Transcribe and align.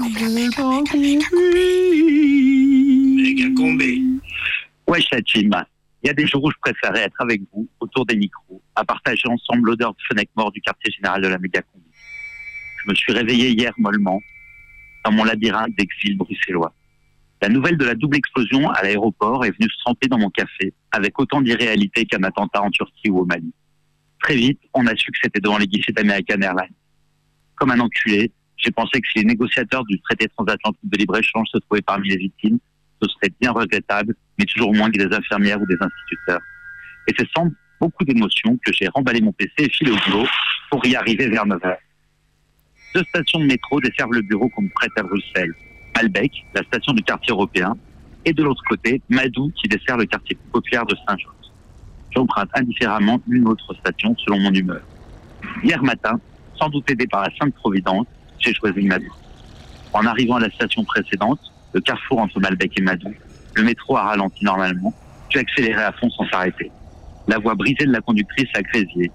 Méga 0.00 0.80
team. 5.26 5.52
Il 6.02 6.06
y 6.06 6.10
a 6.10 6.14
des 6.14 6.26
jours 6.26 6.44
où 6.44 6.50
je 6.50 6.56
préférais 6.62 7.02
être 7.02 7.20
avec 7.20 7.42
vous, 7.52 7.68
autour 7.80 8.06
des 8.06 8.16
micros, 8.16 8.62
à 8.74 8.84
partager 8.84 9.28
ensemble 9.28 9.68
l'odeur 9.68 9.92
de 9.92 9.98
fenêtre 10.08 10.30
mort 10.34 10.50
du 10.50 10.62
quartier 10.62 10.90
général 10.90 11.20
de 11.20 11.28
la 11.28 11.38
méga 11.38 11.60
combi. 11.60 11.84
Je 12.82 12.90
me 12.90 12.94
suis 12.94 13.12
réveillé 13.12 13.50
hier 13.50 13.74
mollement, 13.76 14.22
dans 15.04 15.12
mon 15.12 15.24
labyrinthe 15.24 15.74
d'exil 15.76 16.16
bruxellois. 16.16 16.72
La 17.42 17.50
nouvelle 17.50 17.76
de 17.76 17.84
la 17.84 17.94
double 17.94 18.16
explosion 18.16 18.70
à 18.70 18.82
l'aéroport 18.82 19.44
est 19.44 19.50
venue 19.50 19.68
se 19.70 19.78
tremper 19.84 20.08
dans 20.08 20.18
mon 20.18 20.30
café, 20.30 20.72
avec 20.92 21.18
autant 21.18 21.42
d'irréalité 21.42 22.06
qu'un 22.06 22.22
attentat 22.22 22.62
en 22.62 22.70
Turquie 22.70 23.10
ou 23.10 23.20
au 23.20 23.26
Mali. 23.26 23.52
Très 24.22 24.36
vite, 24.36 24.60
on 24.72 24.86
a 24.86 24.96
su 24.96 25.10
que 25.10 25.18
c'était 25.22 25.40
devant 25.40 25.58
les 25.58 25.66
guichets 25.66 25.92
d'American 25.92 26.40
Airlines. 26.40 26.74
Comme 27.56 27.70
un 27.70 27.80
enculé, 27.80 28.32
j'ai 28.60 28.70
pensé 28.70 29.00
que 29.00 29.08
si 29.08 29.18
les 29.20 29.24
négociateurs 29.24 29.84
du 29.84 30.00
traité 30.00 30.28
transatlantique 30.28 30.78
de 30.84 30.98
libre-échange 30.98 31.48
se 31.52 31.58
trouvaient 31.58 31.82
parmi 31.82 32.08
les 32.10 32.16
victimes, 32.16 32.58
ce 33.02 33.08
serait 33.08 33.32
bien 33.40 33.52
regrettable, 33.52 34.14
mais 34.38 34.44
toujours 34.44 34.74
moins 34.74 34.90
que 34.90 34.98
des 34.98 35.14
infirmières 35.14 35.60
ou 35.60 35.66
des 35.66 35.78
instituteurs. 35.80 36.40
Et 37.08 37.14
c'est 37.16 37.28
sans 37.34 37.50
beaucoup 37.80 38.04
d'émotion 38.04 38.58
que 38.64 38.72
j'ai 38.72 38.88
remballé 38.88 39.20
mon 39.20 39.32
PC 39.32 39.52
et 39.58 39.70
filé 39.70 39.90
au 39.90 39.96
boulot 40.06 40.26
pour 40.70 40.84
y 40.86 40.94
arriver 40.94 41.28
vers 41.28 41.46
9h. 41.46 41.76
Deux 42.94 43.04
stations 43.04 43.40
de 43.40 43.46
métro 43.46 43.80
desservent 43.80 44.12
le 44.12 44.22
bureau 44.22 44.48
qu'on 44.50 44.62
me 44.62 44.70
prête 44.74 44.92
à 44.96 45.02
Bruxelles. 45.02 45.54
Malbec, 45.96 46.32
la 46.54 46.62
station 46.64 46.92
du 46.92 47.02
quartier 47.02 47.32
européen, 47.32 47.76
et 48.24 48.32
de 48.32 48.42
l'autre 48.42 48.62
côté, 48.68 49.00
Madou, 49.08 49.50
qui 49.56 49.68
dessert 49.68 49.96
le 49.96 50.04
quartier 50.04 50.36
populaire 50.52 50.84
de 50.84 50.94
Saint-Georges. 51.08 51.34
J'emprunte 52.14 52.50
indifféremment 52.54 53.20
une 53.28 53.48
autre 53.48 53.72
station 53.74 54.14
selon 54.18 54.40
mon 54.40 54.52
humeur. 54.52 54.82
Hier 55.62 55.82
matin, 55.82 56.20
sans 56.58 56.68
doute 56.68 56.90
aidé 56.90 57.06
par 57.06 57.22
la 57.22 57.30
Sainte 57.36 57.54
Providence, 57.54 58.06
j'ai 58.40 58.54
choisi 58.54 58.82
Madou. 58.82 59.12
En 59.92 60.06
arrivant 60.06 60.36
à 60.36 60.40
la 60.40 60.50
station 60.50 60.84
précédente, 60.84 61.40
le 61.72 61.80
carrefour 61.80 62.18
entre 62.18 62.40
Malbec 62.40 62.72
et 62.78 62.82
Madou, 62.82 63.12
le 63.54 63.62
métro 63.62 63.96
a 63.96 64.02
ralenti 64.02 64.44
normalement, 64.44 64.92
j'ai 65.30 65.40
accéléré 65.40 65.82
à 65.82 65.92
fond 65.92 66.10
sans 66.10 66.28
s'arrêter. 66.28 66.70
La 67.28 67.38
voix 67.38 67.54
brisée 67.54 67.86
de 67.86 67.92
la 67.92 68.00
conductrice 68.00 68.48
a 68.54 68.62
crésié. 68.62 69.10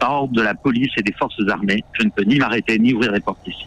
Par 0.00 0.12
ordre 0.12 0.34
de 0.34 0.42
la 0.42 0.54
police 0.54 0.90
et 0.96 1.02
des 1.02 1.12
forces 1.12 1.40
armées, 1.48 1.84
je 1.92 2.04
ne 2.04 2.10
peux 2.10 2.24
ni 2.24 2.38
m'arrêter 2.38 2.78
ni 2.78 2.92
ouvrir 2.92 3.12
les 3.12 3.20
portes 3.20 3.46
ici 3.46 3.66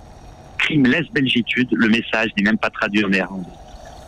crime 0.66 0.86
laisse 0.88 1.08
belgitude, 1.12 1.70
le 1.72 1.88
message 1.90 2.30
n'est 2.38 2.44
même 2.44 2.58
pas 2.58 2.72
traduit 2.72 3.06
en 3.06 3.10
néerlandais. 3.10 3.48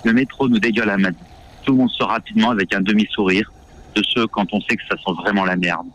Le 0.03 0.13
métro 0.13 0.49
nous 0.49 0.59
dégueule 0.59 0.89
à 0.89 0.97
Madrid. 0.97 1.23
Tout 1.63 1.73
le 1.73 1.77
monde 1.79 1.89
sort 1.91 2.09
rapidement 2.09 2.49
avec 2.49 2.73
un 2.73 2.81
demi-sourire 2.81 3.51
de 3.95 4.01
ceux 4.03 4.25
quand 4.27 4.51
on 4.53 4.61
sait 4.61 4.75
que 4.75 4.83
ça 4.89 4.95
sent 4.97 5.13
vraiment 5.21 5.45
la 5.45 5.55
merde. 5.55 5.87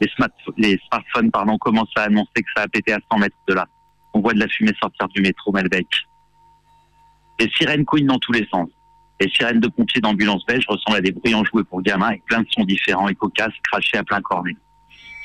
Les, 0.00 0.08
les 0.58 0.80
smartphones 0.88 1.30
pardon, 1.30 1.58
commencent 1.58 1.96
à 1.96 2.02
annoncer 2.02 2.36
que 2.36 2.50
ça 2.54 2.62
a 2.62 2.68
pété 2.68 2.92
à 2.92 2.98
100 3.10 3.18
mètres 3.18 3.36
de 3.48 3.54
là. 3.54 3.66
On 4.16 4.20
voit 4.20 4.32
de 4.32 4.40
la 4.40 4.48
fumée 4.48 4.72
sortir 4.80 5.08
du 5.08 5.20
métro 5.20 5.52
Malbec. 5.52 5.86
Les 7.38 7.50
sirènes 7.50 7.84
couinent 7.84 8.06
dans 8.06 8.18
tous 8.18 8.32
les 8.32 8.48
sens. 8.50 8.70
Les 9.20 9.28
sirènes 9.28 9.60
de 9.60 9.68
pompiers 9.68 10.00
d'ambulance 10.00 10.42
belge 10.46 10.64
ressemblent 10.66 10.96
à 10.96 11.00
des 11.02 11.12
bruits 11.12 11.34
enjoués 11.34 11.64
pour 11.64 11.82
gamins 11.82 12.06
avec 12.06 12.24
plein 12.24 12.40
de 12.40 12.46
sons 12.48 12.64
différents 12.64 13.10
et 13.10 13.14
cocasses 13.14 13.52
crachés 13.64 13.98
à 13.98 14.04
plein 14.04 14.22
cornet. 14.22 14.56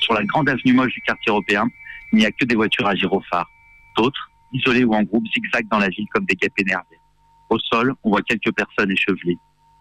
Sur 0.00 0.12
la 0.12 0.22
grande 0.24 0.50
avenue 0.50 0.74
moche 0.74 0.92
du 0.92 1.00
quartier 1.00 1.30
européen, 1.30 1.66
il 2.12 2.18
n'y 2.18 2.26
a 2.26 2.30
que 2.32 2.44
des 2.44 2.54
voitures 2.54 2.86
à 2.86 2.94
gyrophares. 2.94 3.48
D'autres, 3.96 4.30
isolés 4.52 4.84
ou 4.84 4.92
en 4.92 5.04
groupe, 5.04 5.24
zigzag 5.28 5.66
dans 5.70 5.78
la 5.78 5.88
ville 5.88 6.06
comme 6.12 6.26
des 6.26 6.34
guêpes 6.34 6.58
énervées. 6.58 7.00
Au 7.48 7.58
sol, 7.58 7.94
on 8.04 8.10
voit 8.10 8.20
quelques 8.20 8.52
personnes 8.52 8.90
échevelées, 8.90 9.38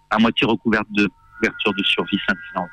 à 0.09 0.19
moitié 0.19 0.47
recouvertes 0.47 0.91
de 0.91 1.09
couvertures 1.35 1.73
de 1.73 1.83
survie 1.83 2.17
scintillantes. 2.29 2.71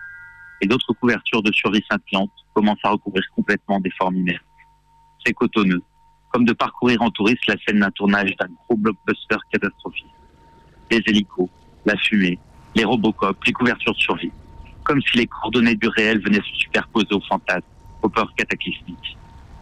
Et 0.60 0.68
d'autres 0.68 0.92
couvertures 0.92 1.42
de 1.42 1.52
survie 1.52 1.82
scintillantes 1.90 2.30
commencent 2.54 2.84
à 2.84 2.90
recouvrir 2.90 3.24
complètement 3.34 3.80
des 3.80 3.90
formes 3.98 4.14
inertes. 4.14 4.44
C'est 5.26 5.32
cotonneux, 5.32 5.82
comme 6.30 6.44
de 6.44 6.52
parcourir 6.52 7.00
en 7.02 7.10
touriste 7.10 7.46
la 7.46 7.56
scène 7.66 7.80
d'un 7.80 7.90
tournage 7.90 8.34
d'un 8.36 8.48
gros 8.66 8.76
blockbuster 8.76 9.36
catastrophique. 9.50 10.06
Les 10.90 11.02
hélicos, 11.06 11.48
la 11.84 11.96
fumée, 11.96 12.38
les 12.74 12.84
robocop, 12.84 13.36
les 13.44 13.52
couvertures 13.52 13.94
de 13.94 13.98
survie. 13.98 14.32
Comme 14.84 15.00
si 15.02 15.18
les 15.18 15.26
coordonnées 15.26 15.74
du 15.74 15.88
réel 15.88 16.20
venaient 16.22 16.38
se 16.38 16.54
superposer 16.54 17.12
aux 17.12 17.20
fantasmes, 17.20 17.66
aux 18.02 18.08
peurs 18.08 18.32
cataclysmiques 18.34 19.18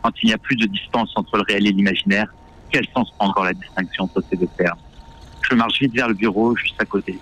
quand 0.06 0.22
il 0.22 0.26
n'y 0.26 0.34
a 0.34 0.38
plus 0.38 0.54
de 0.54 0.66
distance 0.66 1.10
entre 1.16 1.36
le 1.36 1.42
réel 1.42 1.66
et 1.66 1.72
l'imaginaire, 1.72 2.32
quel 2.70 2.86
sens 2.94 3.10
prend 3.18 3.28
encore 3.28 3.44
la 3.44 3.54
distinction 3.54 4.04
entre 4.04 4.22
ces 4.30 4.36
deux 4.36 4.46
termes? 4.56 4.78
Je 5.42 5.52
marche 5.56 5.80
vite 5.80 5.92
vers 5.94 6.06
le 6.06 6.14
bureau, 6.14 6.54
juste 6.54 6.80
à 6.80 6.84
côté. 6.84 7.18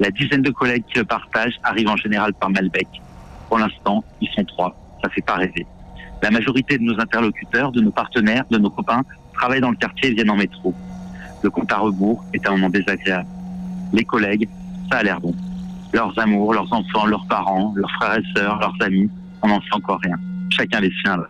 La 0.00 0.10
dizaine 0.10 0.42
de 0.42 0.50
collègues 0.50 0.84
qui 0.86 0.98
le 0.98 1.04
partagent 1.04 1.60
arrivent 1.62 1.88
en 1.88 1.96
général 1.96 2.34
par 2.34 2.50
Malbec. 2.50 2.88
Pour 3.48 3.58
l'instant, 3.58 4.02
ils 4.20 4.28
sont 4.30 4.44
trois. 4.44 4.76
Ça 5.04 5.10
fait 5.10 5.22
pas 5.22 5.34
rêver. 5.34 5.64
La 6.22 6.30
majorité 6.30 6.78
de 6.78 6.84
nos 6.84 6.98
interlocuteurs, 7.00 7.72
de 7.72 7.80
nos 7.80 7.90
partenaires, 7.90 8.44
de 8.48 8.56
nos 8.56 8.70
copains 8.70 9.02
travaillent 9.34 9.60
dans 9.60 9.72
le 9.72 9.76
quartier 9.76 10.10
et 10.10 10.14
viennent 10.14 10.30
en 10.30 10.36
métro. 10.36 10.72
Le 11.42 11.50
compte 11.50 11.72
à 11.72 11.78
rebours 11.78 12.24
est 12.32 12.46
un 12.46 12.52
moment 12.52 12.70
désagréable. 12.70 13.28
Les 13.92 14.04
collègues, 14.04 14.48
ça 14.90 14.98
a 14.98 15.02
l'air 15.02 15.20
bon. 15.20 15.34
Leurs 15.92 16.16
amours, 16.18 16.54
leurs 16.54 16.72
enfants, 16.72 17.06
leurs 17.06 17.26
parents, 17.26 17.74
leurs 17.76 17.90
frères 17.90 18.18
et 18.18 18.38
sœurs, 18.38 18.60
leurs 18.60 18.76
amis, 18.80 19.10
on 19.42 19.48
n'en 19.48 19.60
sait 19.60 19.74
encore 19.74 20.00
rien. 20.00 20.16
Chacun 20.50 20.80
les 20.80 20.92
siens 21.02 21.16
là. 21.16 21.28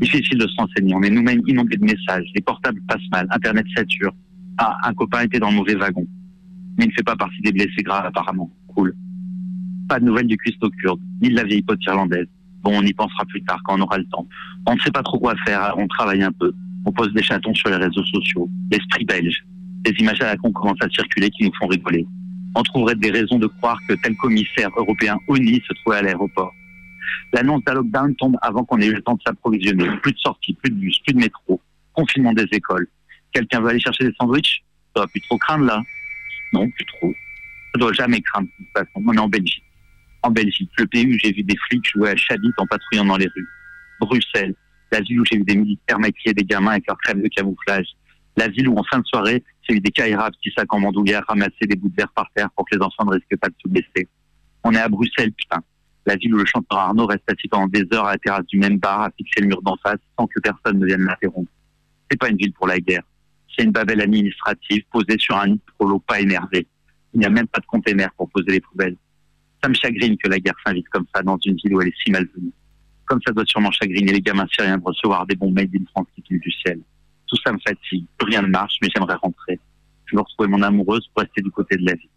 Difficile 0.00 0.38
de 0.38 0.46
se 0.46 0.56
renseigner. 0.56 0.94
On 0.94 1.02
est 1.02 1.10
nous-mêmes 1.10 1.42
inondés 1.46 1.76
de 1.76 1.84
messages. 1.84 2.26
Les 2.34 2.40
portables 2.40 2.80
passent 2.88 3.10
mal. 3.12 3.26
Internet 3.30 3.66
sature. 3.76 4.14
Ah, 4.56 4.78
un 4.84 4.94
copain 4.94 5.22
était 5.22 5.38
dans 5.38 5.50
le 5.50 5.56
mauvais 5.56 5.74
wagon. 5.74 6.06
Mais 6.78 6.86
il 6.86 6.88
ne 6.88 6.92
fait 6.94 7.02
pas 7.02 7.16
partie 7.16 7.40
des 7.42 7.52
blessés 7.52 7.82
graves, 7.82 8.06
apparemment. 8.06 8.50
Cool. 8.68 8.94
Pas 9.88 10.00
de 10.00 10.04
nouvelles 10.06 10.26
du 10.26 10.36
cuistot 10.38 10.70
kurde, 10.70 11.00
ni 11.20 11.28
de 11.28 11.34
la 11.34 11.44
vieille 11.44 11.62
pote 11.62 11.84
irlandaise. 11.86 12.26
Bon, 12.62 12.78
on 12.78 12.82
y 12.82 12.92
pensera 12.92 13.24
plus 13.26 13.42
tard 13.44 13.60
quand 13.64 13.78
on 13.78 13.82
aura 13.82 13.98
le 13.98 14.06
temps. 14.06 14.26
On 14.66 14.74
ne 14.74 14.80
sait 14.80 14.90
pas 14.90 15.02
trop 15.02 15.18
quoi 15.18 15.34
faire, 15.44 15.74
on 15.76 15.86
travaille 15.86 16.22
un 16.22 16.32
peu. 16.32 16.52
On 16.84 16.92
pose 16.92 17.12
des 17.14 17.22
chatons 17.22 17.54
sur 17.54 17.68
les 17.68 17.76
réseaux 17.76 18.04
sociaux. 18.04 18.48
L'esprit 18.70 19.04
belge. 19.04 19.44
Des 19.82 19.92
images 19.98 20.20
à 20.20 20.26
la 20.26 20.36
con 20.36 20.52
commencent 20.52 20.82
à 20.82 20.88
circuler 20.88 21.30
qui 21.30 21.44
nous 21.44 21.52
font 21.58 21.66
rigoler. 21.66 22.06
On 22.54 22.62
trouverait 22.62 22.94
des 22.94 23.10
raisons 23.10 23.38
de 23.38 23.46
croire 23.46 23.78
que 23.88 23.94
tel 23.94 24.16
commissaire 24.16 24.70
européen 24.76 25.18
ONI 25.28 25.62
se 25.66 25.74
trouvait 25.74 25.98
à 25.98 26.02
l'aéroport. 26.02 26.52
L'annonce 27.32 27.62
d'un 27.64 27.74
lockdown 27.74 28.14
tombe 28.16 28.36
avant 28.40 28.64
qu'on 28.64 28.80
ait 28.80 28.86
eu 28.86 28.94
le 28.94 29.02
temps 29.02 29.14
de 29.14 29.22
s'approvisionner. 29.26 29.88
Plus 30.02 30.12
de 30.12 30.18
sorties, 30.18 30.54
plus 30.54 30.70
de 30.70 30.76
bus, 30.76 30.98
plus 31.00 31.12
de 31.12 31.18
métro, 31.18 31.60
confinement 31.92 32.32
des 32.32 32.46
écoles. 32.52 32.88
Quelqu'un 33.32 33.60
veut 33.60 33.68
aller 33.68 33.80
chercher 33.80 34.04
des 34.04 34.14
sandwichs? 34.18 34.62
Ça 34.94 35.02
va 35.02 35.06
plus 35.08 35.20
trop 35.22 35.36
craindre 35.36 35.66
là 35.66 35.82
Non, 36.52 36.68
plus 36.70 36.86
trop. 36.86 37.12
Ça 37.74 37.78
doit 37.78 37.92
jamais 37.92 38.20
craindre 38.22 38.46
de 38.46 38.64
toute 38.64 38.72
façon. 38.72 39.02
On 39.06 39.12
est 39.12 39.18
en 39.18 39.28
Belgique. 39.28 39.62
En 40.26 40.30
Belgique, 40.32 40.70
le 40.76 40.86
pays 40.86 41.06
où 41.06 41.16
j'ai 41.22 41.32
vu 41.32 41.44
des 41.44 41.56
flics 41.68 41.88
jouer 41.88 42.10
à 42.10 42.16
Chabit 42.16 42.50
en 42.58 42.66
patrouillant 42.66 43.04
dans 43.04 43.16
les 43.16 43.28
rues. 43.28 43.46
Bruxelles, 44.00 44.56
la 44.90 45.00
ville 45.00 45.20
où 45.20 45.24
j'ai 45.24 45.36
vu 45.36 45.44
des 45.44 45.54
militaires 45.54 46.00
maquiller 46.00 46.34
des 46.34 46.42
gamins 46.42 46.72
avec 46.72 46.88
leurs 46.88 46.98
crèmes 46.98 47.22
de 47.22 47.28
camouflage. 47.28 47.86
La 48.36 48.48
ville 48.48 48.68
où 48.68 48.76
en 48.76 48.82
fin 48.82 48.98
de 48.98 49.06
soirée, 49.06 49.44
j'ai 49.62 49.74
vu 49.74 49.80
des 49.80 49.92
caïras 49.92 50.32
petits 50.32 50.52
sacs 50.56 50.74
en 50.74 50.80
bandoulière 50.80 51.22
ramasser 51.28 51.66
des 51.68 51.76
bouts 51.76 51.90
de 51.90 51.94
verre 51.96 52.12
par 52.12 52.28
terre 52.34 52.50
pour 52.56 52.64
que 52.68 52.76
les 52.76 52.82
enfants 52.82 53.04
ne 53.04 53.12
risquent 53.12 53.38
pas 53.40 53.48
de 53.48 53.54
se 53.64 53.68
blesser. 53.68 54.08
On 54.64 54.72
est 54.72 54.80
à 54.80 54.88
Bruxelles, 54.88 55.30
putain 55.32 55.62
la 56.06 56.16
ville 56.16 56.34
où 56.34 56.38
le 56.38 56.44
chanteur 56.46 56.78
Arnaud 56.78 57.06
reste 57.06 57.24
assis 57.30 57.48
pendant 57.48 57.66
des 57.66 57.84
heures 57.92 58.06
à 58.06 58.12
la 58.12 58.18
terrasse 58.18 58.46
du 58.46 58.58
même 58.58 58.78
bar 58.78 59.02
à 59.02 59.10
fixer 59.10 59.40
le 59.40 59.48
mur 59.48 59.60
d'en 59.62 59.76
face 59.76 59.98
sans 60.18 60.26
que 60.26 60.40
personne 60.40 60.78
ne 60.78 60.86
vienne 60.86 61.02
l'interrompre. 61.02 61.50
C'est 62.10 62.18
pas 62.18 62.28
une 62.28 62.36
ville 62.36 62.52
pour 62.52 62.68
la 62.68 62.78
guerre. 62.78 63.02
C'est 63.54 63.64
une 63.64 63.72
babelle 63.72 64.00
administrative 64.00 64.84
posée 64.92 65.18
sur 65.18 65.36
un 65.36 65.56
prolo 65.76 65.98
pas 65.98 66.20
énervé. 66.20 66.66
Il 67.12 67.20
n'y 67.20 67.26
a 67.26 67.30
même 67.30 67.48
pas 67.48 67.60
de 67.60 67.66
container 67.66 68.10
pour 68.16 68.30
poser 68.30 68.52
les 68.52 68.60
poubelles. 68.60 68.96
Ça 69.62 69.68
me 69.68 69.74
chagrine 69.74 70.16
que 70.16 70.28
la 70.28 70.38
guerre 70.38 70.54
s'invite 70.64 70.88
comme 70.88 71.06
ça 71.14 71.22
dans 71.22 71.38
une 71.44 71.56
ville 71.56 71.74
où 71.74 71.80
elle 71.80 71.88
est 71.88 72.02
si 72.04 72.10
malvenue. 72.10 72.52
Comme 73.06 73.20
ça 73.26 73.32
doit 73.32 73.44
sûrement 73.46 73.70
chagriner 73.70 74.12
les 74.12 74.20
gamins 74.20 74.46
syriens 74.52 74.78
de 74.78 74.84
recevoir 74.84 75.26
des 75.26 75.36
bombes 75.36 75.54
made 75.54 75.74
in 75.74 75.84
France 75.90 76.06
qui 76.14 76.22
tombent 76.22 76.40
du 76.40 76.52
ciel. 76.52 76.80
Tout 77.26 77.36
ça 77.44 77.52
me 77.52 77.58
fatigue. 77.58 78.06
Rien 78.20 78.42
ne 78.42 78.48
marche, 78.48 78.76
mais 78.82 78.88
j'aimerais 78.94 79.16
rentrer. 79.16 79.58
Je 80.06 80.16
veux 80.16 80.22
retrouver 80.22 80.48
mon 80.48 80.62
amoureuse 80.62 81.08
pour 81.08 81.22
rester 81.22 81.42
du 81.42 81.50
côté 81.50 81.76
de 81.76 81.86
la 81.86 81.94
vie. 81.94 82.08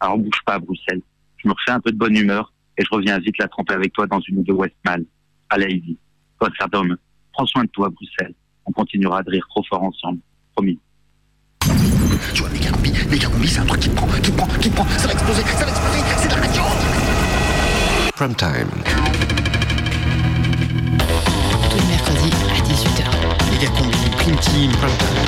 Alors 0.00 0.18
bouge 0.18 0.40
pas 0.44 0.54
à 0.54 0.58
Bruxelles. 0.58 1.02
Je 1.36 1.48
me 1.48 1.52
refais 1.52 1.70
un 1.70 1.80
peu 1.80 1.92
de 1.92 1.96
bonne 1.96 2.16
humeur 2.16 2.52
et 2.76 2.84
je 2.84 2.88
reviens 2.90 3.18
vite 3.18 3.38
la 3.38 3.48
tremper 3.48 3.74
avec 3.74 3.92
toi 3.92 4.06
dans 4.06 4.20
une 4.20 4.38
ou 4.38 4.42
deux 4.42 4.54
Westmal. 4.54 5.04
Allez, 5.50 5.74
Ivy. 5.74 5.98
Toi, 6.40 6.50
d'homme, 6.70 6.96
prends 7.32 7.46
soin 7.46 7.64
de 7.64 7.70
toi, 7.70 7.88
Bruxelles. 7.90 8.34
On 8.66 8.72
continuera 8.72 9.22
de 9.22 9.30
rire 9.30 9.46
trop 9.50 9.64
fort 9.64 9.82
ensemble. 9.82 10.20
Promis. 10.54 10.78
Tu 12.34 12.42
vois, 12.42 12.50
méga 13.10 13.28
combi, 13.28 13.48
c'est 13.48 13.60
un 13.60 13.66
truc 13.66 13.80
qui 13.80 13.88
prend, 13.88 14.06
qui 14.06 14.30
prend, 14.30 14.46
qui 14.60 14.70
prend, 14.70 14.84
ça 14.84 15.06
va 15.06 15.12
exploser, 15.12 15.42
ça 15.42 15.64
va 15.64 15.70
exploser, 15.70 16.27
Prime 18.18 18.34
time. 18.34 18.66
Tous 21.70 21.76
les 21.76 21.86
mercredis 21.86 22.32
à 22.50 22.58
18h. 22.66 23.04
Méga 23.52 23.68
combi, 23.68 23.96
prime 24.16 24.36
team, 24.38 24.72
prime 24.72 24.90
time. 24.98 25.18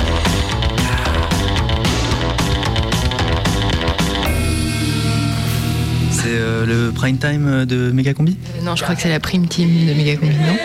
C'est 6.10 6.30
euh, 6.30 6.66
le 6.66 6.90
prime 6.90 7.16
time 7.16 7.64
de 7.64 7.92
Mega 7.92 8.12
Combi 8.12 8.36
Euh, 8.58 8.64
non, 8.64 8.74
je 8.74 8.82
crois 8.82 8.96
que 8.96 9.02
c'est 9.02 9.08
la 9.08 9.20
prime 9.20 9.46
team 9.46 9.68
de 9.86 9.94
Megacombi, 9.94 10.34
non? 10.34 10.56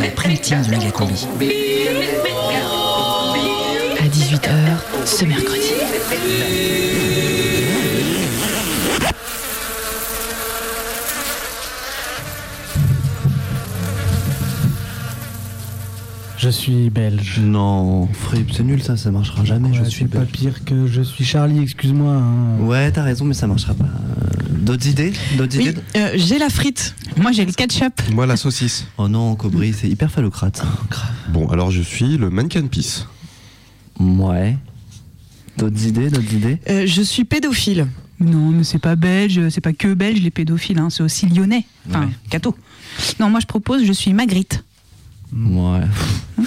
La 0.00 0.08
prime 0.12 0.38
team 0.38 0.62
de 0.62 0.70
Mega 0.70 0.90
Combi. 0.92 1.26
À 1.26 2.35
18h 4.40 5.06
ce 5.06 5.24
mercredi. 5.24 5.72
Je 16.38 16.50
suis 16.50 16.90
belge. 16.90 17.40
Non, 17.42 18.08
Fripp, 18.12 18.50
c'est 18.52 18.62
nul 18.62 18.82
ça, 18.82 18.96
ça 18.96 19.10
marchera 19.10 19.42
jamais. 19.44 19.70
Ouais, 19.70 19.84
je 19.84 19.88
suis 19.88 20.04
pas 20.04 20.20
pire 20.20 20.64
que 20.64 20.86
je 20.86 21.00
suis 21.00 21.24
Charlie, 21.24 21.60
excuse-moi. 21.62 22.12
hein. 22.12 22.58
Ouais, 22.60 22.90
t'as 22.92 23.02
raison, 23.02 23.24
mais 23.24 23.32
ça 23.34 23.46
marchera 23.46 23.72
pas. 23.74 23.86
D'autres 24.50 24.86
idées? 24.86 25.12
D'autres 25.38 25.56
Oui, 25.56 25.68
idées? 25.68 25.80
euh, 25.96 26.10
j'ai 26.16 26.38
la 26.38 26.50
frite. 26.50 26.94
Moi, 27.16 27.32
j'ai 27.32 27.46
le 27.46 27.52
ketchup. 27.52 27.94
Moi, 28.12 28.26
la 28.26 28.36
saucisse. 28.36 28.86
Oh 28.98 29.08
non, 29.08 29.34
Cobry, 29.34 29.72
c'est 29.72 29.88
hyper 29.88 30.10
phallocrate. 30.10 30.62
Bon, 31.30 31.48
alors 31.48 31.70
je 31.70 31.80
suis 31.80 32.18
le 32.18 32.28
mannequin 32.28 32.66
peace. 32.66 33.06
Ouais. 34.00 34.56
D'autres 35.58 35.86
idées 35.86 36.10
D'autres 36.10 36.32
idées? 36.34 36.58
Euh, 36.68 36.86
je 36.86 37.02
suis 37.02 37.24
pédophile. 37.24 37.86
Non, 38.20 38.48
mais 38.50 38.64
c'est 38.64 38.78
pas 38.78 38.96
belge, 38.96 39.48
c'est 39.50 39.60
pas 39.60 39.72
que 39.74 39.92
belge 39.92 40.20
les 40.22 40.30
pédophiles, 40.30 40.78
hein, 40.78 40.88
c'est 40.90 41.02
aussi 41.02 41.26
lyonnais. 41.26 41.66
Enfin, 41.88 42.02
Ouais. 42.02 42.08
Cato. 42.30 42.54
Non, 43.20 43.28
moi 43.30 43.40
je 43.40 43.46
propose, 43.46 43.84
je 43.84 43.92
suis 43.92 44.12
Magritte. 44.12 44.64
Ouais. 45.34 45.80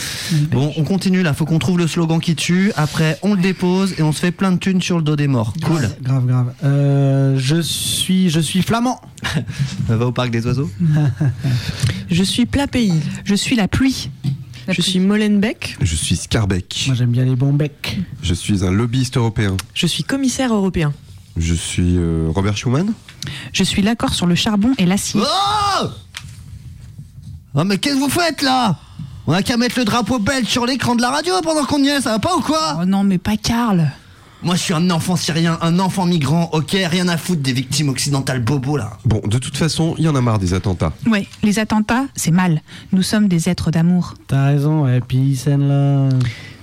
Bon, 0.51 0.72
on 0.78 0.84
continue 0.84 1.24
là, 1.24 1.34
faut 1.34 1.46
qu'on 1.46 1.57
trouve 1.57 1.80
le 1.80 1.88
slogan 1.88 2.19
qui 2.19 2.36
tue. 2.36 2.72
Après, 2.75 3.18
on 3.24 3.34
le 3.34 3.42
dépose 3.42 3.95
et 3.98 4.04
on 4.04 4.12
se 4.12 4.19
fait 4.19 4.31
plein 4.31 4.52
de 4.52 4.57
thunes 4.57 4.80
sur 4.81 4.98
le 4.98 5.04
dos 5.04 5.16
des 5.16 5.28
morts. 5.28 5.54
Cool. 5.63 5.90
Grave, 6.04 6.28
grave. 6.28 6.54
Euh, 6.63 7.36
je 7.40 7.60
suis, 7.62 8.30
je 8.30 8.40
suis 8.40 8.62
flamand. 8.62 9.02
Va 9.88 10.06
au 10.06 10.12
parc 10.12 10.30
des 10.30 10.45
oiseaux 10.45 10.69
Je 12.12 12.24
suis 12.24 12.45
plat 12.45 12.68
pays. 12.68 12.94
Je 13.25 13.34
suis 13.34 13.56
la 13.56 13.68
pluie. 13.68 14.12
Je 14.71 14.81
suis 14.81 15.00
Molenbeek. 15.00 15.77
Je 15.81 15.95
suis 15.95 16.16
Scarbeck. 16.16 16.83
Moi, 16.88 16.95
j'aime 16.95 17.12
bien 17.12 17.25
les 17.25 17.36
bons 17.36 17.54
becs. 17.54 18.00
Je 18.21 18.33
suis 18.33 18.63
un 18.66 18.71
lobbyiste 18.71 19.18
européen. 19.18 19.57
Je 19.74 19.88
suis 19.88 20.04
commissaire 20.04 20.54
européen. 20.54 20.94
Je 21.38 21.54
suis 21.54 21.95
euh, 21.98 22.30
Robert 22.33 22.57
Schuman. 22.57 22.92
Je 23.54 23.63
suis 23.63 23.81
l'accord 23.81 24.13
sur 24.13 24.25
le 24.27 24.36
charbon 24.36 24.71
et 24.77 24.86
l'acier. 24.86 25.21
Oh 25.24 25.86
Oh, 27.56 27.63
mais 27.63 27.77
qu'est-ce 27.77 27.95
que 27.95 28.00
vous 28.00 28.10
faites 28.10 28.42
là? 28.44 28.77
On 29.25 29.33
a 29.33 29.42
qu'à 29.42 29.57
mettre 29.57 29.80
le 29.80 29.86
drapeau 29.86 30.19
belge 30.19 30.48
sur 30.48 30.66
l'écran 30.66 30.95
de 30.95 31.01
la 31.01 31.10
radio 31.10 31.33
pendant 31.44 31.66
qu'on 31.66 31.83
y 31.83 31.88
est, 31.88 32.01
ça 32.01 32.12
va 32.12 32.19
pas 32.19 32.36
ou 32.36 32.42
quoi? 32.42 32.80
Oh 32.81 32.86
non, 32.86 33.04
mais 33.04 33.18
pas 33.18 33.38
Karl. 33.38 33.92
Moi, 34.42 34.56
je 34.56 34.62
suis 34.62 34.74
un 34.74 34.90
enfant 34.90 35.18
syrien, 35.18 35.58
un 35.62 35.80
enfant 35.80 36.06
migrant, 36.06 36.50
ok 36.54 36.72
Rien 36.72 37.10
à 37.10 37.18
foutre 37.18 37.42
des 37.42 37.52
victimes 37.52 37.90
occidentales 37.90 38.42
bobos 38.42 38.78
là. 38.78 38.98
Bon, 39.04 39.22
de 39.28 39.38
toute 39.38 39.58
façon, 39.58 39.96
il 39.98 40.06
y 40.06 40.08
en 40.08 40.16
a 40.16 40.22
marre 40.22 40.40
des 40.40 40.54
attentats. 40.54 40.94
Ouais, 41.08 41.28
les 41.44 41.60
attentats, 41.60 42.06
c'est 42.16 42.32
mal. 42.32 42.62
Nous 42.94 43.04
sommes 43.04 43.28
des 43.28 43.50
êtres 43.50 43.70
d'amour. 43.70 44.14
T'as 44.28 44.46
raison, 44.46 44.88
et 44.88 45.02
puis 45.02 45.38
là. 45.46 46.10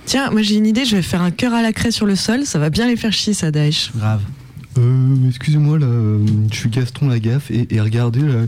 Tiens, 0.05 0.31
moi 0.31 0.41
j'ai 0.41 0.55
une 0.55 0.65
idée, 0.65 0.85
je 0.85 0.95
vais 0.95 1.01
faire 1.01 1.21
un 1.21 1.31
cœur 1.31 1.53
à 1.53 1.61
la 1.61 1.73
craie 1.73 1.91
sur 1.91 2.05
le 2.05 2.15
sol, 2.15 2.45
ça 2.45 2.59
va 2.59 2.69
bien 2.69 2.87
les 2.87 2.95
faire 2.95 3.11
chier 3.11 3.33
ça, 3.33 3.51
Daesh. 3.51 3.91
Grave. 3.95 4.21
Euh, 4.77 5.15
excusez-moi, 5.27 5.79
là, 5.79 5.85
euh, 5.85 6.25
je 6.51 6.57
suis 6.57 6.69
Gaston 6.69 7.09
Lagaffe 7.09 7.51
et, 7.51 7.67
et 7.75 7.81
regardez 7.81 8.21
là, 8.21 8.45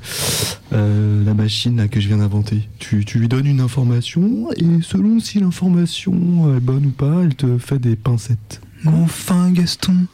euh, 0.74 1.26
la 1.26 1.34
machine 1.34 1.76
là, 1.78 1.88
que 1.88 2.00
je 2.00 2.08
viens 2.08 2.18
d'inventer. 2.18 2.68
Tu, 2.80 3.04
tu 3.04 3.20
lui 3.20 3.28
donnes 3.28 3.48
une 3.48 3.62
information 3.62 4.52
et 4.56 4.82
selon 4.82 5.20
si 5.20 5.40
l'information 5.40 6.56
est 6.56 6.60
bonne 6.60 6.86
ou 6.88 6.92
pas, 6.92 7.24
elle 7.24 7.36
te 7.36 7.58
fait 7.58 7.80
des 7.80 7.96
pincettes. 7.96 8.62
Enfin, 8.86 9.52
Gaston. 9.52 10.06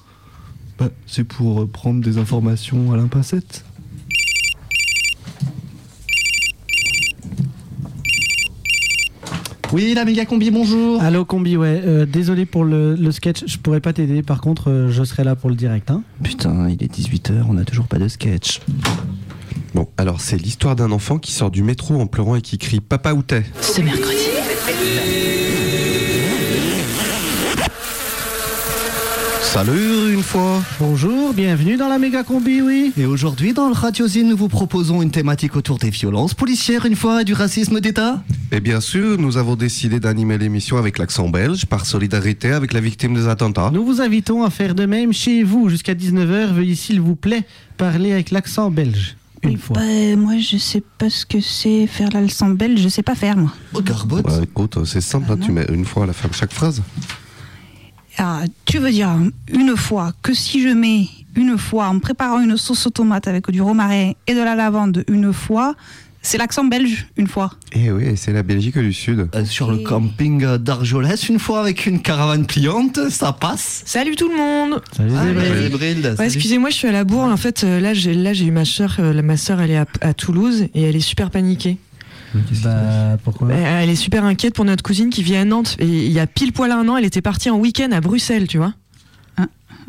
Bah, 0.78 0.90
c'est 1.08 1.24
pour 1.24 1.62
euh, 1.62 1.68
prendre 1.68 2.02
des 2.02 2.18
informations 2.18 2.92
à 2.92 2.98
l'impacette. 2.98 3.64
Oui, 9.74 9.94
la 9.94 10.06
méga 10.06 10.26
combi, 10.26 10.52
bonjour. 10.52 11.02
Allô, 11.02 11.26
combi, 11.26 11.58
ouais. 11.58 11.82
euh, 11.86 12.06
désolé 12.06 12.46
pour 12.46 12.64
le, 12.64 12.96
le 12.96 13.12
sketch, 13.12 13.44
je 13.48 13.58
pourrais 13.58 13.82
pas 13.82 13.94
t'aider. 13.94 14.22
Par 14.22 14.40
contre, 14.40 14.70
euh, 14.70 14.92
je 14.92 15.04
serai 15.04 15.24
là 15.24 15.36
pour 15.36 15.50
le 15.50 15.56
direct. 15.56 15.90
Hein. 15.92 16.04
Putain, 16.24 16.70
il 16.70 16.82
est 16.84 16.94
18h, 16.94 17.44
on 17.50 17.58
a 17.58 17.66
toujours 17.66 17.88
pas 17.88 17.98
de 17.98 18.08
sketch. 18.08 18.62
Bon, 19.74 19.90
alors 19.98 20.22
c'est 20.22 20.38
l'histoire 20.38 20.76
d'un 20.76 20.92
enfant 20.92 21.18
qui 21.18 21.32
sort 21.32 21.52
du 21.52 21.64
métro 21.64 22.00
en 22.00 22.08
pleurant 22.08 22.36
et 22.36 22.42
qui 22.42 22.58
crie 22.58 22.80
Papa 22.80 23.14
où 23.14 23.24
t'es? 23.24 23.44
Ce 23.60 23.82
mercredi. 23.82 24.16
Salut 29.56 30.13
une 30.13 30.22
fois 30.22 30.62
Bonjour, 30.81 31.34
bienvenue 31.34 31.78
dans 31.78 31.88
la 31.88 31.98
méga 31.98 32.24
combi, 32.24 32.60
oui. 32.60 32.92
Et 32.98 33.06
aujourd'hui, 33.06 33.54
dans 33.54 33.69
le 33.69 33.74
Radiosine, 33.74 34.28
nous 34.28 34.36
vous 34.36 34.50
proposons 34.50 35.02
une 35.02 35.12
thématique 35.12 35.56
autour 35.56 35.78
des 35.78 35.92
violences 35.92 36.34
policières 36.34 36.86
une 36.86 36.98
fois 36.98 37.22
et 37.22 37.24
du 37.24 37.31
racisme 37.31 37.80
d'État. 37.80 38.22
Et 38.52 38.60
bien 38.60 38.81
sûr, 38.81 39.18
nous 39.18 39.38
avons 39.38 39.56
décidé 39.56 40.02
d'animer 40.02 40.38
l'émission 40.38 40.75
avec 40.75 40.98
l'accent 40.98 41.30
belge 41.30 41.68
par 41.68 41.86
solidarité 41.86 42.52
avec 42.52 42.74
la 42.74 42.81
victime 42.81 43.13
des 43.13 43.30
attentats. 43.30 43.72
Nous 43.74 43.86
vous 43.86 44.02
invitons 44.02 44.44
à 44.44 44.50
faire 44.50 44.75
de 44.75 44.86
même 44.86 45.13
chez 45.13 45.44
vous 45.44 45.69
jusqu'à 45.69 45.94
19h. 45.94 46.52
Veuillez, 46.52 46.75
s'il 46.75 47.00
vous 47.00 47.16
plaît, 47.16 47.46
parler 47.78 48.12
avec 48.12 48.31
l'accent 48.31 48.69
belge. 48.69 49.16
Une 49.42 49.57
fois. 49.57 49.78
bah, 49.78 50.16
moi, 50.18 50.38
je 50.38 50.57
sais 50.57 50.84
pas 50.98 51.10
ce 51.10 51.25
que 51.25 51.40
c'est 51.40 51.88
faire 51.88 52.10
l'accent 52.12 52.50
belge, 52.50 52.81
je 52.81 52.90
sais 52.90 53.04
pas 53.04 53.16
faire, 53.16 53.38
moi. 53.38 53.54
Oh, 53.74 53.81
Garbotte. 53.81 54.28
Ouais, 54.28 54.44
écoute, 54.44 54.84
c'est 54.84 55.00
simple, 55.00 55.31
hein, 55.31 55.38
tu 55.42 55.54
mets 55.54 55.66
une 55.72 55.86
fois 55.86 56.04
à 56.04 56.07
la 56.07 56.13
fin 56.13 56.28
de 56.28 56.34
chaque 56.34 56.52
phrase. 56.52 56.81
Ah, 58.18 58.44
tu 58.66 58.80
veux 58.80 58.92
dire 58.92 59.10
une 59.52 59.76
fois 59.76 60.14
que 60.22 60.34
si 60.34 60.62
je 60.62 60.70
mets 60.70 61.08
une 61.36 61.58
fois 61.58 61.88
en 61.88 62.00
préparant 62.00 62.40
une 62.40 62.58
sauce 62.58 62.88
aux 62.88 62.92
tomates 62.92 63.28
avec 63.28 63.50
du 63.52 63.62
romarin 63.62 64.12
et 64.28 64.34
de 64.34 64.40
la 64.42 64.56
lavande 64.56 65.04
une 65.10 65.34
fois, 65.34 65.76
c'est 66.22 66.38
l'accent 66.38 66.64
belge 66.64 67.08
une 67.18 67.28
fois. 67.28 67.52
Eh 67.74 67.92
oui, 67.92 68.16
c'est 68.16 68.32
la 68.34 68.42
Belgique 68.42 68.78
du 68.80 68.94
Sud. 68.94 69.28
Euh, 69.36 69.46
sur 69.46 69.70
le 69.70 69.80
camping 69.80 70.44
euh, 70.44 70.58
d'Argelès, 70.58 71.30
une 71.30 71.40
fois 71.40 71.60
avec 71.60 71.86
une 71.86 72.02
caravane 72.02 72.46
pliante, 72.48 73.10
ça 73.10 73.32
passe. 73.34 73.84
Salut 73.86 74.16
tout 74.16 74.30
le 74.30 74.36
monde 74.38 74.82
Salut, 74.96 75.12
Ah, 75.16 75.26
ouais. 76.18 76.26
Excusez-moi, 76.26 76.70
je 76.72 76.76
suis 76.76 76.88
à 76.88 76.92
la 76.92 77.04
bourre. 77.04 77.26
En 77.26 77.38
fait, 77.38 77.64
euh, 77.64 77.80
là, 77.80 77.94
j'ai 77.94 78.14
là 78.16 78.34
j'ai 78.34 78.46
eu 78.46 78.52
ma 78.52 78.66
soeur. 78.66 79.00
ma 79.24 79.38
soeur, 79.38 79.62
elle 79.62 79.72
est 79.72 79.78
à, 79.78 79.86
à 80.02 80.14
Toulouse 80.14 80.68
et 80.74 80.82
elle 80.84 80.96
est 80.96 81.00
super 81.02 81.30
paniquée. 81.30 81.78
Bah, 82.64 83.18
pourquoi 83.24 83.50
Euh, 83.50 83.80
Elle 83.84 83.90
est 83.90 83.96
super 83.96 84.24
inquiète 84.26 84.54
pour 84.56 84.66
notre 84.66 84.84
cousine 84.84 85.10
qui 85.10 85.24
vit 85.24 85.36
à 85.36 85.46
Nantes. 85.46 85.76
Et 85.80 85.86
il 85.88 86.12
y 86.12 86.20
a 86.20 86.28
pile 86.28 86.52
poil 86.54 86.72
un 86.72 86.88
an, 86.90 86.98
elle 86.98 87.06
était 87.06 87.22
partie 87.22 87.50
en 87.50 87.58
week-end 87.58 87.92
à 87.92 88.02
Bruxelles, 88.02 88.48
tu 88.48 88.58
vois. 88.58 88.74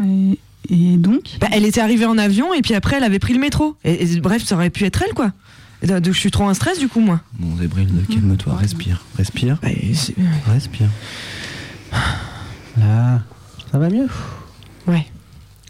Et, 0.05 0.39
et 0.69 0.97
donc 0.99 1.37
Bah, 1.41 1.47
elle 1.53 1.65
était 1.65 1.81
arrivée 1.81 2.05
en 2.05 2.19
avion 2.19 2.53
et 2.53 2.61
puis 2.61 2.75
après, 2.75 2.97
elle 2.97 3.05
avait 3.05 3.19
pris 3.19 3.33
le 3.35 3.41
métro. 3.41 3.77
Et, 3.85 4.03
et 4.13 4.21
bref, 4.21 4.45
ça 4.45 4.55
aurait 4.57 4.71
pu 4.71 4.85
être 4.85 5.03
elle, 5.07 5.15
quoi. 5.15 5.33
Donc, 5.83 6.05
je 6.05 6.13
suis 6.19 6.31
trop 6.31 6.45
en 6.45 6.55
stress, 6.55 6.79
du 6.79 6.89
coup, 6.89 7.01
moi. 7.01 7.21
Bon, 7.39 7.57
Zébrilde, 7.59 8.07
calme-toi, 8.09 8.55
respire, 8.57 9.03
respire, 9.17 9.59
Bah, 9.63 9.69
respire. 10.53 10.89
Là, 12.79 13.23
ça 13.71 13.79
va 13.79 13.89
mieux? 13.89 14.09
Ouais. 14.87 15.07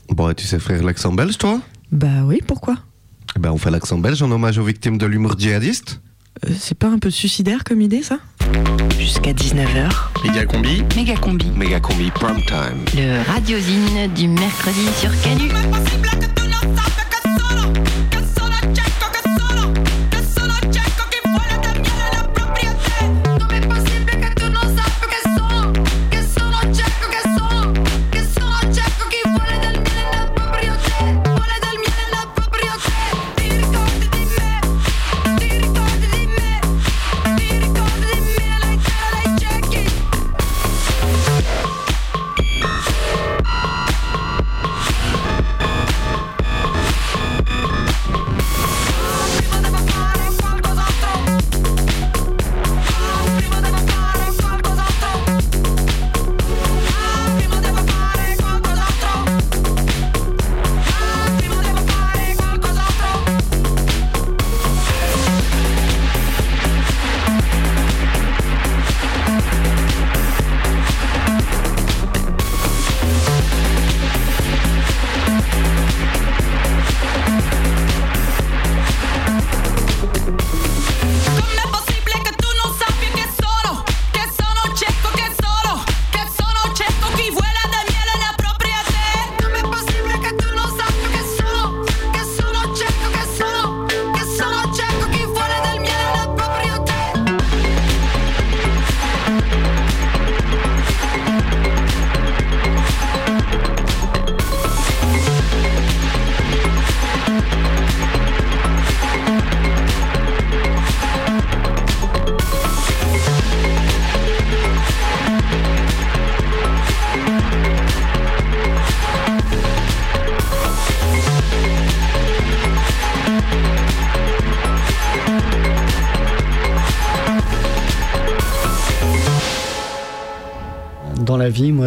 Bon, 0.08 0.30
et 0.30 0.34
tu 0.34 0.46
sais 0.46 0.58
faire 0.58 0.82
l'accent 0.82 1.12
belge, 1.12 1.38
toi? 1.38 1.60
Bah 1.92 2.22
oui, 2.24 2.38
pourquoi? 2.46 2.76
Eh 3.36 3.38
ben, 3.38 3.50
on 3.50 3.58
fait 3.58 3.70
l'accent 3.70 3.98
belge 3.98 4.22
en 4.22 4.30
hommage 4.30 4.58
aux 4.58 4.64
victimes 4.64 4.98
de 4.98 5.06
l'humour 5.06 5.36
djihadiste. 5.38 6.00
Euh, 6.44 6.50
C'est 6.58 6.76
pas 6.76 6.88
un 6.88 6.98
peu 6.98 7.10
suicidaire 7.10 7.64
comme 7.64 7.80
idée, 7.80 8.02
ça? 8.02 8.18
Jusqu'à 8.98 9.32
19h, 9.32 9.90
Méga 10.24 10.44
combi 10.46 10.82
méga 10.96 11.16
combi. 11.16 11.46
Méga 11.56 11.80
combi 11.80 12.10
prime 12.10 12.42
time. 12.46 12.84
Le 12.94 13.22
radiosine 13.30 14.12
du 14.14 14.28
mercredi 14.28 14.86
sur 15.00 15.10
Canu. 15.22 15.50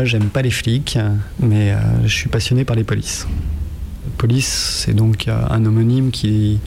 J'aime 0.10 0.30
pas 0.30 0.42
les 0.42 0.52
flics, 0.52 0.98
mais 1.40 1.72
euh, 1.72 1.78
je 2.04 2.14
suis 2.14 2.30
passionné 2.30 2.66
par 2.66 2.76
les 2.76 2.84
polices. 2.84 3.28
Police, 4.18 4.82
c'est 4.84 4.94
donc 4.94 5.28
euh, 5.28 5.40
un 5.50 5.64
homonyme 5.66 6.10
qui 6.10 6.60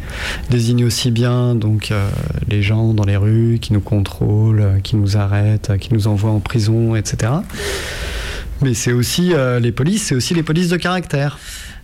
désigne 0.49 0.85
aussi 0.85 1.11
bien 1.11 1.55
donc 1.57 1.91
euh, 1.91 2.09
les 2.49 2.63
gens 2.63 2.95
dans 2.95 3.05
les 3.05 3.17
rues 3.17 3.59
qui 3.61 3.73
nous 3.73 3.81
contrôlent, 3.81 4.81
qui 4.85 4.97
nous 4.97 5.17
arrêtent, 5.17 5.73
qui 5.79 5.93
nous 5.93 6.07
envoient 6.07 6.31
en 6.31 6.39
prison, 6.39 6.95
etc. 6.95 7.33
Mais 8.63 8.75
c'est 8.75 8.93
aussi 8.93 9.33
les 9.61 9.73
polices, 9.73 10.05
c'est 10.05 10.15
aussi 10.15 10.35
les 10.35 10.45
polices 10.45 10.69
de 10.69 10.77
caractère. 10.77 11.41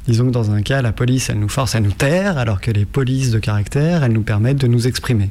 Disons 0.07 0.27
que 0.27 0.31
dans 0.31 0.53
un 0.53 0.63
cas, 0.63 0.81
la 0.81 0.93
police, 0.93 1.29
elle 1.29 1.41
nous 1.41 1.49
force 1.49 1.75
à 1.75 1.81
nous 1.81 1.91
taire, 1.91 2.39
alors 2.39 2.61
que 2.61 2.71
les 2.71 2.85
polices 2.85 3.33
de 3.33 3.41
caractère, 3.41 4.05
elles 4.05 4.13
nous 4.13 4.23
permettent 4.23 4.61
de 4.61 4.69
nous 4.69 4.87
exprimer. 4.87 5.31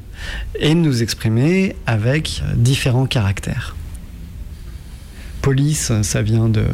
Et 0.59 0.75
de 0.75 0.79
nous 0.79 1.01
exprimer 1.01 1.77
avec 1.85 2.43
différents 2.57 3.05
caractères. 3.05 3.76
Police, 5.47 5.93
ça 6.01 6.21
vient 6.21 6.49
de, 6.49 6.65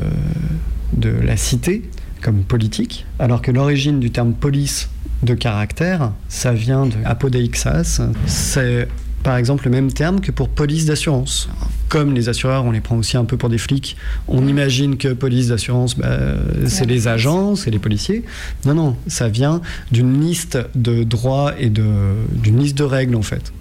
de 0.97 1.09
la 1.09 1.37
cité, 1.37 1.83
comme 2.23 2.41
politique, 2.41 3.05
alors 3.19 3.43
que 3.43 3.51
l'origine 3.51 3.99
du 3.99 4.09
terme 4.09 4.33
police 4.33 4.89
de 5.21 5.35
caractère, 5.35 6.11
ça 6.27 6.53
vient 6.53 6.87
de 6.87 6.95
apodeixas. 7.05 8.01
C'est 8.25 8.87
par 9.21 9.37
exemple 9.37 9.65
le 9.65 9.69
même 9.69 9.93
terme 9.93 10.21
que 10.21 10.31
pour 10.31 10.49
police 10.49 10.87
d'assurance. 10.87 11.49
Comme 11.87 12.15
les 12.15 12.29
assureurs, 12.29 12.65
on 12.65 12.71
les 12.71 12.81
prend 12.81 12.97
aussi 12.97 13.15
un 13.15 13.25
peu 13.25 13.37
pour 13.37 13.49
des 13.49 13.59
flics, 13.59 13.95
on 14.27 14.47
imagine 14.47 14.97
que 14.97 15.09
police 15.09 15.49
d'assurance, 15.49 15.95
bah, 15.95 16.17
c'est 16.65 16.87
les 16.87 17.07
agents, 17.07 17.55
c'est 17.55 17.69
les 17.69 17.77
policiers. 17.77 18.23
Non, 18.65 18.73
non, 18.73 18.95
ça 19.05 19.29
vient 19.29 19.61
d'une 19.91 20.19
liste 20.19 20.57
de 20.73 21.03
droits 21.03 21.53
et 21.59 21.69
d'une 21.69 22.57
liste 22.57 22.79
de 22.79 22.85
règles 22.85 23.17
en 23.17 23.21
fait. 23.21 23.53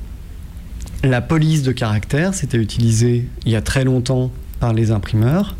La 1.05 1.21
police 1.21 1.63
de 1.63 1.73
caractère, 1.73 2.33
c'était 2.33 2.57
utilisé 2.57 3.29
il 3.45 3.53
y 3.53 3.57
a 3.57 3.61
très 3.61 3.85
longtemps 3.85 4.31
par 4.63 4.73
les 4.73 4.93
imprimeurs 4.93 5.57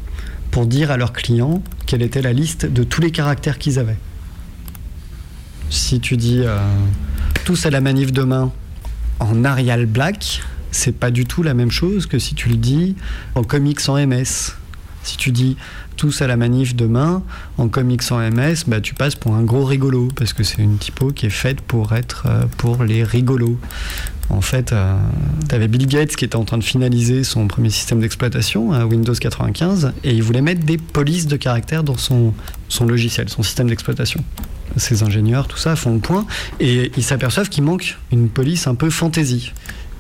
pour 0.53 0.65
dire 0.65 0.93
à 0.93 0.97
leurs 0.97 1.13
clients 1.13 1.61
quelle 1.87 2.03
était 2.03 2.23
la 2.23 2.33
liste 2.33 2.67
de 2.67 2.85
tous 2.85 3.01
les 3.01 3.11
caractères 3.11 3.59
qu'ils 3.59 3.81
avaient. 3.81 3.99
Si 5.71 5.99
tu 5.99 6.17
dis 6.17 6.43
euh, 6.45 6.57
tous 7.45 7.67
à 7.67 7.71
la 7.71 7.81
manif 7.81 8.13
demain 8.13 8.53
en 9.19 9.45
Arial 9.45 9.87
Black, 9.87 10.41
c'est 10.71 10.93
pas 10.93 11.11
du 11.11 11.25
tout 11.25 11.43
la 11.43 11.53
même 11.53 11.73
chose 11.73 12.07
que 12.07 12.21
si 12.21 12.37
tu 12.37 12.49
le 12.49 12.55
dis 12.55 12.95
en 13.35 13.43
comics 13.43 13.81
en 13.89 13.97
MS. 14.07 14.55
Si 15.03 15.17
tu 15.17 15.33
dis 15.33 15.57
tous 15.97 16.23
à 16.23 16.29
la 16.29 16.37
manif 16.37 16.77
demain 16.77 17.25
en 17.59 17.67
comics 17.67 18.13
en 18.13 18.19
MS, 18.19 18.67
bah, 18.69 18.81
tu 18.81 18.95
passes 18.95 19.17
pour 19.17 19.35
un 19.35 19.43
gros 19.43 19.65
rigolo 19.65 20.11
parce 20.15 20.33
que 20.33 20.45
c'est 20.45 20.63
une 20.63 20.79
typo 20.79 21.11
qui 21.11 21.27
est 21.27 21.31
faite 21.31 21.61
pour 21.61 21.93
être 21.93 22.27
euh, 22.27 22.45
pour 22.57 22.85
les 22.85 23.03
rigolos. 23.03 23.59
En 24.33 24.41
fait, 24.41 24.75
tu 25.49 25.55
avais 25.55 25.69
Bill 25.69 25.87
Gates 25.87 26.17
qui 26.17 26.25
était 26.25 26.37
en 26.37 26.45
train 26.45 26.59
de 26.59 26.65
finaliser 26.65 27.23
son 27.23 27.47
premier 27.47 27.71
système 27.71 28.01
d'exploitation, 28.01 28.73
euh, 28.73 28.85
Windows 28.85 29.15
95, 29.15 29.93
et 30.05 30.13
il 30.13 30.23
voulait 30.23 30.41
mettre 30.41 30.65
des 30.65 30.79
polices 30.79 31.27
de 31.27 31.37
caractère 31.37 31.85
dans 31.85 31.97
son, 31.97 32.33
son 32.69 32.87
logiciel, 32.87 33.29
son 33.29 33.43
système 33.43 33.69
d'exploitation. 33.69 34.25
Ces 34.77 35.03
ingénieurs, 35.03 35.49
tout 35.49 35.59
ça, 35.59 35.77
font 35.77 35.93
le 35.93 36.01
point, 36.01 36.27
et 36.61 36.91
ils 36.97 37.03
s'aperçoivent 37.03 37.51
qu'il 37.51 37.63
manque 37.63 37.99
une 38.11 38.29
police 38.29 38.67
un 38.67 38.75
peu 38.75 38.89
fantaisie. 38.89 39.53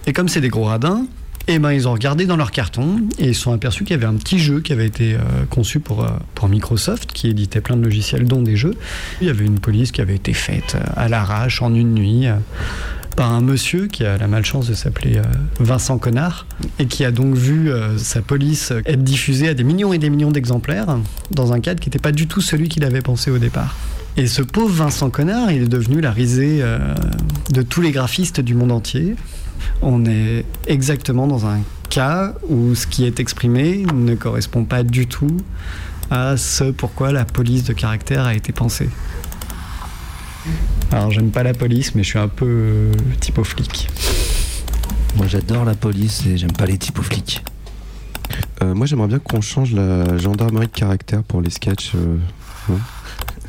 Et 0.06 0.12
comme 0.12 0.28
c'est 0.28 0.40
des 0.40 0.48
gros 0.48 0.64
radins, 0.64 1.06
eh 1.48 1.58
ben, 1.58 1.72
ils 1.72 1.88
ont 1.88 1.92
regardé 1.92 2.24
dans 2.24 2.36
leur 2.36 2.52
carton 2.52 3.02
et 3.18 3.28
ils 3.28 3.34
sont 3.34 3.52
aperçus 3.52 3.84
qu'il 3.84 3.96
y 3.96 3.98
avait 3.98 4.06
un 4.06 4.14
petit 4.14 4.38
jeu 4.38 4.60
qui 4.60 4.72
avait 4.72 4.86
été 4.86 5.14
euh, 5.14 5.18
conçu 5.50 5.80
pour, 5.80 6.04
euh, 6.04 6.10
pour 6.36 6.48
Microsoft, 6.48 7.12
qui 7.12 7.28
éditait 7.28 7.60
plein 7.60 7.76
de 7.76 7.82
logiciels, 7.82 8.24
dont 8.24 8.42
des 8.42 8.56
jeux. 8.56 8.74
Il 9.20 9.26
y 9.26 9.30
avait 9.30 9.44
une 9.44 9.58
police 9.58 9.90
qui 9.90 10.00
avait 10.00 10.14
été 10.14 10.34
faite 10.34 10.76
euh, 10.76 10.84
à 10.96 11.08
l'arrache 11.08 11.60
en 11.60 11.74
une 11.74 11.94
nuit 11.94 12.28
euh, 12.28 12.36
par 13.14 13.32
un 13.32 13.40
monsieur 13.40 13.86
qui 13.86 14.04
a 14.04 14.16
la 14.16 14.26
malchance 14.26 14.68
de 14.68 14.74
s'appeler 14.74 15.18
euh, 15.18 15.22
Vincent 15.60 15.98
Connard 15.98 16.46
et 16.78 16.86
qui 16.86 17.04
a 17.04 17.10
donc 17.10 17.34
vu 17.34 17.70
euh, 17.70 17.98
sa 17.98 18.22
police 18.22 18.72
être 18.86 19.02
diffusée 19.02 19.48
à 19.48 19.54
des 19.54 19.64
millions 19.64 19.92
et 19.92 19.98
des 19.98 20.10
millions 20.10 20.30
d'exemplaires 20.30 20.98
dans 21.30 21.52
un 21.52 21.60
cadre 21.60 21.80
qui 21.80 21.88
n'était 21.88 21.98
pas 21.98 22.12
du 22.12 22.26
tout 22.26 22.40
celui 22.40 22.68
qu'il 22.68 22.84
avait 22.84 23.02
pensé 23.02 23.30
au 23.30 23.38
départ. 23.38 23.76
Et 24.16 24.26
ce 24.26 24.42
pauvre 24.42 24.74
Vincent 24.74 25.08
Connard, 25.10 25.52
il 25.52 25.62
est 25.62 25.68
devenu 25.68 26.00
la 26.00 26.10
risée 26.10 26.58
euh, 26.60 26.78
de 27.50 27.62
tous 27.62 27.80
les 27.80 27.92
graphistes 27.92 28.40
du 28.40 28.54
monde 28.54 28.72
entier. 28.72 29.16
On 29.80 30.04
est 30.04 30.44
exactement 30.66 31.26
dans 31.26 31.46
un 31.46 31.60
cas 31.88 32.34
où 32.48 32.74
ce 32.74 32.86
qui 32.86 33.04
est 33.04 33.20
exprimé 33.20 33.84
ne 33.94 34.14
correspond 34.14 34.64
pas 34.64 34.82
du 34.82 35.06
tout 35.06 35.36
à 36.10 36.36
ce 36.36 36.64
pourquoi 36.64 37.10
la 37.12 37.24
police 37.24 37.64
de 37.64 37.72
caractère 37.72 38.24
a 38.24 38.34
été 38.34 38.52
pensée. 38.52 38.88
Alors 40.90 41.10
j'aime 41.10 41.30
pas 41.30 41.42
la 41.42 41.54
police, 41.54 41.94
mais 41.94 42.02
je 42.02 42.08
suis 42.08 42.18
un 42.18 42.28
peu 42.28 42.46
euh, 42.46 42.92
typo 43.20 43.44
flic. 43.44 43.88
Moi 45.16 45.26
j'adore 45.26 45.64
la 45.64 45.74
police 45.74 46.26
et 46.26 46.36
j'aime 46.36 46.52
pas 46.52 46.66
les 46.66 46.78
typos 46.78 47.02
flics. 47.02 47.44
Euh, 48.62 48.74
moi 48.74 48.86
j'aimerais 48.86 49.08
bien 49.08 49.18
qu'on 49.18 49.40
change 49.40 49.72
la 49.72 50.18
gendarmerie 50.18 50.66
de 50.66 50.72
caractère 50.72 51.22
pour 51.22 51.40
les 51.40 51.50
sketchs. 51.50 51.92
euh, 51.94 52.16
non? 52.68 52.78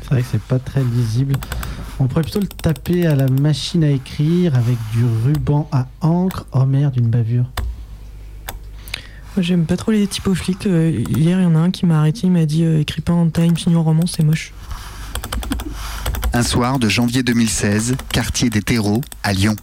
C'est 0.02 0.10
vrai 0.10 0.22
que 0.22 0.28
c'est 0.30 0.42
pas 0.42 0.58
très 0.58 0.84
lisible. 0.84 1.36
On 1.98 2.06
pourrait 2.06 2.22
plutôt 2.22 2.40
le 2.40 2.46
taper 2.48 3.06
à 3.06 3.14
la 3.14 3.28
machine 3.28 3.84
à 3.84 3.90
écrire 3.90 4.54
avec 4.54 4.76
du 4.92 5.04
ruban 5.24 5.68
à 5.72 5.86
encre. 6.00 6.44
Oh 6.52 6.64
merde, 6.64 6.96
une 6.96 7.08
bavure. 7.08 7.46
Moi, 9.36 9.42
j'aime 9.42 9.64
pas 9.64 9.76
trop 9.76 9.92
les 9.92 10.06
typos 10.06 10.34
flics. 10.34 10.66
Euh, 10.66 10.90
hier, 10.90 11.40
il 11.40 11.42
y 11.42 11.46
en 11.46 11.54
a 11.54 11.58
un 11.58 11.70
qui 11.70 11.86
m'a 11.86 11.98
arrêté, 11.98 12.20
il 12.24 12.32
m'a 12.32 12.46
dit 12.46 12.64
euh, 12.64 12.80
écris 12.80 13.00
pas 13.00 13.12
en 13.12 13.28
Times 13.28 13.56
New 13.66 13.82
Roman, 13.82 14.06
c'est 14.06 14.22
moche. 14.22 14.52
Un 16.36 16.42
soir 16.42 16.80
de 16.80 16.88
janvier 16.88 17.22
2016, 17.22 17.96
quartier 18.12 18.50
des 18.50 18.60
terreaux, 18.60 19.02
à 19.22 19.32
Lyon. 19.32 19.54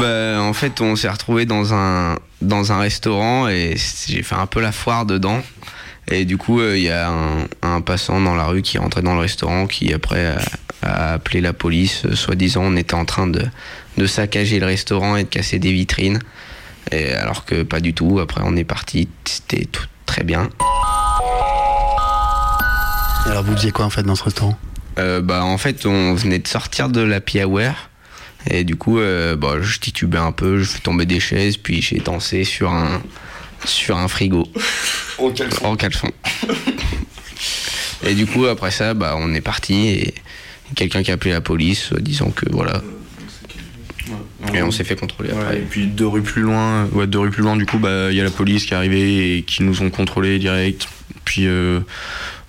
Bah, 0.00 0.42
en 0.42 0.52
fait, 0.52 0.80
on 0.80 0.96
s'est 0.96 1.08
retrouvé 1.08 1.46
dans 1.46 1.72
un, 1.72 2.18
dans 2.42 2.72
un 2.72 2.80
restaurant 2.80 3.46
et 3.46 3.76
j'ai 4.08 4.24
fait 4.24 4.34
un 4.34 4.46
peu 4.46 4.60
la 4.60 4.72
foire 4.72 5.06
dedans. 5.06 5.42
Et 6.08 6.24
du 6.24 6.36
coup, 6.38 6.60
euh, 6.60 6.76
il 6.76 6.82
y 6.82 6.90
a 6.90 7.08
un, 7.08 7.46
un 7.62 7.80
passant 7.82 8.20
dans 8.20 8.34
la 8.34 8.46
rue 8.46 8.62
qui 8.62 8.78
est 8.78 8.80
rentré 8.80 9.00
dans 9.00 9.14
le 9.14 9.20
restaurant 9.20 9.68
qui, 9.68 9.94
après, 9.94 10.26
a, 10.26 10.40
a 10.82 11.12
appelé 11.12 11.40
la 11.40 11.52
police. 11.52 12.04
Euh, 12.06 12.16
Soi-disant, 12.16 12.62
on 12.64 12.74
était 12.74 12.94
en 12.94 13.04
train 13.04 13.28
de, 13.28 13.46
de 13.96 14.06
saccager 14.06 14.58
le 14.58 14.66
restaurant 14.66 15.14
et 15.14 15.22
de 15.22 15.28
casser 15.28 15.60
des 15.60 15.70
vitrines. 15.70 16.18
Et 16.90 17.12
alors 17.12 17.44
que 17.44 17.62
pas 17.62 17.78
du 17.78 17.94
tout. 17.94 18.18
Après, 18.18 18.40
on 18.44 18.56
est 18.56 18.64
parti. 18.64 19.08
C'était 19.24 19.66
tout 19.66 19.86
très 20.04 20.24
bien. 20.24 20.50
Alors 23.26 23.44
vous 23.44 23.54
faisiez 23.54 23.70
quoi 23.70 23.84
en 23.84 23.90
fait 23.90 24.02
dans 24.02 24.16
ce 24.16 24.24
restaurant? 24.24 24.58
Euh, 24.98 25.20
bah, 25.20 25.44
en 25.44 25.58
fait, 25.58 25.86
on 25.86 26.14
venait 26.14 26.38
de 26.38 26.48
sortir 26.48 26.88
de 26.88 27.00
l'happy 27.00 27.42
hour. 27.42 27.72
Et 28.48 28.64
du 28.64 28.76
coup, 28.76 28.98
euh, 28.98 29.36
bah, 29.36 29.56
je 29.60 29.78
titubais 29.78 30.18
un 30.18 30.32
peu, 30.32 30.58
je 30.58 30.64
fais 30.64 30.78
tomber 30.80 31.04
des 31.06 31.20
chaises, 31.20 31.56
puis 31.56 31.82
j'ai 31.82 31.98
dansé 31.98 32.44
sur 32.44 32.70
un, 32.72 33.02
sur 33.64 33.96
un 33.98 34.08
frigo. 34.08 34.46
En 35.18 35.30
caleçon. 35.30 35.64
En 35.64 35.76
caleçon. 35.76 36.10
et 38.06 38.14
du 38.14 38.26
coup, 38.26 38.46
après 38.46 38.70
ça, 38.70 38.94
bah, 38.94 39.14
on 39.18 39.34
est 39.34 39.42
parti 39.42 39.88
et 39.88 40.14
quelqu'un 40.74 41.02
qui 41.02 41.10
a 41.10 41.14
appelé 41.14 41.32
la 41.32 41.40
police, 41.40 41.92
euh, 41.92 42.00
disant 42.00 42.30
que 42.30 42.46
voilà. 42.50 42.82
Et 44.54 44.62
on 44.62 44.70
s'est 44.70 44.84
fait 44.84 44.96
contrôler 44.96 45.30
Ouais, 45.30 45.38
après. 45.40 45.58
et 45.58 45.60
puis 45.60 45.86
deux 45.86 46.06
rues 46.06 46.22
plus 46.22 46.42
loin, 46.42 46.86
ouais, 46.92 47.06
deux 47.06 47.18
rues 47.18 47.30
plus 47.30 47.42
loin, 47.42 47.56
du 47.56 47.66
coup, 47.66 47.78
bah, 47.78 48.10
il 48.10 48.16
y 48.16 48.20
a 48.20 48.24
la 48.24 48.30
police 48.30 48.64
qui 48.64 48.72
est 48.72 48.76
arrivée 48.76 49.36
et 49.36 49.42
qui 49.42 49.62
nous 49.62 49.82
ont 49.82 49.90
contrôlés 49.90 50.38
direct. 50.38 50.88
Puis, 51.24 51.46
euh, 51.46 51.80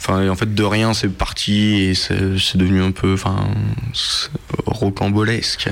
enfin, 0.02 0.28
en 0.30 0.36
fait, 0.36 0.54
de 0.54 0.64
rien, 0.64 0.94
c'est 0.94 1.10
parti 1.10 1.82
et 1.82 1.94
c'est 1.94 2.58
devenu 2.58 2.82
un 2.82 2.92
peu, 2.92 3.14
enfin, 3.14 3.48
rocambolesque. 4.66 5.70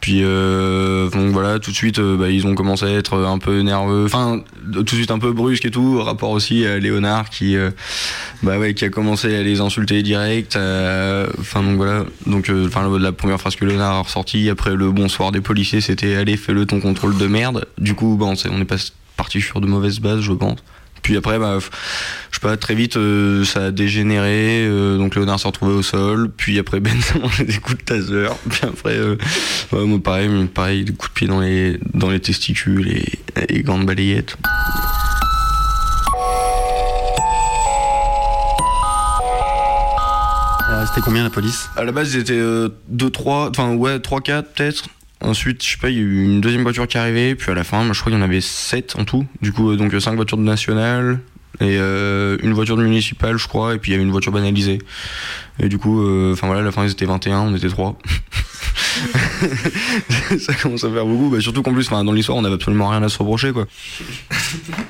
Puis, 0.00 0.20
euh, 0.22 1.10
donc 1.10 1.32
voilà, 1.32 1.58
tout 1.58 1.72
de 1.72 1.76
suite, 1.76 1.98
euh, 1.98 2.16
bah, 2.16 2.30
ils 2.30 2.46
ont 2.46 2.54
commencé 2.54 2.84
à 2.84 2.90
être 2.90 3.18
un 3.18 3.38
peu 3.38 3.60
nerveux, 3.62 4.04
enfin, 4.04 4.40
tout 4.72 4.82
de 4.84 4.88
suite 4.90 5.10
un 5.10 5.18
peu 5.18 5.32
brusque 5.32 5.64
et 5.64 5.72
tout, 5.72 6.00
rapport 6.00 6.30
aussi 6.30 6.64
à 6.64 6.78
Léonard 6.78 7.28
qui, 7.30 7.56
euh, 7.56 7.70
bah 8.44 8.58
ouais, 8.60 8.74
qui 8.74 8.84
a 8.84 8.90
commencé 8.90 9.34
à 9.36 9.42
les 9.42 9.60
insulter 9.60 10.04
direct. 10.04 10.54
euh, 10.54 11.26
Enfin, 11.40 11.64
donc 11.64 11.76
voilà, 11.78 12.04
donc, 12.26 12.48
euh, 12.48 12.68
enfin, 12.68 12.88
la 12.96 13.10
première 13.10 13.40
phrase 13.40 13.56
que 13.56 13.64
Léonard 13.64 13.92
a 13.96 14.00
ressortie 14.02 14.48
après 14.48 14.76
le 14.76 14.92
bonsoir 14.92 15.32
des 15.32 15.40
policiers, 15.40 15.80
c'était 15.80 16.14
allez, 16.14 16.36
fais-le 16.36 16.64
ton 16.64 16.78
contrôle 16.80 17.18
de 17.18 17.26
merde. 17.26 17.66
Du 17.78 17.94
coup, 17.94 18.16
bah, 18.18 18.26
on, 18.28 18.36
s'est- 18.36 18.50
on 18.52 18.60
est 18.60 18.64
pas 18.64 18.76
parti 19.16 19.40
sur 19.40 19.60
de 19.60 19.66
mauvaises 19.66 19.98
bases, 19.98 20.20
je 20.20 20.32
pense. 20.32 20.58
Puis 21.02 21.16
après, 21.16 21.38
bah, 21.38 21.58
je 21.60 22.36
sais 22.36 22.40
pas, 22.40 22.56
très 22.56 22.74
vite, 22.74 22.96
euh, 22.96 23.44
ça 23.44 23.66
a 23.66 23.70
dégénéré. 23.70 24.66
euh, 24.66 24.98
donc 24.98 25.14
Léonard 25.14 25.40
s'est 25.40 25.48
retrouvé 25.48 25.72
au 25.72 25.82
sol. 25.82 26.30
Puis 26.36 26.58
après, 26.58 26.80
Ben 26.88 27.00
s'est 27.00 27.18
mangé 27.18 27.44
des 27.44 27.58
coups 27.58 27.78
de 27.78 27.82
taser. 27.84 28.26
Puis 28.48 28.60
après, 28.62 28.96
euh, 28.96 29.16
ouais, 29.72 29.84
moi, 29.84 29.98
pareil, 30.02 30.28
mais 30.28 30.46
pareil, 30.46 30.84
des 30.84 30.92
coups 30.92 31.10
de 31.10 31.14
pied 31.14 31.26
dans 31.26 31.40
les, 31.40 31.78
dans 31.94 32.10
les 32.10 32.20
testicules 32.20 32.88
et, 32.88 33.18
et 33.48 33.62
gants 33.62 33.78
de 33.78 33.84
balayette. 33.84 34.36
C'était 40.86 41.00
combien 41.00 41.24
la 41.24 41.30
police? 41.30 41.68
À 41.76 41.84
la 41.84 41.92
base, 41.92 42.14
ils 42.14 42.20
étaient 42.20 42.40
2, 42.88 43.10
3, 43.10 43.50
enfin 43.50 43.74
ouais, 43.74 43.98
3, 43.98 44.20
4 44.20 44.52
peut-être. 44.52 44.84
Ensuite, 45.20 45.64
je 45.64 45.72
sais 45.72 45.78
pas, 45.78 45.90
il 45.90 45.96
y 45.96 45.98
a 45.98 46.02
eu 46.02 46.24
une 46.24 46.40
deuxième 46.40 46.62
voiture 46.62 46.86
qui 46.86 46.96
est 46.96 47.00
arrivée. 47.00 47.34
Puis 47.34 47.50
à 47.50 47.54
la 47.54 47.64
fin, 47.64 47.92
je 47.92 48.00
crois 48.00 48.12
qu'il 48.12 48.20
y 48.20 48.22
en 48.22 48.24
avait 48.24 48.40
7 48.40 48.96
en 48.98 49.04
tout. 49.04 49.26
Du 49.42 49.52
coup, 49.52 49.70
euh, 49.70 49.76
donc 49.76 49.92
5 49.98 50.14
voitures 50.14 50.38
de 50.38 50.42
nationale 50.42 51.20
et 51.60 51.76
euh, 51.78 52.36
une 52.42 52.52
voiture 52.52 52.76
de 52.76 52.84
municipale, 52.84 53.36
je 53.36 53.48
crois. 53.48 53.74
Et 53.74 53.78
puis 53.78 53.90
il 53.90 53.92
y 53.92 53.94
avait 53.96 54.04
une 54.04 54.12
voiture 54.12 54.32
banalisée. 54.32 54.78
Et 55.60 55.68
du 55.68 55.78
coup, 55.78 56.02
euh, 56.02 56.34
enfin 56.34 56.46
voilà, 56.46 56.62
à 56.62 56.64
la 56.64 56.70
fin, 56.70 56.84
ils 56.84 56.92
étaient 56.92 57.04
21, 57.04 57.40
on 57.40 57.56
était 57.56 57.68
3. 57.68 57.98
ça 60.38 60.54
commence 60.54 60.84
à 60.84 60.90
faire 60.90 61.04
beaucoup. 61.04 61.30
Bah, 61.30 61.40
surtout 61.40 61.62
qu'en 61.62 61.72
plus, 61.72 61.88
dans 61.88 62.12
l'histoire, 62.12 62.38
on 62.38 62.42
n'avait 62.42 62.54
absolument 62.54 62.88
rien 62.88 63.02
à 63.02 63.08
se 63.08 63.18
reprocher, 63.18 63.52
quoi. 63.52 63.66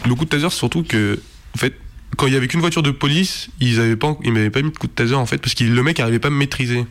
Le 0.07 0.15
coup 0.15 0.27
de 0.27 0.31
taser, 0.31 0.51
c'est 0.51 0.57
surtout 0.57 0.83
que, 0.83 1.19
en 1.55 1.59
fait, 1.59 1.75
quand 2.17 2.27
il 2.27 2.35
y 2.35 2.37
avait 2.37 2.49
qu'une 2.49 2.61
voiture 2.61 2.83
de 2.83 2.91
police, 2.91 3.49
ils 3.61 3.81
avaient 3.81 3.97
pas, 3.97 4.17
m'avaient 4.25 4.51
pas 4.51 4.63
mis 4.63 4.71
de 4.71 4.77
coup 4.77 4.87
de 4.87 4.93
taser 4.93 5.15
en 5.15 5.27
fait 5.27 5.39
parce 5.39 5.55
que 5.55 5.65
le 5.65 5.83
mec 5.83 6.01
arrivait 6.01 6.19
pas 6.19 6.29
à 6.29 6.31
me 6.31 6.37
maîtriser. 6.37 6.87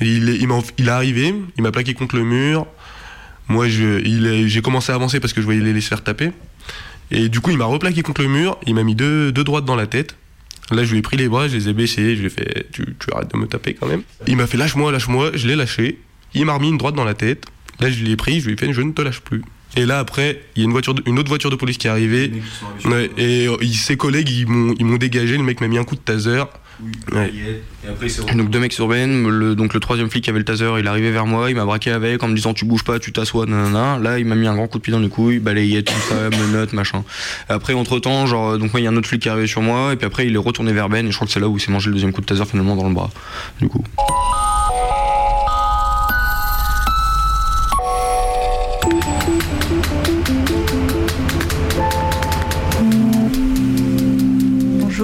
Il, 0.00 0.28
il, 0.28 0.86
est 0.86 0.88
arrivé, 0.90 1.34
il 1.56 1.62
m'a 1.62 1.72
plaqué 1.72 1.94
contre 1.94 2.16
le 2.16 2.24
mur. 2.24 2.66
Moi, 3.48 3.66
j'ai 3.68 4.60
commencé 4.62 4.92
à 4.92 4.94
avancer 4.94 5.20
parce 5.20 5.32
que 5.32 5.40
je 5.40 5.46
voyais 5.46 5.60
les 5.60 5.72
laisser 5.72 5.88
faire 5.88 6.04
taper. 6.04 6.30
Et 7.10 7.28
du 7.28 7.40
coup, 7.40 7.50
il 7.50 7.56
m'a 7.58 7.64
replaqué 7.64 8.02
contre 8.02 8.22
le 8.22 8.28
mur. 8.28 8.58
Il 8.66 8.74
m'a 8.74 8.82
mis 8.84 8.94
deux, 8.94 9.32
deux 9.32 9.44
droites 9.44 9.64
dans 9.64 9.76
la 9.76 9.86
tête. 9.86 10.16
Là, 10.70 10.84
je 10.84 10.92
lui 10.92 10.98
ai 10.98 11.02
pris 11.02 11.16
les 11.16 11.28
bras, 11.28 11.48
je 11.48 11.56
les 11.56 11.68
ai 11.68 11.72
baissés. 11.72 12.14
Je 12.14 12.20
lui 12.20 12.26
ai 12.26 12.30
fait, 12.30 12.66
tu, 12.72 12.84
tu 12.84 13.12
arrêtes 13.14 13.32
de 13.32 13.38
me 13.38 13.46
taper 13.46 13.72
quand 13.74 13.86
même. 13.86 14.02
Il 14.26 14.36
m'a 14.36 14.46
fait 14.46 14.58
lâche-moi, 14.58 14.92
lâche-moi. 14.92 15.30
Je 15.34 15.46
l'ai 15.48 15.56
lâché. 15.56 15.98
Il 16.34 16.44
m'a 16.44 16.52
remis 16.52 16.68
une 16.68 16.76
droite 16.78 16.94
dans 16.94 17.04
la 17.04 17.14
tête. 17.14 17.46
Là, 17.80 17.90
je 17.90 18.04
l'ai 18.04 18.16
pris. 18.16 18.40
Je 18.40 18.46
lui 18.48 18.54
ai 18.54 18.56
fait, 18.58 18.72
je 18.72 18.82
ne 18.82 18.92
te 18.92 19.00
lâche 19.00 19.20
plus. 19.20 19.42
Et 19.76 19.86
là, 19.86 19.98
après, 19.98 20.42
il 20.56 20.60
y 20.60 20.62
a 20.62 20.66
une, 20.66 20.72
voiture 20.72 20.92
de- 20.94 21.02
une 21.06 21.18
autre 21.18 21.28
voiture 21.28 21.50
de 21.50 21.56
police 21.56 21.78
qui 21.78 21.86
est 21.86 21.90
arrivée. 21.90 22.30
Ouais, 22.84 23.10
et 23.16 23.46
euh, 23.48 23.56
ses 23.72 23.96
collègues, 23.96 24.28
ils 24.30 24.46
m'ont 24.46 24.96
dégagé. 24.96 25.36
Le 25.38 25.42
mec 25.42 25.60
m'a 25.62 25.68
mis 25.68 25.78
un 25.78 25.84
coup 25.84 25.94
de 25.94 26.00
taser. 26.00 26.44
Ouais. 27.12 27.32
Donc 28.34 28.50
deux 28.50 28.60
mecs 28.60 28.72
surviennent, 28.72 29.28
le, 29.28 29.54
donc 29.54 29.74
le 29.74 29.80
troisième 29.80 30.10
flic 30.10 30.24
qui 30.24 30.30
avait 30.30 30.38
le 30.38 30.44
taser, 30.44 30.70
il 30.78 30.84
est 30.84 30.88
arrivé 30.88 31.10
vers 31.10 31.26
moi, 31.26 31.50
il 31.50 31.56
m'a 31.56 31.64
braqué 31.64 31.90
avec 31.90 32.22
en 32.22 32.28
me 32.28 32.34
disant 32.34 32.54
tu 32.54 32.64
bouges 32.64 32.84
pas, 32.84 32.98
tu 32.98 33.12
t'assois, 33.12 33.46
nanana. 33.46 33.98
Là 33.98 34.18
il 34.18 34.26
m'a 34.26 34.34
mis 34.34 34.46
un 34.46 34.54
grand 34.54 34.68
coup 34.68 34.78
de 34.78 34.82
pied 34.82 34.92
dans 34.92 35.00
les 35.00 35.08
couilles, 35.08 35.38
balayette, 35.38 35.86
tout 35.86 36.00
ça, 36.08 36.30
menottes, 36.30 36.72
machin. 36.72 37.04
Après 37.48 37.74
entre 37.74 37.98
temps, 37.98 38.26
genre 38.26 38.58
donc 38.58 38.72
moi 38.72 38.80
il 38.80 38.84
y 38.84 38.86
a 38.86 38.90
un 38.90 38.96
autre 38.96 39.08
flic 39.08 39.22
qui 39.22 39.28
est 39.28 39.30
arrivé 39.30 39.46
sur 39.46 39.62
moi 39.62 39.92
et 39.92 39.96
puis 39.96 40.06
après 40.06 40.26
il 40.26 40.34
est 40.34 40.38
retourné 40.38 40.72
vers 40.72 40.88
Ben 40.88 41.06
et 41.06 41.10
je 41.10 41.16
crois 41.16 41.26
que 41.26 41.32
c'est 41.32 41.40
là 41.40 41.48
où 41.48 41.56
il 41.56 41.60
s'est 41.60 41.72
mangé 41.72 41.88
le 41.88 41.94
deuxième 41.94 42.12
coup 42.12 42.20
de 42.20 42.26
taser 42.26 42.44
finalement 42.44 42.76
dans 42.76 42.88
le 42.88 42.94
bras. 42.94 43.10
Du 43.60 43.68
coup. 43.68 43.82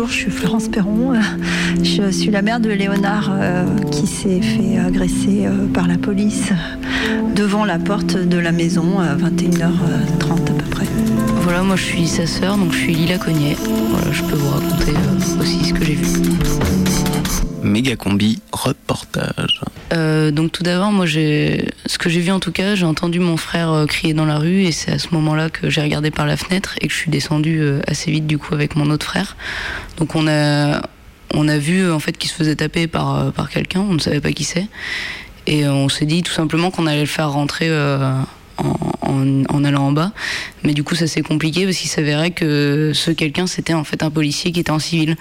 Bonjour, 0.05 0.19
je 0.19 0.23
suis 0.25 0.31
Florence 0.31 0.69
Perron. 0.69 1.15
Je 1.83 2.11
suis 2.11 2.31
la 2.31 2.43
mère 2.43 2.61
de 2.61 2.69
Léonard 2.69 3.31
euh, 3.33 3.65
qui 3.91 4.07
s'est 4.07 4.43
fait 4.43 4.77
agresser 4.77 5.47
euh, 5.47 5.67
par 5.73 5.89
la 5.89 5.97
police 5.97 6.51
devant 7.35 7.65
la 7.65 7.79
porte 7.79 8.15
de 8.15 8.37
la 8.37 8.53
maison 8.53 8.99
à 8.99 9.15
21h30 9.15 9.63
à 9.63 10.53
peu 10.53 10.71
près. 10.71 10.87
Voilà, 11.41 11.63
moi 11.63 11.77
je 11.77 11.85
suis 11.85 12.07
sa 12.07 12.27
sœur, 12.27 12.59
donc 12.59 12.73
je 12.73 12.81
suis 12.81 12.95
Lila 12.95 13.17
Cognet. 13.17 13.57
Voilà, 13.65 14.13
je 14.13 14.23
peux 14.25 14.37
vous 14.37 14.51
raconter 14.51 14.93
euh, 14.93 15.41
aussi 15.41 15.65
ce 15.65 15.73
que 15.73 15.83
j'ai 15.83 15.95
vu. 15.95 16.07
Méga 17.65 17.97
combi 17.97 18.41
reportage. 18.53 19.61
Euh, 19.93 20.31
donc 20.31 20.53
tout 20.53 20.63
d'abord, 20.63 20.93
moi 20.93 21.07
j'ai, 21.07 21.67
ce 21.87 21.99
que 21.99 22.09
j'ai 22.09 22.21
vu 22.21 22.31
en 22.31 22.39
tout 22.41 22.53
cas, 22.53 22.75
j'ai 22.75 22.85
entendu 22.85 23.19
mon 23.21 23.37
frère 23.37 23.71
euh, 23.73 23.87
crier 23.87 24.13
dans 24.15 24.27
la 24.27 24.39
rue 24.39 24.63
et 24.65 24.73
c'est 24.73 24.93
à 24.93 24.99
ce 24.99 25.09
moment-là 25.13 25.49
que 25.51 25.71
j'ai 25.71 25.81
regardé 25.81 26.11
par 26.11 26.27
la 26.27 26.37
fenêtre 26.37 26.75
et 26.81 26.87
que 26.89 26.93
je 26.93 26.99
suis 26.99 27.11
descendue 27.11 27.61
euh, 27.61 27.81
assez 27.87 28.11
vite 28.11 28.27
du 28.27 28.39
coup 28.39 28.55
avec 28.55 28.77
mon 28.77 28.91
autre 28.91 29.07
frère. 29.07 29.37
Donc 29.97 30.15
on 30.15 30.29
a, 30.29 30.83
on 31.33 31.49
a 31.49 31.59
vu 31.59 31.91
en 31.91 31.99
fait 31.99 32.17
qu'il 32.19 32.31
se 32.31 32.35
faisait 32.37 32.57
taper 32.57 32.87
par, 32.87 33.33
par 33.33 33.49
quelqu'un, 33.51 33.81
on 33.81 33.95
ne 33.95 33.99
savait 33.99 34.21
pas 34.21 34.33
qui 34.33 34.45
c'est 34.45 34.67
et 35.47 35.67
on 35.67 35.89
s'est 35.89 36.07
dit 36.07 36.23
tout 36.23 36.33
simplement 36.33 36.71
qu'on 36.71 36.87
allait 36.87 37.01
le 37.01 37.07
faire 37.07 37.31
rentrer. 37.33 37.71
en, 37.73 38.25
en- 39.03 39.43
en 39.49 39.65
allant 39.65 39.89
en 39.89 39.93
bas. 39.93 40.13
Mais 40.63 40.75
du 40.75 40.85
coup, 40.85 40.95
ça 40.95 41.07
s'est 41.09 41.23
compliqué 41.23 41.65
parce 41.65 41.77
qu'il 41.77 41.91
s'avérait 41.91 42.31
que 42.31 42.93
ce 42.95 43.11
quelqu'un, 43.11 43.47
c'était 43.49 43.75
en 43.75 43.83
fait 43.85 44.03
un 44.05 44.11
policier 44.11 44.53
qui 44.53 44.61
était 44.61 44.71
en 44.71 44.79
civil. 44.79 45.17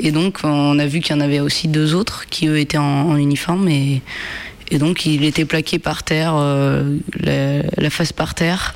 Et 0.00 0.10
donc, 0.10 0.38
on 0.42 0.78
a 0.78 0.86
vu 0.86 1.00
qu'il 1.00 1.14
y 1.14 1.18
en 1.18 1.20
avait 1.20 1.40
aussi 1.40 1.68
deux 1.68 1.94
autres 1.94 2.26
qui, 2.28 2.48
eux, 2.48 2.58
étaient 2.58 2.78
en, 2.78 3.16
uniforme. 3.16 3.68
Et, 3.68 4.02
donc, 4.72 5.06
il 5.06 5.24
était 5.24 5.44
plaqué 5.44 5.78
par 5.78 6.02
terre, 6.02 6.34
euh, 6.36 6.98
la, 7.20 7.90
face 7.90 8.12
par 8.12 8.34
terre. 8.34 8.74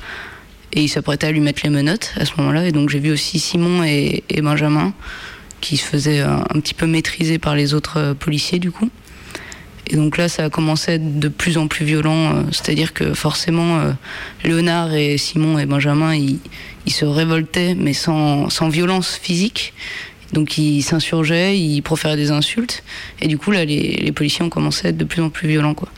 Et 0.71 0.83
il 0.83 0.87
s'apprêtait 0.87 1.27
à 1.27 1.31
lui 1.31 1.41
mettre 1.41 1.61
les 1.63 1.69
menottes 1.69 2.13
à 2.15 2.25
ce 2.25 2.31
moment-là. 2.37 2.65
Et 2.67 2.71
donc, 2.71 2.89
j'ai 2.89 2.99
vu 2.99 3.11
aussi 3.11 3.39
Simon 3.39 3.83
et, 3.83 4.23
Benjamin 4.41 4.93
qui 5.61 5.75
se 5.75 5.83
faisaient 5.83 6.21
un, 6.21 6.43
petit 6.61 6.73
peu 6.73 6.85
maîtriser 6.85 7.37
par 7.37 7.53
les 7.53 7.73
autres 7.73 7.99
euh, 7.99 8.13
policiers, 8.13 8.59
du 8.59 8.71
coup. 8.71 8.89
Et 9.89 9.95
donc 9.95 10.17
là, 10.17 10.29
ça 10.29 10.45
a 10.45 10.49
commencé 10.49 10.91
à 10.91 10.95
être 10.95 11.19
de 11.19 11.27
plus 11.27 11.57
en 11.57 11.67
plus 11.67 11.83
violent. 11.83 12.35
euh, 12.35 12.43
C'est-à-dire 12.51 12.93
que 12.93 13.13
forcément, 13.13 13.79
euh, 13.79 13.91
Léonard 14.43 14.93
et 14.93 15.17
Simon 15.17 15.57
et 15.57 15.65
Benjamin, 15.65 16.15
ils, 16.15 16.39
se 16.87 17.05
révoltaient, 17.05 17.75
mais 17.75 17.93
sans 17.93 18.69
violence 18.69 19.15
physique. 19.21 19.73
Donc 20.33 20.57
ils 20.57 20.81
s'insurgeaient, 20.83 21.57
ils 21.57 21.81
proféraient 21.81 22.15
des 22.15 22.31
insultes. 22.31 22.83
Et 23.21 23.27
du 23.27 23.37
coup, 23.37 23.51
là, 23.51 23.65
les, 23.65 23.99
les 24.01 24.11
policiers 24.11 24.43
ont 24.45 24.49
commencé 24.49 24.87
à 24.87 24.89
être 24.91 24.97
de 24.97 25.03
plus 25.03 25.21
en 25.21 25.29
plus 25.29 25.47
violents. 25.47 25.73
Quoi. 25.73 25.89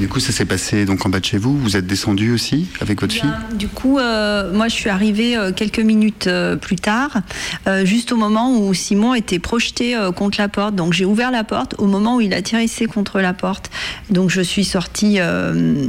Du 0.00 0.08
coup, 0.08 0.20
ça 0.20 0.32
s'est 0.32 0.44
passé 0.44 0.84
donc 0.86 1.04
en 1.04 1.08
bas 1.08 1.20
de 1.20 1.24
chez 1.24 1.38
vous. 1.38 1.56
Vous 1.58 1.76
êtes 1.76 1.86
descendu 1.86 2.32
aussi 2.32 2.66
avec 2.80 3.00
votre 3.00 3.14
fille? 3.14 3.30
Du 3.54 3.68
coup, 3.68 3.98
euh, 3.98 4.52
moi, 4.52 4.68
je 4.68 4.74
suis 4.74 4.90
arrivée 4.90 5.36
euh, 5.36 5.52
quelques 5.52 5.78
minutes 5.80 6.26
euh, 6.26 6.56
plus 6.56 6.76
tard, 6.76 7.22
euh, 7.66 7.84
juste 7.84 8.12
au 8.12 8.16
moment 8.16 8.58
où 8.58 8.72
Simon 8.74 9.14
était 9.14 9.38
projeté 9.38 9.94
euh, 9.94 10.10
contre 10.12 10.40
la 10.40 10.48
porte. 10.48 10.74
Donc, 10.74 10.92
j'ai 10.92 11.04
ouvert 11.04 11.30
la 11.30 11.44
porte 11.44 11.74
au 11.78 11.86
moment 11.86 12.16
où 12.16 12.20
il 12.20 12.32
atterrissait 12.34 12.86
contre 12.86 13.20
la 13.20 13.34
porte. 13.34 13.70
Donc, 14.10 14.30
je 14.30 14.40
suis 14.40 14.64
sortie. 14.64 15.16
euh, 15.18 15.86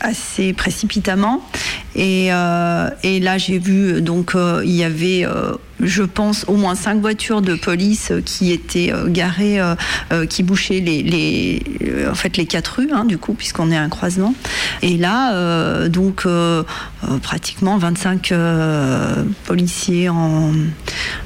assez 0.00 0.52
précipitamment 0.52 1.48
et, 1.94 2.32
euh, 2.32 2.90
et 3.04 3.20
là 3.20 3.38
j'ai 3.38 3.60
vu 3.60 4.02
donc 4.02 4.34
euh, 4.34 4.60
il 4.64 4.72
y 4.72 4.82
avait 4.82 5.24
euh, 5.24 5.52
je 5.80 6.02
pense 6.02 6.44
au 6.48 6.54
moins 6.56 6.74
cinq 6.74 7.00
voitures 7.00 7.42
de 7.42 7.54
police 7.54 8.10
euh, 8.10 8.20
qui 8.20 8.52
étaient 8.52 8.92
euh, 8.92 9.08
garées 9.08 9.60
euh, 9.60 10.26
qui 10.26 10.42
bouchaient 10.42 10.80
les, 10.80 11.62
en 12.08 12.14
fait 12.14 12.36
les 12.36 12.46
quatre 12.46 12.78
rues 12.78 12.90
hein, 12.92 13.04
du 13.04 13.18
coup 13.18 13.34
puisqu'on 13.34 13.70
est 13.70 13.76
à 13.76 13.82
un 13.82 13.88
croisement. 13.88 14.34
Et 14.82 14.96
là 14.96 15.88
donc 15.88 16.26
pratiquement 17.22 17.78
25 17.78 18.32
euh, 18.32 19.24
policiers 19.46 20.08
en, 20.08 20.52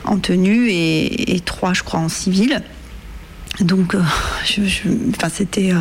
en 0.05 0.19
tenue 0.19 0.69
et, 0.69 1.35
et 1.35 1.41
trois 1.41 1.75
je 1.75 1.83
crois 1.83 2.01
en 2.01 2.09
civil 2.09 2.63
donc, 3.61 3.94
euh, 3.94 4.01
enfin, 5.11 5.29
c'était 5.33 5.73
euh, 5.73 5.81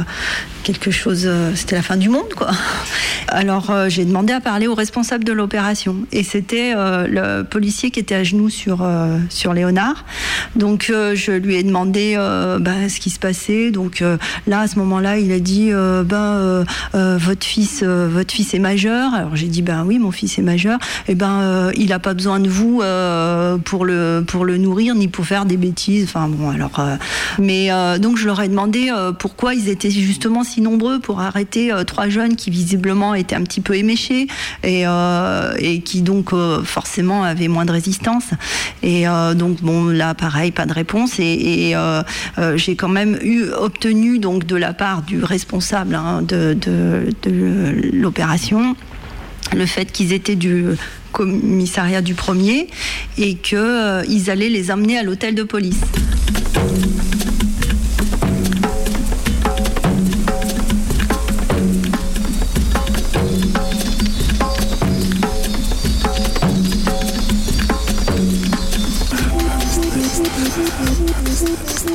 quelque 0.64 0.92
chose, 0.92 1.24
euh, 1.26 1.52
c'était 1.56 1.76
la 1.76 1.82
fin 1.82 1.98
du 1.98 2.10
monde, 2.10 2.34
quoi. 2.36 2.50
Alors, 3.28 3.74
j'ai 3.90 4.06
demandé 4.06 4.34
à 4.34 4.40
parler 4.40 4.68
au 4.68 4.76
responsable 4.76 5.24
de 5.24 5.34
l'opération, 5.34 5.98
et 6.12 6.24
c'était 6.24 6.74
le 6.76 7.44
policier 7.44 7.92
qui 7.92 8.00
était 8.00 8.16
à 8.16 8.24
genoux 8.24 8.50
sur 8.50 8.88
sur 9.30 9.54
Léonard. 9.54 10.06
Donc, 10.56 10.86
je 10.88 11.32
lui 11.32 11.56
ai 11.56 11.64
demandé 11.64 12.16
ben, 12.62 12.88
ce 12.88 13.02
qui 13.02 13.10
se 13.10 13.20
passait. 13.20 13.72
Donc, 13.72 14.02
là, 14.48 14.62
à 14.62 14.68
ce 14.68 14.80
moment-là, 14.80 15.18
il 15.18 15.34
a 15.34 15.40
dit, 15.40 15.72
ben, 16.06 16.64
votre 16.94 17.46
fils, 17.46 17.84
votre 17.84 18.34
fils 18.34 18.54
est 18.54 18.60
majeur. 18.60 19.14
Alors, 19.14 19.36
j'ai 19.36 19.48
dit, 19.48 19.62
ben 19.62 19.84
oui, 19.86 20.00
mon 20.00 20.12
fils 20.12 20.40
est 20.40 20.42
majeur. 20.42 20.80
Et 21.10 21.16
ben, 21.16 21.42
euh, 21.42 21.72
il 21.76 21.90
n'a 21.90 22.00
pas 22.00 22.14
besoin 22.14 22.40
de 22.40 22.50
vous 22.50 22.82
pour 23.66 23.86
le 23.86 24.24
pour 24.26 24.46
le 24.46 24.58
nourrir 24.58 24.96
ni 24.96 25.08
pour 25.08 25.26
faire 25.26 25.46
des 25.46 25.58
bêtises. 25.58 26.06
Enfin 26.06 26.28
bon, 26.28 26.50
alors, 26.50 26.80
euh, 26.80 26.96
mais 27.68 27.74
euh, 27.74 27.98
donc 27.98 28.18
je 28.18 28.26
leur 28.26 28.42
ai 28.42 28.48
demandé 28.48 28.92
euh, 28.96 29.12
pourquoi 29.12 29.54
ils 29.54 29.68
étaient 29.68 29.90
justement 29.90 30.44
si 30.44 30.62
nombreux 30.62 31.00
pour 31.00 31.20
arrêter 31.20 31.74
euh, 31.74 31.84
trois 31.84 32.08
jeunes 32.08 32.36
qui 32.36 32.50
visiblement 32.50 33.14
étaient 33.14 33.36
un 33.36 33.44
petit 33.44 33.60
peu 33.62 33.76
éméchés 33.76 34.28
et, 34.64 34.84
et 35.60 35.82
qui 35.82 36.02
donc 36.02 36.32
forcément 36.64 37.24
avaient 37.24 37.48
moins 37.48 37.66
de 37.66 37.72
résistance. 37.72 38.26
Et 38.84 39.06
donc 39.36 39.62
bon 39.62 39.88
là 39.88 40.14
pareil, 40.14 40.52
pas 40.52 40.66
de 40.66 40.74
réponse. 40.74 41.20
Et, 41.20 41.72
et, 41.72 41.76
j'ai 42.56 42.76
quand 42.76 42.90
même 42.90 43.18
eu 43.22 43.46
obtenu 43.52 44.20
donc 44.20 44.46
de 44.46 44.56
la 44.56 44.74
part 44.74 45.02
du 45.02 45.24
responsable 45.24 45.96
hein, 45.96 46.22
de 46.22 46.58
l'opération 47.94 48.76
le 49.56 49.66
fait 49.66 49.92
qu'ils 49.92 50.14
étaient 50.14 50.36
du 50.36 50.66
commissariat 51.12 52.02
du 52.02 52.14
premier 52.14 52.68
et 53.18 53.36
qu'ils 53.36 54.30
allaient 54.30 54.50
les 54.50 54.72
emmener 54.72 54.98
à 54.98 55.04
l'hôtel 55.04 55.36
de 55.36 55.44
police. 55.44 55.82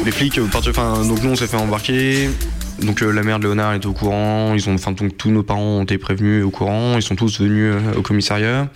Les 0.04 0.10
flics, 0.10 0.38
euh, 0.38 0.46
enfin, 0.54 1.04
donc 1.06 1.22
nous 1.22 1.30
on 1.30 1.36
s'est 1.36 1.46
fait 1.46 1.56
embarquer. 1.56 2.28
Donc 2.80 3.00
euh, 3.02 3.12
la 3.12 3.22
mère 3.22 3.38
de 3.38 3.44
Léonard 3.44 3.74
est 3.74 3.86
au 3.86 3.92
courant, 3.92 4.54
ils 4.54 4.68
ont, 4.68 4.74
enfin 4.74 4.90
donc 4.90 5.16
tous 5.16 5.30
nos 5.30 5.44
parents 5.44 5.60
ont 5.78 5.82
été 5.84 5.98
prévenus 5.98 6.44
au 6.44 6.50
courant, 6.50 6.94
ils 6.96 7.02
sont 7.02 7.14
tous 7.14 7.40
venus 7.40 7.74
euh, 7.76 7.94
au 7.98 8.02
commissariat. 8.02 8.68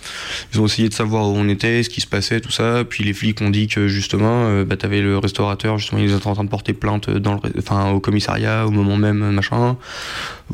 Ils 0.53 0.61
ont 0.61 0.65
essayé 0.65 0.87
de 0.87 0.93
savoir 0.93 1.27
où 1.27 1.33
on 1.35 1.49
était, 1.49 1.83
ce 1.83 1.89
qui 1.89 1.99
se 1.99 2.07
passait, 2.07 2.39
tout 2.39 2.51
ça. 2.51 2.83
Puis 2.87 3.03
les 3.03 3.11
flics 3.13 3.41
ont 3.41 3.49
dit 3.49 3.67
que 3.67 3.89
justement, 3.89 4.45
euh, 4.45 4.63
bah, 4.63 4.77
t'avais 4.77 5.01
le 5.01 5.17
restaurateur, 5.17 5.77
justement, 5.77 5.99
ils 6.01 6.13
étaient 6.13 6.27
en 6.27 6.35
train 6.35 6.45
de 6.45 6.49
porter 6.49 6.71
plainte 6.71 7.09
dans 7.09 7.33
le, 7.33 7.39
enfin 7.57 7.89
au 7.91 7.99
commissariat 7.99 8.65
au 8.65 8.71
moment 8.71 8.95
même, 8.95 9.31
machin. 9.31 9.75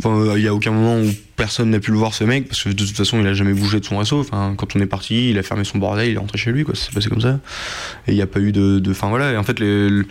Euh, 0.06 0.34
il 0.36 0.42
y 0.44 0.48
a 0.48 0.54
aucun 0.56 0.72
moment 0.72 1.00
où 1.00 1.12
personne 1.36 1.70
n'a 1.70 1.80
pu 1.80 1.92
le 1.92 1.98
voir 1.98 2.16
ce 2.16 2.24
mec 2.24 2.48
parce 2.48 2.64
que 2.64 2.70
de 2.70 2.84
toute 2.86 2.98
façon 2.98 3.20
il 3.20 3.28
a 3.28 3.36
jamais 3.36 3.54
bougé 3.54 3.80
de 3.80 3.86
son 3.86 4.00
réseau. 4.00 4.20
Enfin, 4.22 4.56
quand 4.58 4.76
on 4.76 4.80
est 4.80 4.88
parti, 4.88 5.30
il 5.30 5.38
a 5.38 5.44
fermé 5.44 5.64
son 5.64 5.78
bordel, 5.78 6.10
il 6.10 6.16
est 6.16 6.18
rentré 6.18 6.40
chez 6.40 6.52
lui, 6.52 6.64
quoi. 6.64 6.74
Ça 6.74 6.86
s'est 6.88 6.92
passé 6.94 7.10
comme 7.10 7.22
ça. 7.22 7.40
Et 8.08 8.14
il 8.14 8.16
n'y 8.16 8.22
a 8.24 8.28
pas 8.28 8.40
eu 8.40 8.52
de, 8.52 8.80
de, 8.80 8.92
enfin 8.92 9.10
voilà. 9.10 9.32
Et 9.34 9.38
en 9.38 9.44
fait, 9.44 9.60
les, 9.60 9.90
les- 9.90 10.04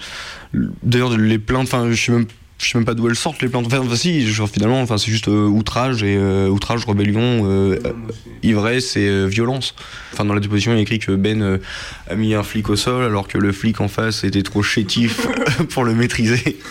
d'ailleurs 0.84 1.16
les 1.16 1.38
plaintes, 1.38 1.64
enfin 1.64 1.90
je 1.90 2.00
sais 2.00 2.12
même 2.12 2.26
je 2.62 2.70
sais 2.70 2.78
même 2.78 2.84
pas 2.84 2.94
d'où 2.94 3.08
elles 3.08 3.16
sortent 3.16 3.42
les 3.42 3.48
plaintes. 3.48 3.66
Enfin, 3.66 3.80
enfin, 3.80 3.96
si, 3.96 4.26
genre, 4.26 4.48
finalement, 4.48 4.80
enfin, 4.80 4.96
c'est 4.96 5.10
juste 5.10 5.28
euh, 5.28 5.46
outrage 5.46 6.02
et 6.04 6.16
euh, 6.16 6.48
outrage, 6.48 6.84
rébellion, 6.86 7.42
euh, 7.44 7.78
ivresse 8.42 8.96
et 8.96 9.26
violence. 9.26 9.74
Enfin, 10.12 10.24
dans 10.24 10.34
la 10.34 10.40
déposition, 10.40 10.72
il 10.72 10.78
a 10.78 10.80
écrit 10.80 11.00
que 11.00 11.12
Ben 11.12 11.58
a 12.08 12.14
mis 12.14 12.34
un 12.34 12.42
flic 12.42 12.70
au 12.70 12.76
sol 12.76 13.04
alors 13.04 13.26
que 13.26 13.38
le 13.38 13.50
flic 13.52 13.80
en 13.80 13.88
face 13.88 14.22
était 14.24 14.42
trop 14.42 14.62
chétif 14.62 15.26
pour 15.70 15.84
le 15.84 15.94
maîtriser. 15.94 16.58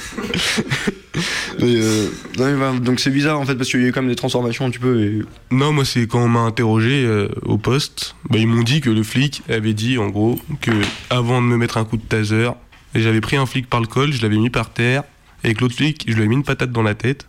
Donc 1.60 3.00
c'est 3.02 3.10
bizarre 3.10 3.40
en 3.40 3.46
fait 3.46 3.56
parce 3.56 3.70
qu'il 3.70 3.82
y 3.82 3.86
a 3.86 3.88
eu 3.88 3.92
quand 3.92 4.02
même 4.02 4.10
des 4.10 4.16
transformations 4.16 4.66
un 4.66 4.70
petit 4.70 4.80
peu. 4.80 5.26
Non, 5.52 5.74
moi, 5.74 5.84
c'est 5.84 6.08
quand 6.08 6.24
on 6.24 6.30
m'a 6.30 6.40
interrogé 6.40 7.28
au 7.44 7.58
poste, 7.58 8.16
bah, 8.30 8.38
ils 8.40 8.48
m'ont 8.48 8.64
dit 8.64 8.80
que 8.80 8.90
le 8.90 9.04
flic 9.04 9.44
avait 9.50 9.74
dit, 9.74 9.98
en 9.98 10.08
gros, 10.08 10.40
que 10.62 10.72
avant 11.10 11.42
de 11.42 11.48
me 11.48 11.58
mettre 11.58 11.78
un 11.78 11.84
coup 11.84 11.98
de 11.98 12.02
taser, 12.02 12.50
j'avais 12.96 13.22
pris 13.22 13.36
un 13.36 13.46
flic 13.46 13.70
par 13.70 13.82
le 13.82 13.88
col, 13.88 14.14
je 14.14 14.22
l'avais 14.22 14.38
mis 14.38 14.50
par 14.50 14.72
terre, 14.72 15.04
et 15.44 15.48
avec 15.48 15.62
l'autre 15.62 15.76
flic, 15.76 16.06
je 16.08 16.14
lui 16.14 16.22
avais 16.22 16.28
mis 16.28 16.36
une 16.36 16.44
patate 16.44 16.72
dans 16.72 16.84
la 16.84 16.96
tête, 16.96 17.28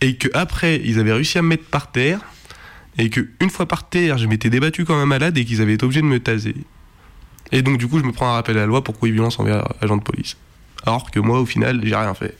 et 0.00 0.16
que 0.16 0.28
après, 0.34 0.80
ils 0.84 0.98
avaient 0.98 1.12
réussi 1.12 1.38
à 1.38 1.42
me 1.42 1.48
mettre 1.48 1.64
par 1.64 1.90
terre, 1.90 2.20
et 2.98 3.10
que 3.10 3.28
une 3.40 3.50
fois 3.50 3.66
par 3.66 3.88
terre, 3.88 4.18
je 4.18 4.26
m'étais 4.26 4.50
débattu 4.50 4.84
comme 4.84 4.98
un 4.98 5.06
malade 5.06 5.36
et 5.36 5.44
qu'ils 5.44 5.60
avaient 5.60 5.74
été 5.74 5.84
obligés 5.84 6.02
de 6.02 6.06
me 6.06 6.20
taser. 6.20 6.54
Et 7.52 7.62
donc, 7.62 7.78
du 7.78 7.88
coup, 7.88 7.98
je 7.98 8.04
me 8.04 8.12
prends 8.12 8.28
un 8.28 8.34
rappel 8.34 8.56
à 8.56 8.60
la 8.60 8.66
loi 8.66 8.84
pour 8.84 8.98
coups 8.98 9.10
et 9.10 9.12
violence 9.12 9.38
envers 9.38 9.64
agent 9.80 9.96
de 9.96 10.02
police. 10.02 10.36
Alors 10.84 11.10
que 11.10 11.20
moi, 11.20 11.40
au 11.40 11.46
final, 11.46 11.80
j'ai 11.82 11.96
rien 11.96 12.14
fait. 12.14 12.36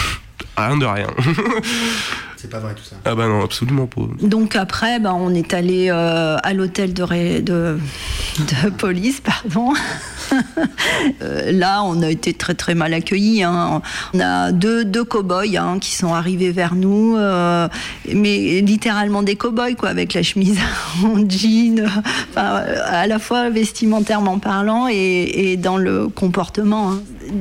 rien 0.56 0.76
de 0.76 0.86
rien. 0.86 1.08
C'est 2.40 2.48
pas 2.48 2.60
vrai 2.60 2.72
tout 2.74 2.84
ça. 2.84 2.94
ah 3.04 3.14
bah 3.16 3.26
non, 3.26 3.42
absolument 3.42 3.86
pas. 3.88 4.02
Donc 4.22 4.54
après, 4.54 5.00
ben, 5.00 5.12
on 5.12 5.34
est 5.34 5.52
allé 5.54 5.88
euh, 5.90 6.36
à 6.42 6.54
l'hôtel 6.54 6.94
de, 6.94 7.02
ré- 7.02 7.40
de, 7.42 7.78
de 8.38 8.70
police, 8.70 9.20
pardon. 9.20 9.72
Euh, 11.22 11.52
là, 11.52 11.82
on 11.84 12.02
a 12.02 12.10
été 12.10 12.34
très 12.34 12.54
très 12.54 12.74
mal 12.74 12.92
accueillis. 12.92 13.42
hein. 13.42 13.80
On 14.14 14.20
a 14.20 14.52
deux, 14.52 14.84
deux 14.84 15.04
cow-boys 15.04 15.56
hein, 15.56 15.78
qui 15.80 15.92
sont 15.94 16.12
arrivés 16.12 16.50
vers 16.52 16.74
nous, 16.74 17.16
euh, 17.16 17.66
mais 18.14 18.60
littéralement 18.60 19.22
des 19.22 19.36
cow-boys, 19.36 19.74
quoi, 19.74 19.88
avec 19.88 20.12
la 20.14 20.22
chemise 20.22 20.58
en 21.04 21.16
jean, 21.28 21.80
euh, 21.80 21.86
enfin, 22.30 22.62
à 22.86 23.06
la 23.06 23.18
fois 23.18 23.48
vestimentairement 23.48 24.38
parlant 24.38 24.86
et, 24.90 25.52
et 25.52 25.56
dans 25.56 25.78
le 25.78 26.08
comportement. 26.08 26.90
hein. 26.92 27.00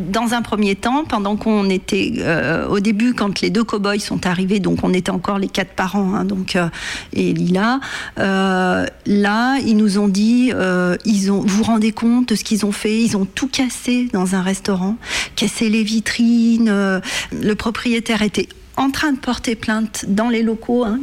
Dans 0.10 0.34
un 0.34 0.42
premier 0.42 0.76
temps, 0.76 1.04
pendant 1.06 1.36
qu'on 1.38 1.70
était 1.70 2.14
euh, 2.20 2.68
au 2.68 2.80
début, 2.80 3.14
quand 3.14 3.42
les 3.42 3.50
deux 3.50 3.64
cow-boys 3.64 4.00
sont 4.00 4.26
arrivés, 4.28 4.60
donc 4.60 4.80
on 4.84 4.87
était 4.94 5.12
encore 5.12 5.40
les 5.40 5.48
quatre 5.48 5.74
parents, 5.74 6.14
hein, 6.14 6.26
donc 6.26 6.56
euh, 6.56 6.70
et 7.14 7.34
Lila. 7.34 7.80
euh, 8.20 8.86
là, 9.06 9.58
ils 9.60 9.78
nous 9.78 10.00
ont 10.00 10.08
dit, 10.08 10.52
euh, 10.54 10.96
ils 11.06 11.32
ont, 11.32 11.42
vous 11.42 11.58
vous 11.58 11.64
rendez 11.64 11.92
compte 11.92 12.30
de 12.30 12.36
ce 12.36 12.44
qu'ils 12.44 12.66
ont 12.66 12.72
fait? 12.72 13.02
Ils 13.02 13.18
ont 13.18 13.26
tout 13.26 13.48
cassé 13.48 14.08
dans 14.14 14.36
un 14.36 14.42
restaurant, 14.42 14.98
cassé 15.36 15.70
les 15.70 15.84
vitrines. 15.84 17.02
le 17.32 17.56
propriétaire 17.56 18.22
était 18.22 18.50
en 18.78 18.92
train 18.92 19.12
de 19.12 19.18
porter 19.18 19.56
plainte 19.56 20.06
dans 20.08 20.30
les 20.30 20.44
locaux. 20.44 20.86
hein. 20.86 21.00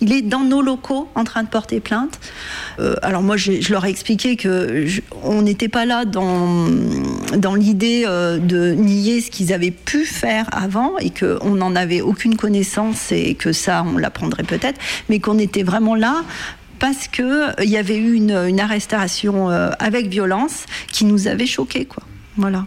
Il 0.00 0.12
est 0.12 0.22
dans 0.22 0.40
nos 0.44 0.62
locaux 0.62 1.08
en 1.14 1.24
train 1.24 1.42
de 1.42 1.48
porter 1.48 1.78
plainte. 1.78 2.18
Euh, 2.80 2.94
alors 3.02 3.22
moi, 3.22 3.36
je 3.36 3.70
leur 3.70 3.84
ai 3.84 3.90
expliqué 3.90 4.36
que 4.36 4.86
on 5.22 5.42
n'était 5.42 5.68
pas 5.68 5.84
là 5.84 6.04
dans 6.04 6.66
dans 7.36 7.54
l'idée 7.54 8.04
euh, 8.06 8.38
de 8.38 8.72
nier 8.72 9.20
ce 9.20 9.30
qu'ils 9.30 9.52
avaient 9.52 9.70
pu 9.70 10.04
faire 10.04 10.46
avant 10.52 10.98
et 10.98 11.10
que 11.10 11.38
on 11.42 11.54
n'en 11.56 11.76
avait 11.76 12.00
aucune 12.00 12.36
connaissance 12.36 13.12
et 13.12 13.34
que 13.34 13.52
ça, 13.52 13.84
on 13.86 13.98
l'apprendrait 13.98 14.42
peut-être, 14.42 14.80
mais 15.08 15.20
qu'on 15.20 15.38
était 15.38 15.62
vraiment 15.62 15.94
là 15.94 16.22
parce 16.78 17.08
que 17.08 17.50
euh, 17.50 17.52
il 17.62 17.70
y 17.70 17.76
avait 17.76 17.96
eu 17.96 18.14
une, 18.14 18.32
une 18.32 18.58
arrestation 18.58 19.50
euh, 19.50 19.70
avec 19.78 20.08
violence 20.08 20.64
qui 20.90 21.04
nous 21.04 21.28
avait 21.28 21.46
choqués, 21.46 21.84
quoi. 21.84 22.02
Voilà. 22.36 22.66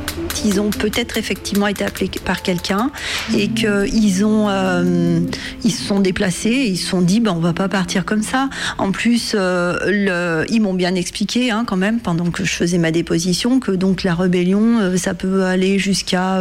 Ils 0.45 0.59
ont 0.59 0.69
peut-être 0.69 1.17
effectivement 1.17 1.67
été 1.67 1.83
appelés 1.83 2.09
par 2.23 2.41
quelqu'un 2.41 2.91
et 3.37 3.49
qu'ils 3.49 4.25
ont, 4.25 4.47
euh, 4.49 5.19
ils 5.63 5.71
se 5.71 5.83
sont 5.83 5.99
déplacés 5.99 6.49
et 6.49 6.67
ils 6.67 6.77
se 6.77 6.87
sont 6.87 7.01
dit, 7.01 7.19
ben, 7.19 7.31
on 7.31 7.39
va 7.39 7.53
pas 7.53 7.67
partir 7.69 8.05
comme 8.05 8.23
ça. 8.23 8.49
En 8.77 8.91
plus, 8.91 9.35
euh, 9.37 10.45
ils 10.49 10.61
m'ont 10.61 10.73
bien 10.73 10.95
expliqué 10.95 11.51
hein, 11.51 11.63
quand 11.65 11.77
même 11.77 11.99
pendant 11.99 12.31
que 12.31 12.43
je 12.43 12.51
faisais 12.51 12.77
ma 12.77 12.91
déposition 12.91 13.59
que 13.59 13.71
donc 13.71 14.03
la 14.03 14.15
rébellion, 14.15 14.79
euh, 14.79 14.97
ça 14.97 15.13
peut 15.13 15.43
aller 15.43 15.79
jusqu'à, 15.79 16.39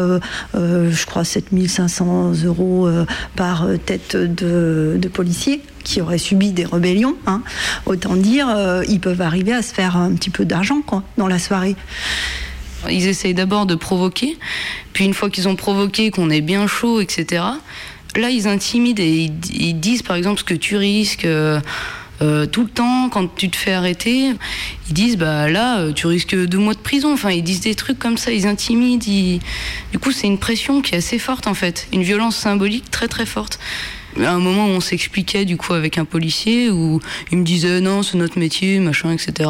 je 0.55 1.07
crois, 1.07 1.25
7500 1.25 2.33
euros 2.45 2.89
par 3.37 3.67
tête 3.85 4.17
de, 4.17 4.97
de 4.99 5.09
policier 5.09 5.61
qui 5.85 6.01
auraient 6.01 6.19
subi 6.19 6.53
des 6.53 6.65
rébellions. 6.65 7.17
hein. 7.27 7.43
Autant 7.87 8.17
dire, 8.17 8.49
ils 8.89 9.01
peuvent 9.01 9.23
arriver 9.23 9.53
à 9.53 9.63
se 9.63 9.73
faire 9.73 9.97
un 9.97 10.13
petit 10.13 10.31
peu 10.31 10.45
d'argent 10.45 10.83
dans 11.17 11.29
la 11.29 11.39
soirée. 11.39 11.77
Ils 12.89 13.07
essayent 13.07 13.35
d'abord 13.35 13.67
de 13.67 13.75
provoquer, 13.75 14.39
puis 14.93 15.05
une 15.05 15.15
fois 15.15 15.29
qu'ils 15.31 15.49
ont 15.49 15.57
provoqué, 15.57 16.11
qu'on 16.11 16.31
est 16.31 16.41
bien 16.41 16.67
chaud, 16.67 17.01
etc., 17.01 17.43
là 18.17 18.31
ils 18.31 18.49
intimident 18.49 19.03
et 19.03 19.31
ils, 19.53 19.79
disent 19.79 20.03
par 20.03 20.17
exemple 20.17 20.41
ce 20.41 20.45
que 20.45 20.55
tu 20.55 20.77
risques. 20.77 21.25
euh, 21.25 21.61
euh, 22.23 22.45
tout 22.45 22.65
le 22.65 22.69
temps, 22.69 23.09
quand 23.09 23.35
tu 23.35 23.49
te 23.49 23.57
fais 23.57 23.73
arrêter, 23.73 24.33
ils 24.89 24.93
disent 24.93 25.17
bah 25.17 25.49
là 25.49 25.79
euh, 25.79 25.93
tu 25.93 26.07
risques 26.07 26.37
deux 26.37 26.59
mois 26.59 26.75
de 26.75 26.79
prison. 26.79 27.15
Enfin, 27.15 27.31
ils 27.31 27.43
disent 27.43 27.63
des 27.63 27.75
trucs 27.75 27.99
comme 27.99 28.19
ça, 28.19 28.31
ils 28.31 28.47
intimident. 28.47 29.41
Du 29.91 29.99
coup, 29.99 30.13
c'est 30.13 30.27
une 30.27 30.39
pression 30.39 30.83
qui 30.83 30.95
est 30.95 30.99
assez 30.99 31.19
forte 31.19 31.47
en 31.47 31.55
fait, 31.55 31.89
une 31.95 32.03
violence 32.03 32.37
symbolique 32.37 32.91
très 32.91 33.09
très 33.09 33.25
forte. 33.25 33.59
À 34.19 34.33
un 34.33 34.39
moment 34.39 34.67
où 34.67 34.71
on 34.71 34.81
s'expliquait 34.81 35.45
du 35.45 35.57
coup 35.57 35.73
avec 35.73 35.97
un 35.97 36.05
policier 36.05 36.69
où 36.71 37.01
il 37.31 37.39
me 37.39 37.45
disait 37.45 37.81
non 37.81 38.03
c'est 38.03 38.19
notre 38.19 38.39
métier 38.39 38.81
machin 38.81 39.13
etc. 39.13 39.49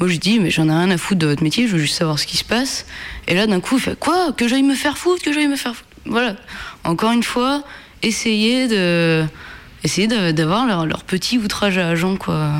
Moi 0.00 0.08
je 0.08 0.16
dis 0.16 0.40
mais 0.40 0.50
j'en 0.50 0.68
ai 0.68 0.72
rien 0.72 0.90
à 0.90 0.98
foutre 0.98 1.20
de 1.20 1.26
votre 1.26 1.42
métier, 1.42 1.68
je 1.68 1.72
veux 1.72 1.78
juste 1.78 1.96
savoir 1.96 2.18
ce 2.18 2.26
qui 2.26 2.36
se 2.36 2.44
passe. 2.44 2.86
Et 3.28 3.34
là 3.34 3.46
d'un 3.46 3.60
coup 3.60 3.76
il 3.76 3.82
fait 3.82 3.98
quoi? 3.98 4.32
Que 4.36 4.48
j'aille 4.48 4.64
me 4.64 4.74
faire 4.74 4.98
foutre, 4.98 5.22
que 5.22 5.32
j'aille 5.32 5.48
me 5.48 5.56
faire. 5.56 5.74
Voilà. 6.06 6.36
Encore 6.84 7.12
une 7.12 7.22
fois 7.22 7.62
essayer 8.02 8.66
de 8.66 9.24
essayer 9.84 10.08
d'avoir 10.08 10.66
leur, 10.66 10.86
leur 10.86 11.04
petit 11.04 11.38
outrage 11.38 11.78
à 11.78 11.88
agent 11.88 12.16
quoi. 12.16 12.52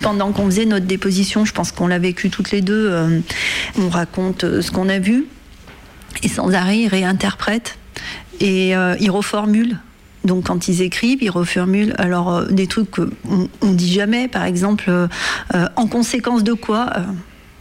Pendant 0.00 0.32
qu'on 0.32 0.46
faisait 0.46 0.66
notre 0.66 0.86
déposition, 0.86 1.44
je 1.44 1.52
pense 1.52 1.72
qu'on 1.72 1.86
l'a 1.86 1.98
vécu 1.98 2.28
toutes 2.28 2.50
les 2.50 2.60
deux, 2.60 2.90
euh, 2.90 3.20
on 3.78 3.88
raconte 3.88 4.44
euh, 4.44 4.60
ce 4.60 4.70
qu'on 4.70 4.88
a 4.88 4.98
vu 4.98 5.24
et 6.22 6.28
sans 6.28 6.52
arrêt 6.52 6.78
ils 6.80 6.88
réinterprètent 6.88 7.78
et 8.40 8.76
euh, 8.76 8.96
ils 9.00 9.10
reformulent. 9.10 9.78
Donc 10.24 10.44
quand 10.46 10.68
ils 10.68 10.82
écrivent, 10.82 11.22
ils 11.22 11.30
reformulent 11.30 11.94
alors 11.98 12.32
euh, 12.32 12.46
des 12.46 12.66
trucs 12.66 12.90
qu'on 12.90 13.10
on 13.60 13.72
dit 13.72 13.92
jamais, 13.92 14.28
par 14.28 14.44
exemple 14.44 14.84
euh, 14.88 15.06
euh, 15.54 15.66
en 15.76 15.86
conséquence 15.86 16.42
de 16.42 16.54
quoi 16.54 16.90
euh, 16.96 17.02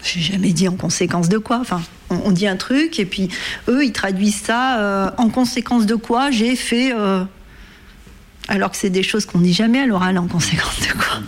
J'ai 0.04 0.22
jamais 0.22 0.52
dit 0.52 0.68
en 0.68 0.76
conséquence 0.76 1.30
de 1.30 1.38
quoi. 1.38 1.60
Enfin, 1.60 1.82
on, 2.10 2.32
dit 2.32 2.48
un 2.48 2.56
truc 2.56 3.00
et 3.00 3.06
puis 3.06 3.30
eux 3.68 3.84
ils 3.84 3.92
traduisent 3.92 4.42
ça 4.42 5.14
en 5.18 5.30
conséquence 5.30 5.86
de 5.86 5.96
quoi 5.96 6.30
j'ai 6.32 6.56
fait. 6.56 6.94
Alors 8.48 8.72
que 8.72 8.78
c'est 8.78 8.90
des 8.90 9.04
choses 9.04 9.26
qu'on 9.26 9.40
dit 9.40 9.54
jamais 9.54 9.80
à 9.80 9.86
l'oral 9.86 10.18
en 10.18 10.28
conséquence 10.28 10.80
de 10.82 10.94
quoi. 10.94 11.20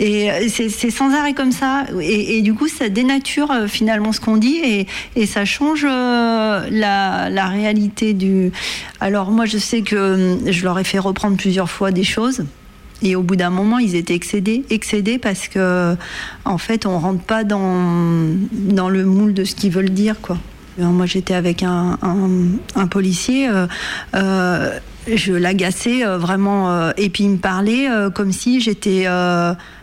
Et 0.00 0.30
euh, 0.30 0.48
c'est 0.48 0.90
sans 0.90 1.12
arrêt 1.14 1.34
comme 1.34 1.52
ça. 1.52 1.84
Et, 2.00 2.40
du 2.42 2.54
coup, 2.54 2.68
ça 2.68 2.88
dénature 2.88 3.50
euh, 3.50 3.66
finalement 3.66 4.12
ce 4.12 4.20
qu'on 4.20 4.36
dit 4.36 4.86
et, 5.16 5.26
ça 5.26 5.44
change 5.44 5.84
euh, 5.84 6.68
la, 6.70 7.46
réalité 7.48 8.14
du. 8.14 8.52
Alors, 9.00 9.30
moi, 9.30 9.44
je 9.44 9.58
sais 9.58 9.82
que 9.82 10.38
je 10.46 10.64
leur 10.64 10.78
ai 10.78 10.84
fait 10.84 10.98
reprendre 10.98 11.36
plusieurs 11.36 11.68
fois 11.68 11.90
des 11.90 12.04
choses. 12.04 12.44
Et 13.02 13.14
au 13.14 13.22
bout 13.22 13.36
d'un 13.36 13.50
moment, 13.50 13.78
ils 13.78 13.94
étaient 13.94 14.14
excédés, 14.14 14.64
excédés 14.70 15.18
parce 15.18 15.46
que, 15.48 15.96
en 16.44 16.58
fait, 16.58 16.86
on 16.86 16.98
rentre 16.98 17.22
pas 17.22 17.44
dans, 17.44 18.34
dans 18.52 18.88
le 18.88 19.04
moule 19.04 19.34
de 19.34 19.44
ce 19.44 19.54
qu'ils 19.54 19.70
veulent 19.70 19.90
dire, 19.90 20.20
quoi. 20.20 20.38
Moi, 20.78 21.06
j'étais 21.06 21.34
avec 21.34 21.64
un, 21.64 21.98
policier. 22.88 23.48
Je 25.16 25.32
l'agaçais 25.32 26.04
euh, 26.04 26.18
vraiment. 26.18 26.70
euh, 26.70 26.92
et 26.96 27.08
puis, 27.08 27.24
il 27.24 27.30
me 27.30 27.36
parlait 27.38 27.88
euh, 27.88 28.10
comme 28.10 28.32
si 28.32 28.60
j'étais 28.60 29.06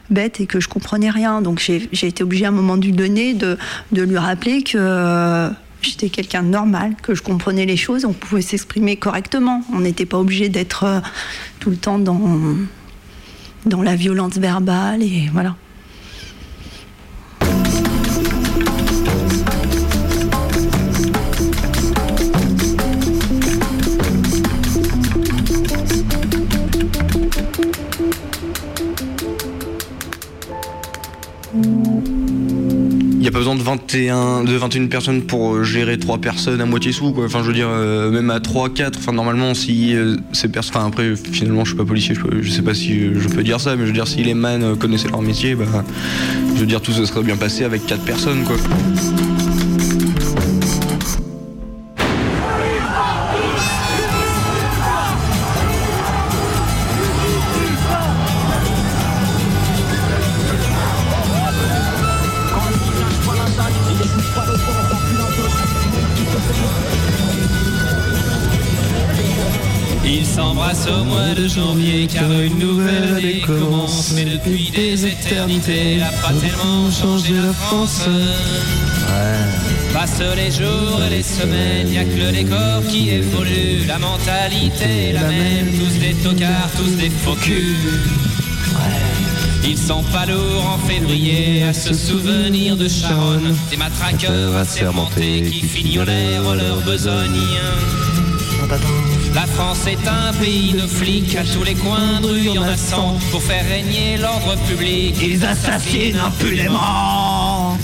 bête 0.09 0.39
et 0.39 0.45
que 0.45 0.59
je 0.59 0.67
comprenais 0.67 1.09
rien. 1.09 1.41
Donc, 1.41 1.59
j'ai 1.59 2.07
été 2.07 2.23
obligée 2.23 2.45
à 2.45 2.49
un 2.49 2.51
moment 2.51 2.77
donné 2.77 3.33
de, 3.33 3.57
de 3.91 4.01
lui 4.01 4.17
rappeler 4.17 4.63
que. 4.63 5.49
J'étais 5.81 6.09
quelqu'un 6.09 6.41
de 6.41 6.47
normal, 6.47 6.95
que 7.03 7.13
je 7.13 7.21
comprenais 7.21 7.67
les 7.67 7.77
choses, 7.77 8.05
on 8.05 8.13
pouvait 8.13 8.41
s'exprimer 8.41 8.97
correctement. 8.97 9.61
On 9.71 9.81
n'était 9.81 10.07
pas 10.07 10.17
obligé 10.17 10.49
d'être 10.49 11.03
tout 11.59 11.69
le 11.69 11.75
temps 11.75 11.99
dans, 11.99 12.39
dans 13.67 13.83
la 13.83 13.95
violence 13.95 14.33
verbale 14.37 15.03
et 15.03 15.29
voilà. 15.31 15.55
N'y 33.25 33.29
a 33.29 33.31
pas 33.31 33.39
besoin 33.39 33.55
de 33.55 33.63
21, 33.63 34.43
de 34.43 34.53
21 34.55 34.85
personnes 34.85 35.23
pour 35.23 35.55
euh, 35.55 35.63
gérer 35.63 35.97
3 35.97 36.19
personnes 36.19 36.61
à 36.61 36.65
moitié 36.65 36.91
sous, 36.91 37.11
quoi. 37.11 37.25
Enfin, 37.25 37.41
je 37.41 37.47
veux 37.47 37.53
dire, 37.53 37.69
euh, 37.69 38.11
même 38.11 38.29
à 38.29 38.39
3, 38.39 38.69
4, 38.69 38.99
enfin, 38.99 39.13
normalement, 39.13 39.55
si 39.55 39.95
euh, 39.95 40.17
ces 40.31 40.47
personnes. 40.47 40.75
Enfin, 40.75 40.87
après, 40.87 41.15
finalement, 41.15 41.65
je 41.65 41.69
suis 41.69 41.77
pas 41.77 41.85
policier, 41.85 42.13
je, 42.13 42.49
sais 42.49 42.61
pas 42.61 42.75
si 42.75 42.99
je 43.15 43.27
peux 43.27 43.43
dire 43.43 43.59
ça, 43.59 43.75
mais 43.75 43.81
je 43.81 43.87
veux 43.87 43.93
dire, 43.93 44.07
si 44.07 44.23
les 44.23 44.35
man 44.35 44.75
connaissaient 44.77 45.09
leur 45.09 45.23
métier, 45.23 45.55
bah, 45.55 45.65
je 46.53 46.59
veux 46.59 46.65
dire, 46.67 46.81
tout 46.81 46.91
se 46.91 47.03
serait 47.05 47.23
bien 47.23 47.35
passé 47.35 47.63
avec 47.63 47.87
4 47.87 48.03
personnes, 48.03 48.43
quoi. 48.43 48.57
Au 70.87 71.03
mois 71.03 71.33
de 71.35 71.47
janvier 71.47 72.05
car 72.05 72.29
une 72.31 72.59
nouvelle 72.59 73.15
année 73.15 73.41
commence. 73.41 74.13
Mais 74.15 74.25
depuis 74.25 74.69
des 74.69 75.05
éternités, 75.05 75.95
elle 75.95 76.03
a 76.03 76.11
pas 76.21 76.33
tellement 76.33 76.91
changé 76.91 77.33
la 77.33 77.53
France. 77.53 78.07
Passent 79.93 80.21
les 80.35 80.51
jours 80.51 81.01
et 81.07 81.09
les 81.09 81.23
semaines, 81.23 81.91
y 81.91 81.97
a 81.97 82.03
que 82.03 82.17
le 82.17 82.31
décor 82.31 82.83
qui 82.87 83.09
évolue. 83.09 83.85
La 83.87 83.97
mentalité 83.97 85.09
est 85.09 85.13
la 85.13 85.27
même, 85.27 85.71
tous 85.79 85.99
des 85.99 86.13
tocards, 86.13 86.69
tous 86.77 86.95
des 86.97 87.09
faux 87.09 87.35
culs. 87.35 88.01
Ils 89.67 89.77
sont 89.77 90.03
pas 90.03 90.27
lourds 90.27 90.69
en 90.69 90.87
février 90.87 91.63
à 91.63 91.73
se 91.73 91.93
souvenir 91.93 92.77
de 92.77 92.87
Charonne, 92.87 93.55
des 93.71 93.77
matraqueurs 93.77 94.55
assermentés 94.55 95.41
qui 95.41 95.65
fignorèrent 95.65 96.53
leur 96.53 96.81
besogne. 96.81 97.41
La 99.33 99.45
France 99.45 99.85
est 99.85 100.07
un 100.07 100.33
pays 100.33 100.73
de 100.73 100.87
flics, 100.87 101.35
à 101.35 101.43
tous 101.43 101.63
les 101.63 101.75
coins 101.75 102.19
de 102.21 102.27
rue 102.27 102.41
y 102.53 102.57
en 102.57 102.63
a 102.63 102.75
cent 102.75 103.15
pour 103.29 103.43
faire 103.43 103.63
régner 103.67 104.17
l'ordre 104.17 104.55
public. 104.67 105.15
Ils 105.21 105.45
assassinent 105.45 106.17
impunément. 106.17 107.77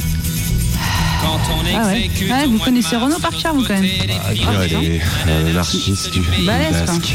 Quand 1.21 1.37
on 1.51 1.77
Ah 1.77 1.85
ouais. 1.87 2.05
exécute 2.05 2.31
Ouais, 2.31 2.47
vous 2.47 2.57
connaissez 2.57 2.95
Renaud 2.97 3.19
par 3.19 3.29
cœur, 3.31 3.53
vous, 3.53 3.61
quand 3.63 3.73
même. 3.79 3.85
Ah, 4.25 4.33
les 4.67 4.99
euh, 5.27 5.51
anarchistes 5.51 6.09
du 6.11 6.21
Balèze, 6.45 6.71
quoi. 6.71 6.95
basque. 6.95 7.13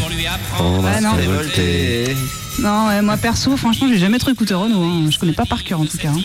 On 0.61 0.76
Ouais, 0.76 0.83
va 0.92 1.00
non. 1.00 1.11
se 1.12 1.16
révolter. 1.16 2.16
Non, 2.61 2.87
ouais, 2.87 3.02
moi 3.02 3.16
perso, 3.16 3.57
franchement, 3.57 3.88
j'ai 3.90 3.98
jamais 3.98 4.18
trop 4.18 4.31
écouté 4.31 4.55
Renaud. 4.55 4.83
hein. 4.85 5.11
Je 5.11 5.18
connais 5.18 5.33
pas 5.33 5.44
par 5.44 5.64
cœur 5.64 5.81
en 5.81 5.87
tout 5.87 5.98
cas. 5.98 6.11
hein. 6.11 6.20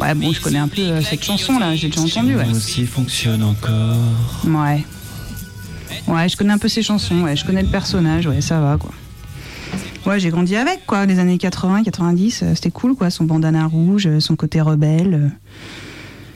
Ouais, 0.00 0.14
bon, 0.14 0.32
je 0.32 0.40
connais 0.40 0.58
un 0.58 0.68
peu 0.68 0.82
euh, 0.82 1.02
cette 1.02 1.24
chanson 1.24 1.58
là, 1.58 1.74
j'ai 1.74 1.88
déjà 1.88 2.00
entendu, 2.02 2.36
ouais. 2.36 2.44
Moi 2.44 2.56
aussi 2.56 2.86
fonctionne 2.86 3.42
encore. 3.42 3.96
Ouais. 4.44 4.84
Ouais, 6.08 6.28
je 6.28 6.36
connais 6.36 6.52
un 6.52 6.58
peu 6.58 6.68
ses 6.68 6.82
chansons, 6.82 7.22
ouais, 7.22 7.34
je 7.36 7.44
connais 7.44 7.62
le 7.62 7.68
personnage, 7.68 8.26
ouais, 8.26 8.40
ça 8.40 8.60
va 8.60 8.76
quoi. 8.78 8.90
Ouais, 10.06 10.20
j'ai 10.20 10.30
grandi 10.30 10.54
avec 10.54 10.86
quoi, 10.86 11.04
les 11.04 11.18
années 11.18 11.36
80, 11.38 11.82
90, 11.82 12.42
euh, 12.44 12.54
c'était 12.54 12.70
cool 12.70 12.94
quoi, 12.94 13.10
son 13.10 13.24
bandana 13.24 13.66
rouge, 13.66 14.06
euh, 14.06 14.20
son 14.20 14.36
côté 14.36 14.60
rebelle. 14.60 15.14
euh. 15.14 15.28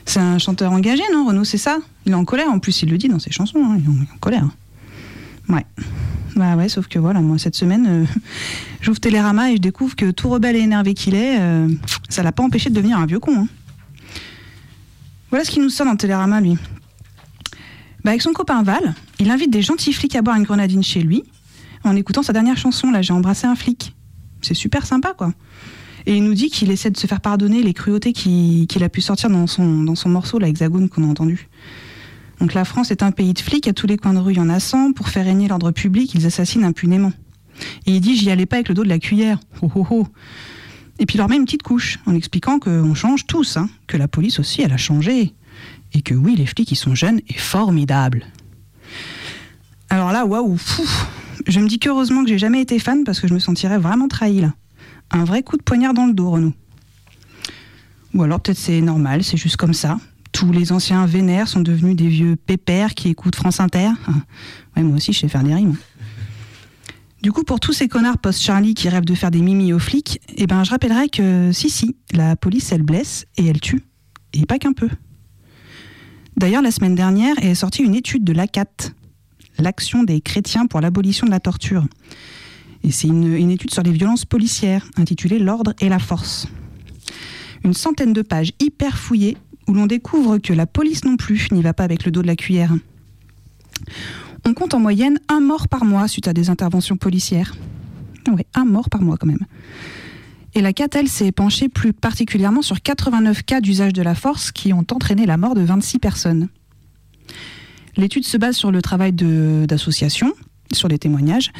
C'est 0.06 0.18
un 0.18 0.38
chanteur 0.38 0.72
engagé, 0.72 1.04
non, 1.12 1.24
Renaud, 1.28 1.44
c'est 1.44 1.56
ça? 1.58 1.78
Il 2.04 2.10
est 2.12 2.16
en 2.16 2.24
colère, 2.24 2.48
en 2.50 2.58
plus, 2.58 2.82
il 2.82 2.90
le 2.90 2.98
dit 2.98 3.06
dans 3.08 3.20
ses 3.20 3.30
chansons, 3.30 3.60
hein, 3.64 3.76
il 3.78 3.84
est 3.84 3.88
en- 3.88 4.18
colère. 4.18 4.48
Ouais. 5.48 5.64
Bah 6.34 6.56
ouais, 6.56 6.68
sauf 6.68 6.88
que 6.88 6.98
voilà, 6.98 7.20
moi 7.20 7.38
cette 7.38 7.54
semaine, 7.54 8.06
j'ouvre 8.80 8.98
Télérama 8.98 9.52
et 9.52 9.56
je 9.56 9.60
découvre 9.60 9.94
que 9.94 10.10
tout 10.10 10.28
rebelle 10.28 10.56
et 10.56 10.60
énervé 10.60 10.94
qu'il 10.94 11.14
est, 11.14 11.38
ça 12.08 12.22
l'a 12.24 12.32
pas 12.32 12.42
empêché 12.42 12.70
de 12.70 12.74
devenir 12.74 12.98
un 12.98 13.06
vieux 13.06 13.18
con. 13.20 13.32
hein. 13.36 13.48
Voilà 15.30 15.44
ce 15.44 15.50
qu'il 15.52 15.62
nous 15.62 15.70
sort 15.70 15.86
dans 15.86 15.96
Télérama, 15.96 16.40
lui. 16.40 16.56
Bah, 18.04 18.10
avec 18.10 18.22
son 18.22 18.32
copain 18.32 18.62
Val, 18.62 18.94
il 19.18 19.30
invite 19.30 19.50
des 19.50 19.62
gentils 19.62 19.92
flics 19.92 20.16
à 20.16 20.22
boire 20.22 20.36
une 20.36 20.44
grenadine 20.44 20.82
chez 20.82 21.00
lui 21.02 21.22
en 21.84 21.96
écoutant 21.96 22.22
sa 22.22 22.32
dernière 22.34 22.58
chanson, 22.58 22.90
là, 22.90 23.00
J'ai 23.02 23.12
embrassé 23.14 23.46
un 23.46 23.54
flic. 23.54 23.94
C'est 24.42 24.54
super 24.54 24.84
sympa, 24.86 25.14
quoi. 25.16 25.32
Et 26.06 26.16
il 26.16 26.24
nous 26.24 26.34
dit 26.34 26.50
qu'il 26.50 26.70
essaie 26.70 26.90
de 26.90 26.96
se 26.98 27.06
faire 27.06 27.20
pardonner 27.20 27.62
les 27.62 27.72
cruautés 27.74 28.12
qui- 28.12 28.66
qu'il 28.68 28.82
a 28.84 28.88
pu 28.88 29.00
sortir 29.00 29.28
dans 29.30 29.46
son, 29.46 29.82
dans 29.82 29.94
son 29.94 30.08
morceau, 30.08 30.38
l'Hexagone, 30.38 30.88
qu'on 30.88 31.04
a 31.04 31.06
entendu. 31.06 31.48
Donc 32.38 32.54
la 32.54 32.64
France 32.64 32.90
est 32.90 33.02
un 33.02 33.12
pays 33.12 33.34
de 33.34 33.38
flics, 33.38 33.68
à 33.68 33.72
tous 33.74 33.86
les 33.86 33.96
coins 33.98 34.14
de 34.14 34.18
rue, 34.18 34.32
il 34.32 34.38
y 34.38 34.40
en 34.40 34.48
a 34.48 34.60
100. 34.60 34.92
Pour 34.92 35.08
faire 35.08 35.24
régner 35.26 35.48
l'ordre 35.48 35.70
public, 35.72 36.14
ils 36.14 36.24
assassinent 36.26 36.64
impunément. 36.64 37.12
Et 37.86 37.92
il 37.96 38.00
dit 38.00 38.16
J'y 38.16 38.30
allais 38.30 38.46
pas 38.46 38.56
avec 38.56 38.68
le 38.70 38.74
dos 38.74 38.84
de 38.84 38.88
la 38.88 38.98
cuillère. 38.98 39.38
Oh, 39.62 39.70
oh, 39.74 39.86
oh. 39.90 40.06
Et 40.98 41.06
puis 41.06 41.14
il 41.16 41.18
leur 41.18 41.28
met 41.28 41.36
une 41.36 41.44
petite 41.44 41.62
couche, 41.62 41.98
en 42.06 42.14
expliquant 42.14 42.58
qu'on 42.58 42.94
change 42.94 43.26
tous, 43.26 43.56
hein, 43.58 43.68
que 43.86 43.96
la 43.98 44.08
police 44.08 44.38
aussi, 44.38 44.60
elle 44.62 44.72
a 44.72 44.76
changé. 44.78 45.34
Et 45.92 46.02
que 46.02 46.14
oui, 46.14 46.36
les 46.36 46.46
flics, 46.46 46.70
ils 46.70 46.76
sont 46.76 46.94
jeunes 46.94 47.20
et 47.28 47.34
formidables. 47.34 48.24
Alors 49.88 50.12
là, 50.12 50.24
waouh. 50.24 50.56
Je 51.46 51.58
me 51.58 51.68
dis 51.68 51.78
qu'heureusement 51.78 52.22
que 52.22 52.28
j'ai 52.28 52.38
jamais 52.38 52.60
été 52.60 52.78
fan 52.78 53.04
parce 53.04 53.20
que 53.20 53.26
je 53.26 53.34
me 53.34 53.38
sentirais 53.38 53.78
vraiment 53.78 54.08
trahi 54.08 54.40
là. 54.40 54.54
Un 55.10 55.24
vrai 55.24 55.42
coup 55.42 55.56
de 55.56 55.62
poignard 55.62 55.94
dans 55.94 56.06
le 56.06 56.12
dos, 56.12 56.30
Renaud. 56.30 56.52
Ou 58.14 58.22
alors 58.22 58.40
peut-être 58.40 58.58
c'est 58.58 58.80
normal, 58.80 59.24
c'est 59.24 59.36
juste 59.36 59.56
comme 59.56 59.74
ça. 59.74 59.98
Tous 60.32 60.52
les 60.52 60.70
anciens 60.70 61.06
vénères 61.06 61.48
sont 61.48 61.60
devenus 61.60 61.96
des 61.96 62.08
vieux 62.08 62.36
pépères 62.36 62.94
qui 62.94 63.08
écoutent 63.08 63.36
France 63.36 63.60
Inter. 63.60 63.90
Ouais, 64.76 64.84
moi 64.84 64.98
aussi, 64.98 65.12
je 65.12 65.18
sais 65.18 65.28
faire 65.28 65.42
des 65.42 65.52
rimes. 65.52 65.74
Du 67.22 67.32
coup, 67.32 67.42
pour 67.42 67.58
tous 67.58 67.72
ces 67.72 67.88
connards 67.88 68.18
post-Charlie 68.18 68.74
qui 68.74 68.88
rêvent 68.88 69.04
de 69.04 69.16
faire 69.16 69.32
des 69.32 69.42
mimis 69.42 69.72
aux 69.72 69.80
flics, 69.80 70.20
eh 70.36 70.46
ben, 70.46 70.62
je 70.62 70.70
rappellerai 70.70 71.08
que 71.08 71.50
si, 71.52 71.68
si, 71.68 71.96
la 72.12 72.36
police, 72.36 72.70
elle 72.70 72.84
blesse 72.84 73.26
et 73.36 73.46
elle 73.46 73.60
tue. 73.60 73.82
Et 74.32 74.46
pas 74.46 74.58
qu'un 74.58 74.72
peu. 74.72 74.88
D'ailleurs, 76.40 76.62
la 76.62 76.70
semaine 76.70 76.94
dernière 76.94 77.36
est 77.44 77.54
sortie 77.54 77.82
une 77.82 77.94
étude 77.94 78.24
de 78.24 78.32
l'ACAT, 78.32 78.94
l'Action 79.58 80.04
des 80.04 80.22
chrétiens 80.22 80.64
pour 80.64 80.80
l'abolition 80.80 81.26
de 81.26 81.30
la 81.30 81.38
torture. 81.38 81.84
Et 82.82 82.90
c'est 82.90 83.08
une, 83.08 83.50
étude 83.50 83.70
sur 83.70 83.82
les 83.82 83.92
violences 83.92 84.24
policières, 84.24 84.88
intitulée 84.96 85.38
L'ordre 85.38 85.74
et 85.82 85.90
la 85.90 85.98
force. 85.98 86.48
Une 87.62 87.74
centaine 87.74 88.14
de 88.14 88.22
pages 88.22 88.52
hyper 88.58 88.96
fouillées 88.96 89.36
où 89.68 89.74
l'on 89.74 89.84
découvre 89.84 90.38
que 90.38 90.54
la 90.54 90.64
police 90.64 91.04
non 91.04 91.18
plus 91.18 91.52
n'y 91.52 91.60
va 91.60 91.74
pas 91.74 91.84
avec 91.84 92.06
le 92.06 92.10
dos 92.10 92.22
de 92.22 92.26
la 92.26 92.36
cuillère. 92.36 92.72
On 94.46 94.54
compte 94.54 94.72
en 94.72 94.80
moyenne 94.80 95.18
un 95.28 95.40
mort 95.40 95.68
par 95.68 95.84
mois 95.84 96.08
suite 96.08 96.26
à 96.26 96.32
des 96.32 96.48
interventions 96.48 96.96
policières. 96.96 97.54
Ouais, 98.34 98.46
un 98.54 98.64
mort 98.64 98.88
par 98.88 99.02
mois 99.02 99.18
quand 99.18 99.26
même. 99.26 99.44
Et 100.54 100.60
la 100.62 100.72
CAT, 100.72 101.06
s'est 101.06 101.32
penchée 101.32 101.68
plus 101.68 101.92
particulièrement 101.92 102.62
sur 102.62 102.82
89 102.82 103.44
cas 103.44 103.60
d'usage 103.60 103.92
de 103.92 104.02
la 104.02 104.14
force 104.14 104.50
qui 104.50 104.72
ont 104.72 104.86
entraîné 104.90 105.26
la 105.26 105.36
mort 105.36 105.54
de 105.54 105.60
26 105.60 105.98
personnes. 105.98 106.48
L'étude 107.96 108.24
se 108.24 108.36
base 108.36 108.56
sur 108.56 108.70
le 108.70 108.82
travail 108.82 109.12
d'associations, 109.12 110.32
sur 110.72 110.88
les 110.88 110.98
témoignages, 110.98 111.52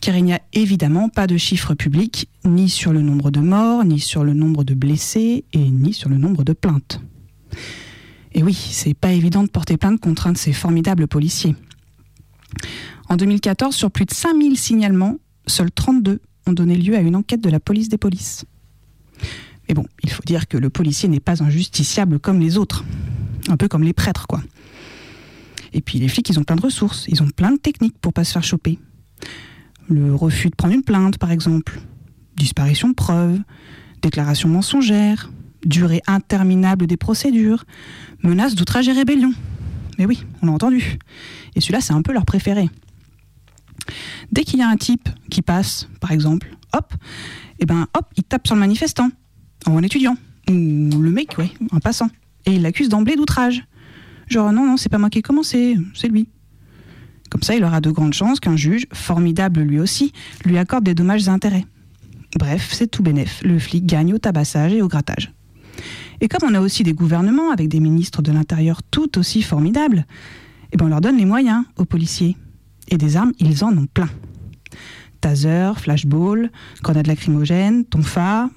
car 0.00 0.16
il 0.16 0.24
n'y 0.24 0.32
a 0.32 0.40
évidemment 0.52 1.08
pas 1.08 1.26
de 1.26 1.36
chiffres 1.36 1.74
publics, 1.74 2.28
ni 2.44 2.68
sur 2.68 2.92
le 2.92 3.02
nombre 3.02 3.30
de 3.30 3.40
morts, 3.40 3.84
ni 3.84 3.98
sur 3.98 4.22
le 4.22 4.34
nombre 4.34 4.64
de 4.64 4.74
blessés, 4.74 5.44
et 5.52 5.70
ni 5.70 5.92
sur 5.92 6.08
le 6.08 6.18
nombre 6.18 6.44
de 6.44 6.52
plaintes. 6.52 7.00
Et 8.32 8.42
oui, 8.42 8.54
c'est 8.54 8.94
pas 8.94 9.12
évident 9.12 9.42
de 9.42 9.48
porter 9.48 9.76
plainte 9.76 10.00
contre 10.00 10.28
un 10.28 10.32
de 10.32 10.38
ces 10.38 10.52
formidables 10.52 11.08
policiers. 11.08 11.56
En 13.08 13.16
2014, 13.16 13.74
sur 13.74 13.90
plus 13.90 14.04
de 14.04 14.12
5000 14.12 14.56
signalements, 14.56 15.16
seuls 15.46 15.72
32 15.72 16.20
ont 16.48 16.52
donné 16.52 16.76
lieu 16.76 16.96
à 16.96 17.00
une 17.00 17.16
enquête 17.16 17.40
de 17.40 17.50
la 17.50 17.60
police 17.60 17.88
des 17.88 17.98
polices. 17.98 18.44
Mais 19.68 19.74
bon, 19.74 19.84
il 20.02 20.10
faut 20.10 20.22
dire 20.24 20.48
que 20.48 20.56
le 20.56 20.70
policier 20.70 21.08
n'est 21.08 21.20
pas 21.20 21.42
un 21.42 21.50
justiciable 21.50 22.18
comme 22.18 22.40
les 22.40 22.56
autres. 22.56 22.84
Un 23.48 23.56
peu 23.56 23.68
comme 23.68 23.82
les 23.82 23.92
prêtres, 23.92 24.26
quoi. 24.26 24.42
Et 25.72 25.80
puis 25.80 25.98
les 25.98 26.08
flics, 26.08 26.28
ils 26.28 26.38
ont 26.38 26.44
plein 26.44 26.56
de 26.56 26.62
ressources, 26.62 27.04
ils 27.08 27.22
ont 27.22 27.28
plein 27.28 27.52
de 27.52 27.58
techniques 27.58 27.98
pour 28.00 28.12
pas 28.12 28.24
se 28.24 28.32
faire 28.32 28.44
choper. 28.44 28.78
Le 29.88 30.14
refus 30.14 30.48
de 30.48 30.54
prendre 30.54 30.74
une 30.74 30.82
plainte, 30.82 31.18
par 31.18 31.30
exemple. 31.30 31.80
Disparition 32.36 32.88
de 32.88 32.94
preuves, 32.94 33.38
déclaration 34.02 34.48
mensongère, 34.48 35.30
durée 35.64 36.02
interminable 36.06 36.86
des 36.86 36.96
procédures, 36.96 37.64
menace 38.22 38.54
d'outrage 38.54 38.88
et 38.88 38.92
rébellion. 38.92 39.32
Mais 39.98 40.06
oui, 40.06 40.24
on 40.42 40.46
l'a 40.46 40.52
entendu. 40.52 40.98
Et 41.56 41.60
celui-là, 41.60 41.80
c'est 41.80 41.92
un 41.92 42.02
peu 42.02 42.12
leur 42.12 42.24
préféré. 42.24 42.70
Dès 44.32 44.44
qu'il 44.44 44.58
y 44.58 44.62
a 44.62 44.68
un 44.68 44.76
type 44.76 45.08
qui 45.30 45.42
passe, 45.42 45.88
par 46.00 46.12
exemple, 46.12 46.54
hop, 46.72 46.92
et 47.58 47.66
ben 47.66 47.86
hop, 47.96 48.06
il 48.16 48.24
tape 48.24 48.46
sur 48.46 48.56
le 48.56 48.60
manifestant, 48.60 49.10
ou 49.66 49.76
un 49.76 49.82
étudiant, 49.82 50.16
ou 50.48 50.52
le 50.52 51.10
mec, 51.10 51.36
ouais, 51.38 51.50
un 51.72 51.80
passant, 51.80 52.08
et 52.46 52.54
il 52.54 52.62
l'accuse 52.62 52.88
d'emblée 52.88 53.16
d'outrage. 53.16 53.64
Genre 54.28 54.52
non, 54.52 54.66
non, 54.66 54.76
c'est 54.76 54.88
pas 54.88 54.98
moi 54.98 55.10
qui 55.10 55.18
ai 55.18 55.22
commencé, 55.22 55.76
c'est 55.94 56.08
lui. 56.08 56.28
Comme 57.30 57.42
ça, 57.42 57.54
il 57.54 57.64
aura 57.64 57.80
de 57.80 57.90
grandes 57.90 58.14
chances 58.14 58.40
qu'un 58.40 58.56
juge, 58.56 58.86
formidable 58.92 59.60
lui 59.60 59.80
aussi, 59.80 60.12
lui 60.44 60.58
accorde 60.58 60.84
des 60.84 60.94
dommages 60.94 61.26
et 61.26 61.30
intérêts. 61.30 61.66
Bref, 62.38 62.70
c'est 62.72 62.86
tout 62.86 63.02
bénef, 63.02 63.42
le 63.42 63.58
flic 63.58 63.86
gagne 63.86 64.12
au 64.14 64.18
tabassage 64.18 64.72
et 64.72 64.82
au 64.82 64.88
grattage. 64.88 65.32
Et 66.20 66.28
comme 66.28 66.48
on 66.50 66.54
a 66.54 66.60
aussi 66.60 66.82
des 66.82 66.92
gouvernements 66.92 67.50
avec 67.50 67.68
des 67.68 67.80
ministres 67.80 68.22
de 68.22 68.32
l'Intérieur 68.32 68.82
tout 68.82 69.18
aussi 69.18 69.42
formidables, 69.42 70.06
eh 70.72 70.76
ben 70.76 70.86
on 70.86 70.88
leur 70.88 71.00
donne 71.00 71.16
les 71.16 71.24
moyens 71.24 71.64
aux 71.76 71.84
policiers. 71.84 72.36
Et 72.88 72.98
des 72.98 73.16
armes, 73.16 73.32
ils 73.38 73.64
en 73.64 73.76
ont 73.76 73.86
plein. 73.86 74.08
Taser, 75.20 75.72
flashball, 75.76 76.50
grenades 76.82 77.06
lacrymogènes, 77.06 77.84
tonfa, 77.84 78.50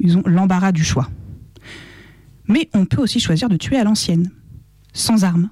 ils 0.00 0.16
ont 0.16 0.22
l'embarras 0.26 0.72
du 0.72 0.84
choix. 0.84 1.08
Mais 2.48 2.68
on 2.74 2.84
peut 2.84 3.00
aussi 3.00 3.20
choisir 3.20 3.48
de 3.48 3.56
tuer 3.56 3.76
à 3.76 3.84
l'ancienne, 3.84 4.30
sans 4.92 5.24
arme. 5.24 5.50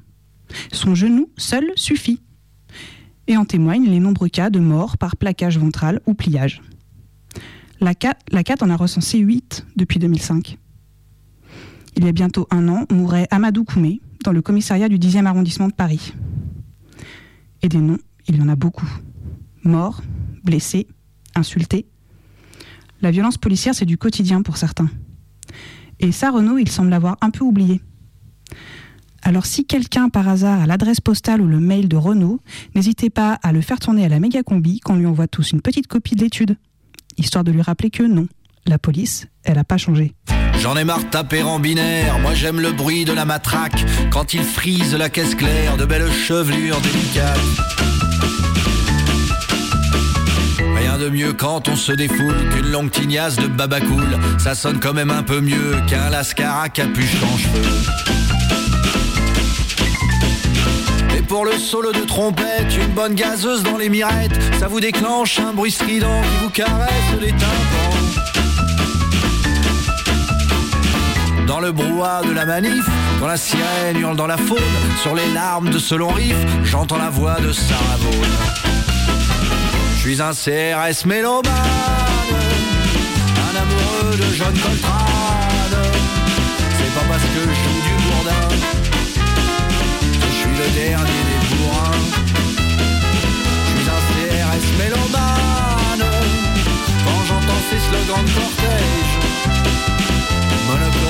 Son 0.73 0.95
genou 0.95 1.31
seul 1.37 1.71
suffit. 1.77 2.21
Et 3.27 3.37
en 3.37 3.45
témoignent 3.45 3.89
les 3.89 4.01
nombreux 4.01 4.29
cas 4.29 4.51
de 4.51 4.59
morts 4.59 4.97
par 4.97 5.17
plaquage 5.17 5.59
ventral 5.59 6.01
ou 6.07 6.15
pliage. 6.15 6.63
La 7.81 7.95
CAT 7.95 8.17
en 8.63 8.71
a 8.71 8.77
recensé 8.77 9.19
8 9.19 9.67
depuis 9.77 10.01
2005. 10.01 10.59
Il 11.97 12.05
y 12.05 12.09
a 12.09 12.13
bientôt 12.13 12.49
un 12.51 12.69
an, 12.69 12.87
mourait 12.91 13.29
Amadou 13.31 13.65
Koumé 13.65 14.01
dans 14.25 14.33
le 14.33 14.43
commissariat 14.43 14.89
du 14.89 14.99
10e 14.99 15.27
arrondissement 15.27 15.69
de 15.69 15.73
Paris. 15.73 16.15
Et 17.63 17.69
des 17.69 17.79
noms, 17.79 17.99
il 18.29 18.37
y 18.37 18.43
en 18.43 18.49
a 18.49 18.57
beaucoup. 18.57 18.89
Morts, 19.65 20.03
blessés, 20.45 20.87
insultés. 21.35 21.87
La 23.01 23.11
violence 23.11 23.39
policière, 23.39 23.75
c'est 23.75 23.85
du 23.85 23.99
quotidien 23.99 24.43
pour 24.43 24.57
certains. 24.57 24.89
Et 26.01 26.13
ça, 26.13 26.31
Renaud, 26.31 26.59
il 26.59 26.69
semble 26.69 26.91
l'avoir 26.91 27.17
un 27.21 27.31
peu 27.31 27.45
oublié. 27.45 27.81
Alors 29.23 29.47
si 29.47 29.67
quelqu'un 29.67 30.09
par 30.09 30.29
hasard 30.29 30.61
a 30.61 30.67
l'adresse 30.67 31.01
postale 31.01 31.41
ou 31.41 31.47
le 31.47 31.59
mail 31.59 31.89
de 31.89 31.97
Renault, 31.97 32.41
n'hésitez 32.75 33.11
pas 33.11 33.39
à 33.43 33.53
le 33.53 33.61
faire 33.61 33.79
tourner 33.79 34.05
à 34.05 34.09
la 34.09 34.21
méga 34.21 34.43
combi 34.43 34.81
qu'on 34.81 34.97
lui 34.97 35.07
envoie 35.07 35.27
tous 35.27 35.51
une 35.53 35.61
petite 35.61 35.89
copie 35.89 36.15
de 36.15 36.23
l'étude, 36.23 36.57
histoire 37.17 37.45
de 37.45 37.51
lui 37.51 37.61
rappeler 37.61 37.91
que 37.91 38.05
non, 38.05 38.29
la 38.65 38.79
police, 38.79 39.27
elle 39.43 39.57
n'a 39.57 39.65
pas 39.65 39.77
changé. 39.77 40.15
J'en 40.61 40.77
ai 40.77 40.85
marre 40.85 41.05
de 41.05 41.43
en 41.43 41.59
binaire, 41.59 42.19
moi 42.21 42.35
j'aime 42.35 42.61
le 42.61 42.73
bruit 42.73 43.05
de 43.05 43.13
la 43.13 43.25
matraque 43.25 43.85
Quand 44.11 44.35
il 44.35 44.43
frise 44.43 44.95
la 44.95 45.09
caisse 45.09 45.35
claire, 45.35 45.77
de 45.77 45.85
belles 45.85 46.11
chevelures 46.11 46.81
délicates 46.81 47.98
de 50.99 51.09
mieux 51.09 51.33
quand 51.33 51.69
on 51.69 51.77
se 51.77 51.93
défoule 51.93 52.35
qu'une 52.51 52.71
longue 52.71 52.91
tignasse 52.91 53.37
de 53.37 53.47
babacool 53.47 54.19
Ça 54.39 54.55
sonne 54.55 54.81
quand 54.81 54.93
même 54.93 55.11
un 55.11 55.23
peu 55.23 55.41
mieux 55.41 55.77
qu'un 55.87 56.11
lascar 56.11 56.61
à 56.61 56.69
capuche 56.69 57.17
en 57.23 57.39
cheveux. 57.39 57.63
Et 61.17 61.23
pour 61.23 61.45
le 61.45 61.53
solo 61.53 61.93
de 61.93 62.01
trompette, 62.01 62.77
une 62.77 62.93
bonne 62.95 63.15
gazeuse 63.15 63.63
dans 63.63 63.77
les 63.77 63.89
mirettes. 63.89 64.39
Ça 64.59 64.67
vous 64.67 64.81
déclenche 64.81 65.39
un 65.39 65.53
bruit 65.53 65.71
strident 65.71 66.21
qui 66.23 66.45
vous 66.45 66.51
caresse 66.51 67.21
les 67.21 67.31
tympans. 67.31 67.99
Dans 71.47 71.61
le 71.61 71.73
brouhaha 71.73 72.23
de 72.23 72.33
la 72.33 72.45
manif, 72.45 72.85
quand 73.21 73.27
la 73.27 73.37
sirène 73.37 73.99
hurle 73.99 74.17
dans 74.17 74.27
la 74.27 74.37
faune, 74.37 74.59
sur 75.03 75.15
les 75.15 75.33
larmes 75.33 75.71
de 75.71 75.79
ce 75.79 75.95
long 75.95 76.09
riff, 76.09 76.37
j'entends 76.65 76.99
la 76.99 77.11
voix 77.11 77.41
de 77.41 77.53
Sarah. 77.53 78.78
Je 80.09 80.15
suis 80.15 80.23
un 80.23 80.33
CRS 80.33 81.05
mélomane, 81.05 81.45
un 83.45 83.55
amoureux 83.61 84.17
de 84.17 84.35
John 84.37 84.55
Coltrane. 84.55 85.83
C'est 86.79 86.95
pas 86.95 87.07
parce 87.11 87.23
que 87.25 87.41
je 87.41 87.45
joue 87.45 87.81
du 87.83 87.95
bourdin 88.07 88.49
je 90.15 90.35
suis 90.35 90.49
le 90.49 90.69
dernier 90.81 91.23
des 91.29 91.41
bourrins. 91.57 92.01
Je 93.67 93.81
suis 93.81 93.87
un 93.91 94.03
CRS 94.09 94.67
mélomane, 94.79 96.07
quand 97.05 97.21
j'entends 97.29 97.63
ces 97.69 97.79
slogans 97.79 98.25
de 98.25 98.31
cortège. 98.31 99.13
Monocorde 100.69 101.08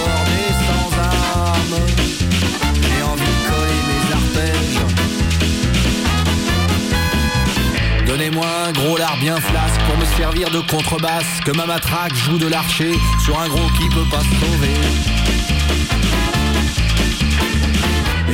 Donnez-moi 8.18 8.46
un 8.66 8.72
gros 8.72 8.96
lard 8.96 9.16
bien 9.20 9.36
flasque 9.36 9.80
Pour 9.86 9.96
me 9.96 10.04
servir 10.16 10.50
de 10.50 10.58
contrebasse 10.58 11.40
Que 11.44 11.52
ma 11.52 11.66
matraque 11.66 12.16
joue 12.16 12.36
de 12.36 12.48
l'archer 12.48 12.90
Sur 13.24 13.38
un 13.38 13.46
gros 13.46 13.68
qui 13.78 13.88
peut 13.90 14.08
pas 14.10 14.18
se 14.18 14.24
sauver 14.24 14.74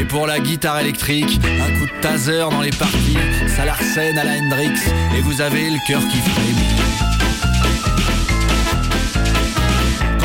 Et 0.00 0.04
pour 0.06 0.26
la 0.26 0.40
guitare 0.40 0.80
électrique, 0.80 1.38
un 1.44 1.78
coup 1.78 1.84
de 1.84 2.00
taser 2.00 2.38
dans 2.38 2.62
les 2.62 2.70
parties, 2.70 3.18
ça 3.46 3.66
l'arsène 3.66 4.16
à 4.16 4.24
la 4.24 4.38
Hendrix, 4.38 4.72
et 5.16 5.20
vous 5.20 5.40
avez 5.40 5.68
le 5.70 5.78
cœur 5.86 6.00
qui 6.08 6.18
frémit. 6.18 6.74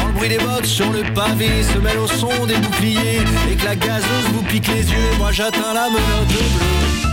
le 0.07 0.13
bruit 0.13 0.29
des 0.29 0.37
bottes 0.37 0.65
sur 0.65 0.91
le 0.91 1.03
pavé 1.13 1.63
se 1.63 1.77
mêle 1.79 1.99
au 1.99 2.07
son 2.07 2.45
des 2.45 2.57
boucliers 2.57 3.21
et 3.51 3.55
que 3.55 3.65
la 3.65 3.75
gazeuse 3.75 4.29
vous 4.33 4.43
pique 4.43 4.67
les 4.69 4.89
yeux, 4.89 5.17
moi 5.17 5.31
j'atteins 5.31 5.73
la 5.73 5.89
menotte 5.89 6.27
bleue. 6.27 7.08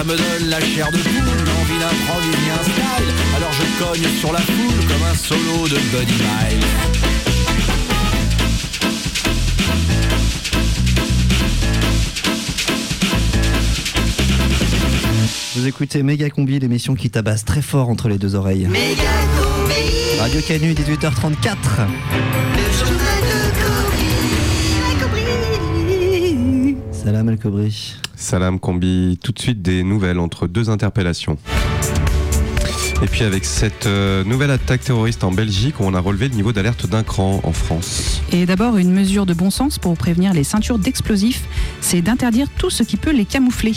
Ça 0.00 0.06
me 0.06 0.16
donne 0.16 0.48
la 0.48 0.60
chair 0.60 0.90
de 0.90 0.96
poule, 0.96 1.44
l'envie 1.44 1.78
d'improviser 1.78 2.50
un 2.58 2.62
style, 2.62 3.10
alors 3.36 3.52
je 3.52 3.84
cogne 3.84 4.08
sur 4.18 4.32
la 4.32 4.38
foule 4.38 4.86
comme 4.88 5.02
un 5.02 5.14
solo 5.14 5.68
de 5.68 5.74
Buddy 5.74 6.14
Mile. 6.14 6.64
Vous 15.56 15.66
écoutez 15.66 16.02
Méga 16.02 16.30
Combi, 16.30 16.58
l'émission 16.58 16.94
qui 16.94 17.10
tabasse 17.10 17.44
très 17.44 17.60
fort 17.60 17.90
entre 17.90 18.08
les 18.08 18.16
deux 18.16 18.34
oreilles. 18.34 18.68
Radio 20.18 20.40
Canu, 20.40 20.72
18h34. 20.72 21.56
Salam 26.90 27.28
El 27.28 27.38
Kobri. 27.38 27.96
Salam 28.06 28.09
Combi, 28.60 29.18
tout 29.22 29.32
de 29.32 29.38
suite 29.38 29.62
des 29.62 29.82
nouvelles 29.82 30.18
entre 30.18 30.46
deux 30.46 30.70
interpellations. 30.70 31.38
Et 33.02 33.06
puis 33.06 33.24
avec 33.24 33.46
cette 33.46 33.86
euh, 33.86 34.24
nouvelle 34.24 34.50
attaque 34.50 34.82
terroriste 34.82 35.24
en 35.24 35.32
Belgique, 35.32 35.76
on 35.80 35.94
a 35.94 36.00
relevé 36.00 36.28
le 36.28 36.34
niveau 36.34 36.52
d'alerte 36.52 36.86
d'un 36.86 37.02
cran 37.02 37.40
en 37.44 37.52
France. 37.52 38.20
Et 38.30 38.44
d'abord, 38.44 38.76
une 38.76 38.92
mesure 38.92 39.24
de 39.24 39.32
bon 39.32 39.50
sens 39.50 39.78
pour 39.78 39.96
prévenir 39.96 40.34
les 40.34 40.44
ceintures 40.44 40.78
d'explosifs, 40.78 41.44
c'est 41.80 42.02
d'interdire 42.02 42.48
tout 42.58 42.68
ce 42.68 42.82
qui 42.82 42.98
peut 42.98 43.12
les 43.12 43.24
camoufler. 43.24 43.72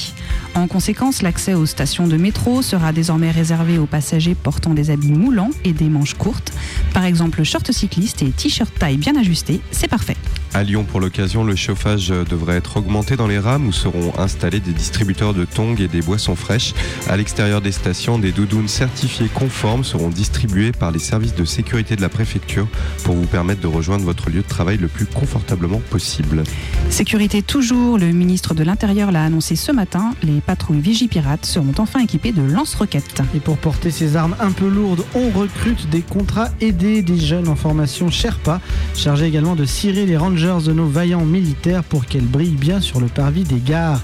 En 0.56 0.68
conséquence, 0.68 1.22
l'accès 1.22 1.54
aux 1.54 1.66
stations 1.66 2.08
de 2.08 2.18
métro 2.18 2.62
sera 2.62 2.92
désormais 2.92 3.32
réservé 3.32 3.78
aux 3.78 3.86
passagers 3.86 4.36
portant 4.36 4.74
des 4.74 4.90
habits 4.90 5.14
moulants 5.14 5.52
et 5.64 5.72
des 5.72 5.88
manches 5.88 6.16
courtes. 6.16 6.52
Par 6.94 7.06
exemple, 7.06 7.44
short 7.44 7.72
cycliste 7.72 8.24
et 8.24 8.32
t-shirt 8.32 8.74
taille 8.78 8.98
bien 8.98 9.16
ajusté, 9.16 9.62
c'est 9.72 9.88
parfait. 9.88 10.18
À 10.56 10.62
Lyon, 10.62 10.84
pour 10.84 11.00
l'occasion, 11.00 11.44
le 11.44 11.56
chauffage 11.56 12.10
devrait 12.10 12.58
être 12.58 12.78
augmenté 12.78 13.16
dans 13.16 13.26
les 13.26 13.40
rames 13.40 13.66
où 13.66 13.72
seront 13.72 14.14
installés 14.20 14.60
des 14.60 14.72
distributeurs 14.72 15.34
de 15.34 15.46
tongs 15.46 15.76
et 15.80 15.88
des 15.88 16.04
boissons 16.04 16.36
fraîches. 16.36 16.76
À 17.10 17.18
l'extérieur 17.18 17.60
des 17.60 17.72
stations, 17.72 18.20
des 18.20 18.32
doudounes 18.32 18.68
certifiées 18.68 19.30
conformes 19.34 19.84
seront 19.84 20.10
distribuées 20.10 20.72
par 20.72 20.92
les 20.92 21.00
services 21.00 21.34
de 21.34 21.44
sécurité 21.44 21.96
de 21.96 22.02
la 22.02 22.10
préfecture 22.10 22.68
pour 23.04 23.16
vous 23.16 23.26
permettre 23.26 23.62
de 23.62 23.68
rejoindre 23.68 24.06
votre 24.06 24.30
lieu 24.30 24.44
de 24.44 24.48
travail 24.48 24.78
le 24.78 24.88
plus 24.88 25.08
confortablement 25.08 25.82
possible. 25.90 26.44
Sécurité 26.92 27.42
toujours, 27.42 27.98
le 27.98 28.12
ministre 28.12 28.54
de 28.54 28.64
l'Intérieur 28.64 29.12
l'a 29.12 29.24
annoncé 29.24 29.56
ce 29.56 29.72
matin, 29.72 30.14
les 30.22 30.40
patrouilles 30.40 30.82
Vigipirates 30.82 31.48
seront 31.48 31.74
enfin 31.80 32.00
équipées 32.02 32.32
de 32.32 32.44
lance-roquettes. 32.44 33.24
Et 33.34 33.40
pour 33.40 33.58
porter 33.58 33.90
ces 33.90 34.16
armes 34.16 34.36
un 34.40 34.52
peu 34.52 34.68
lourdes, 34.68 35.04
on 35.16 35.32
recrute 35.32 35.90
des 35.90 36.02
contrats 36.02 36.50
aidés 36.62 37.02
des 37.02 37.20
jeunes 37.20 37.48
en 37.48 37.56
formation 37.56 38.12
Sherpa, 38.12 38.62
chargés 38.96 39.26
également 39.26 39.56
de 39.56 39.66
cirer 39.66 40.06
les 40.06 40.16
rangers 40.16 40.43
de 40.44 40.74
nos 40.74 40.88
vaillants 40.88 41.24
militaires 41.24 41.86
pour 41.86 42.06
qu'elles 42.06 42.26
brillent 42.26 42.58
bien 42.58 42.82
sur 42.82 43.00
le 43.00 43.08
parvis 43.08 43.44
des 43.44 43.62
gares. 43.66 44.02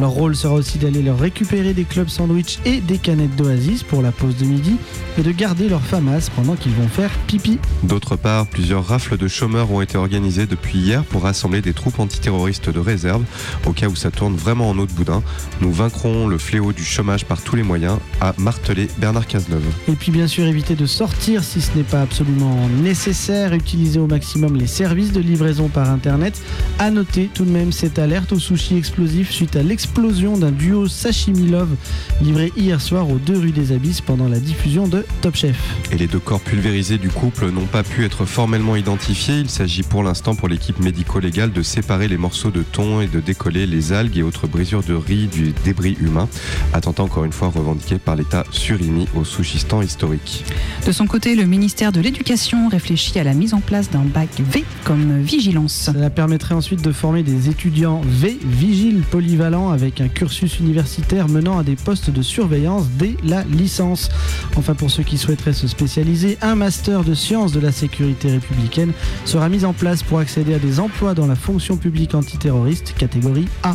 Leur 0.00 0.08
rôle 0.08 0.34
sera 0.34 0.54
aussi 0.54 0.78
d'aller 0.78 1.02
leur 1.02 1.18
récupérer 1.18 1.74
des 1.74 1.84
clubs 1.84 2.08
sandwich 2.08 2.60
et 2.64 2.80
des 2.80 2.96
canettes 2.96 3.36
d'oasis 3.36 3.82
pour 3.82 4.00
la 4.00 4.10
pause 4.10 4.36
de 4.36 4.46
midi 4.46 4.76
et 5.18 5.22
de 5.22 5.30
garder 5.32 5.68
leur 5.68 5.82
famas 5.82 6.30
pendant 6.34 6.56
qu'ils 6.56 6.72
vont 6.72 6.88
faire 6.88 7.10
pipi. 7.26 7.58
D'autre 7.82 8.16
part, 8.16 8.46
plusieurs 8.46 8.86
rafles 8.86 9.18
de 9.18 9.28
chômeurs 9.28 9.70
ont 9.70 9.82
été 9.82 9.98
organisées 9.98 10.46
depuis 10.46 10.78
hier 10.78 11.04
pour 11.04 11.24
rassembler 11.24 11.60
des 11.60 11.74
troupes 11.74 12.00
antiterroristes 12.00 12.70
de 12.70 12.80
réserve 12.80 13.24
au 13.66 13.72
cas 13.72 13.88
où 13.88 13.94
ça 13.94 14.10
tourne 14.10 14.34
vraiment 14.34 14.70
en 14.70 14.78
eau 14.78 14.86
de 14.86 14.92
boudin. 14.92 15.22
Nous 15.60 15.72
vaincrons 15.72 16.26
le 16.26 16.38
fléau 16.38 16.72
du 16.72 16.84
chômage 16.84 17.26
par 17.26 17.42
tous 17.42 17.54
les 17.54 17.62
moyens, 17.62 17.98
a 18.22 18.32
martelé 18.38 18.88
Bernard 18.96 19.26
Cazeneuve. 19.26 19.62
Et 19.88 19.92
puis 19.92 20.10
bien 20.10 20.26
sûr 20.26 20.46
éviter 20.46 20.74
de 20.74 20.86
sortir 20.86 21.44
si 21.44 21.60
ce 21.60 21.76
n'est 21.76 21.82
pas 21.82 22.00
absolument 22.00 22.56
nécessaire, 22.82 23.52
utiliser 23.52 24.00
au 24.00 24.06
maximum 24.06 24.56
les 24.56 24.66
services 24.66 25.12
de 25.12 25.20
livraison 25.20 25.68
par 25.68 25.81
internet. 25.90 26.40
À 26.78 26.90
noter 26.90 27.30
tout 27.32 27.44
de 27.44 27.50
même 27.50 27.72
cette 27.72 27.98
alerte 27.98 28.32
au 28.32 28.38
sushi 28.38 28.76
explosif 28.76 29.30
suite 29.30 29.56
à 29.56 29.62
l'explosion 29.62 30.36
d'un 30.36 30.50
duo 30.50 30.88
Sashimi 30.88 31.48
Love 31.48 31.76
livré 32.20 32.52
hier 32.56 32.80
soir 32.80 33.08
aux 33.10 33.18
deux 33.18 33.38
rues 33.38 33.52
des 33.52 33.72
Abysses 33.72 34.00
pendant 34.00 34.28
la 34.28 34.40
diffusion 34.40 34.88
de 34.88 35.04
Top 35.20 35.36
Chef. 35.36 35.56
Et 35.90 35.96
les 35.96 36.06
deux 36.06 36.18
corps 36.18 36.40
pulvérisés 36.40 36.98
du 36.98 37.08
couple 37.08 37.50
n'ont 37.50 37.66
pas 37.66 37.82
pu 37.82 38.04
être 38.04 38.24
formellement 38.24 38.76
identifiés. 38.76 39.38
Il 39.38 39.50
s'agit 39.50 39.82
pour 39.82 40.02
l'instant 40.02 40.34
pour 40.34 40.48
l'équipe 40.48 40.78
médico-légale 40.80 41.52
de 41.52 41.62
séparer 41.62 42.08
les 42.08 42.18
morceaux 42.18 42.50
de 42.50 42.62
thon 42.62 43.00
et 43.00 43.06
de 43.06 43.20
décoller 43.20 43.66
les 43.66 43.92
algues 43.92 44.18
et 44.18 44.22
autres 44.22 44.46
brisures 44.46 44.82
de 44.82 44.94
riz 44.94 45.26
du 45.26 45.52
débris 45.64 45.96
humain. 46.00 46.28
Attentat 46.72 47.02
encore 47.02 47.24
une 47.24 47.32
fois 47.32 47.48
revendiqué 47.48 47.98
par 47.98 48.16
l'État 48.16 48.44
surimi 48.50 49.06
au 49.14 49.24
Souchistan 49.24 49.82
historique. 49.82 50.44
De 50.86 50.92
son 50.92 51.06
côté, 51.06 51.34
le 51.34 51.44
ministère 51.44 51.92
de 51.92 52.00
l'Éducation 52.00 52.68
réfléchit 52.68 53.18
à 53.18 53.24
la 53.24 53.34
mise 53.34 53.54
en 53.54 53.60
place 53.60 53.90
d'un 53.90 54.04
bac 54.04 54.28
V 54.38 54.64
comme 54.84 55.20
vigilance 55.20 55.71
Cela 55.72 56.10
permettrait 56.10 56.54
ensuite 56.54 56.82
de 56.82 56.92
former 56.92 57.22
des 57.22 57.48
étudiants 57.48 58.02
V, 58.04 58.38
vigiles 58.44 59.02
polyvalents, 59.10 59.70
avec 59.70 60.00
un 60.00 60.08
cursus 60.08 60.60
universitaire 60.60 61.28
menant 61.28 61.58
à 61.58 61.62
des 61.62 61.76
postes 61.76 62.10
de 62.10 62.20
surveillance 62.20 62.88
dès 62.98 63.16
la 63.24 63.42
licence. 63.44 64.10
Enfin, 64.56 64.74
pour 64.74 64.90
ceux 64.90 65.02
qui 65.02 65.16
souhaiteraient 65.16 65.54
se 65.54 65.66
spécialiser, 65.66 66.36
un 66.42 66.56
master 66.56 67.04
de 67.04 67.14
sciences 67.14 67.52
de 67.52 67.60
la 67.60 67.72
sécurité 67.72 68.30
républicaine 68.30 68.92
sera 69.24 69.48
mis 69.48 69.64
en 69.64 69.72
place 69.72 70.02
pour 70.02 70.18
accéder 70.18 70.54
à 70.54 70.58
des 70.58 70.78
emplois 70.78 71.14
dans 71.14 71.26
la 71.26 71.36
fonction 71.36 71.76
publique 71.78 72.14
antiterroriste, 72.14 72.94
catégorie 72.98 73.48
A. 73.62 73.74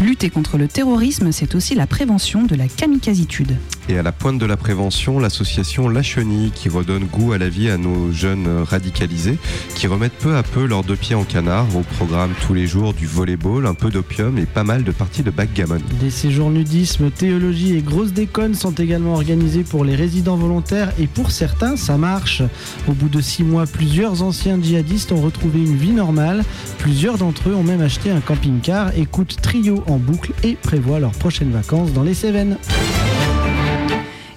Lutter 0.00 0.30
contre 0.30 0.56
le 0.56 0.66
terrorisme, 0.66 1.30
c'est 1.30 1.54
aussi 1.54 1.74
la 1.74 1.86
prévention 1.86 2.44
de 2.44 2.54
la 2.54 2.68
kamikazitude. 2.68 3.56
Et 3.90 3.98
à 3.98 4.02
la 4.02 4.12
pointe 4.12 4.38
de 4.38 4.46
la 4.46 4.56
prévention, 4.56 5.18
l'association 5.18 5.88
La 5.88 6.02
Chenille 6.02 6.52
qui 6.54 6.68
redonne 6.68 7.04
goût 7.04 7.32
à 7.32 7.38
la 7.38 7.48
vie 7.48 7.68
à 7.68 7.76
nos 7.76 8.12
jeunes 8.12 8.62
radicalisés, 8.62 9.36
qui 9.74 9.88
remettent 9.88 10.16
peu 10.18 10.36
à 10.36 10.42
peu 10.42 10.64
leurs 10.64 10.84
deux 10.84 10.96
pieds 10.96 11.16
en 11.16 11.24
canard 11.24 11.66
au 11.76 11.80
programme 11.80 12.30
tous 12.46 12.54
les 12.54 12.66
jours 12.66 12.94
du 12.94 13.06
volleyball, 13.06 13.66
un 13.66 13.74
peu 13.74 13.90
d'opium 13.90 14.38
et 14.38 14.46
pas 14.46 14.62
mal 14.62 14.84
de 14.84 14.92
parties 14.92 15.22
de 15.22 15.30
backgammon. 15.30 15.80
Des 16.00 16.10
séjours 16.10 16.50
nudisme, 16.50 17.10
théologie 17.10 17.76
et 17.76 17.82
grosses 17.82 18.12
déconnes 18.12 18.54
sont 18.54 18.72
également 18.72 19.14
organisés 19.14 19.64
pour 19.64 19.84
les 19.84 19.96
résidents 19.96 20.36
volontaires 20.36 20.92
et 20.98 21.08
pour 21.08 21.30
certains, 21.30 21.76
ça 21.76 21.98
marche. 21.98 22.42
Au 22.86 22.92
bout 22.92 23.08
de 23.08 23.20
six 23.20 23.42
mois, 23.42 23.66
plusieurs 23.66 24.22
anciens 24.22 24.58
djihadistes 24.62 25.12
ont 25.12 25.20
retrouvé 25.20 25.58
une 25.60 25.76
vie 25.76 25.92
normale. 25.92 26.44
Plusieurs 26.78 27.18
d'entre 27.18 27.48
eux 27.48 27.54
ont 27.54 27.64
même 27.64 27.82
acheté 27.82 28.10
un 28.10 28.20
camping-car, 28.20 28.96
écoutent 28.96 29.39
Trio 29.40 29.82
en 29.86 29.98
boucle 29.98 30.32
et 30.42 30.54
prévoient 30.54 31.00
leurs 31.00 31.12
prochaines 31.12 31.50
vacances 31.50 31.92
dans 31.92 32.02
les 32.02 32.14
Cévennes. 32.14 32.58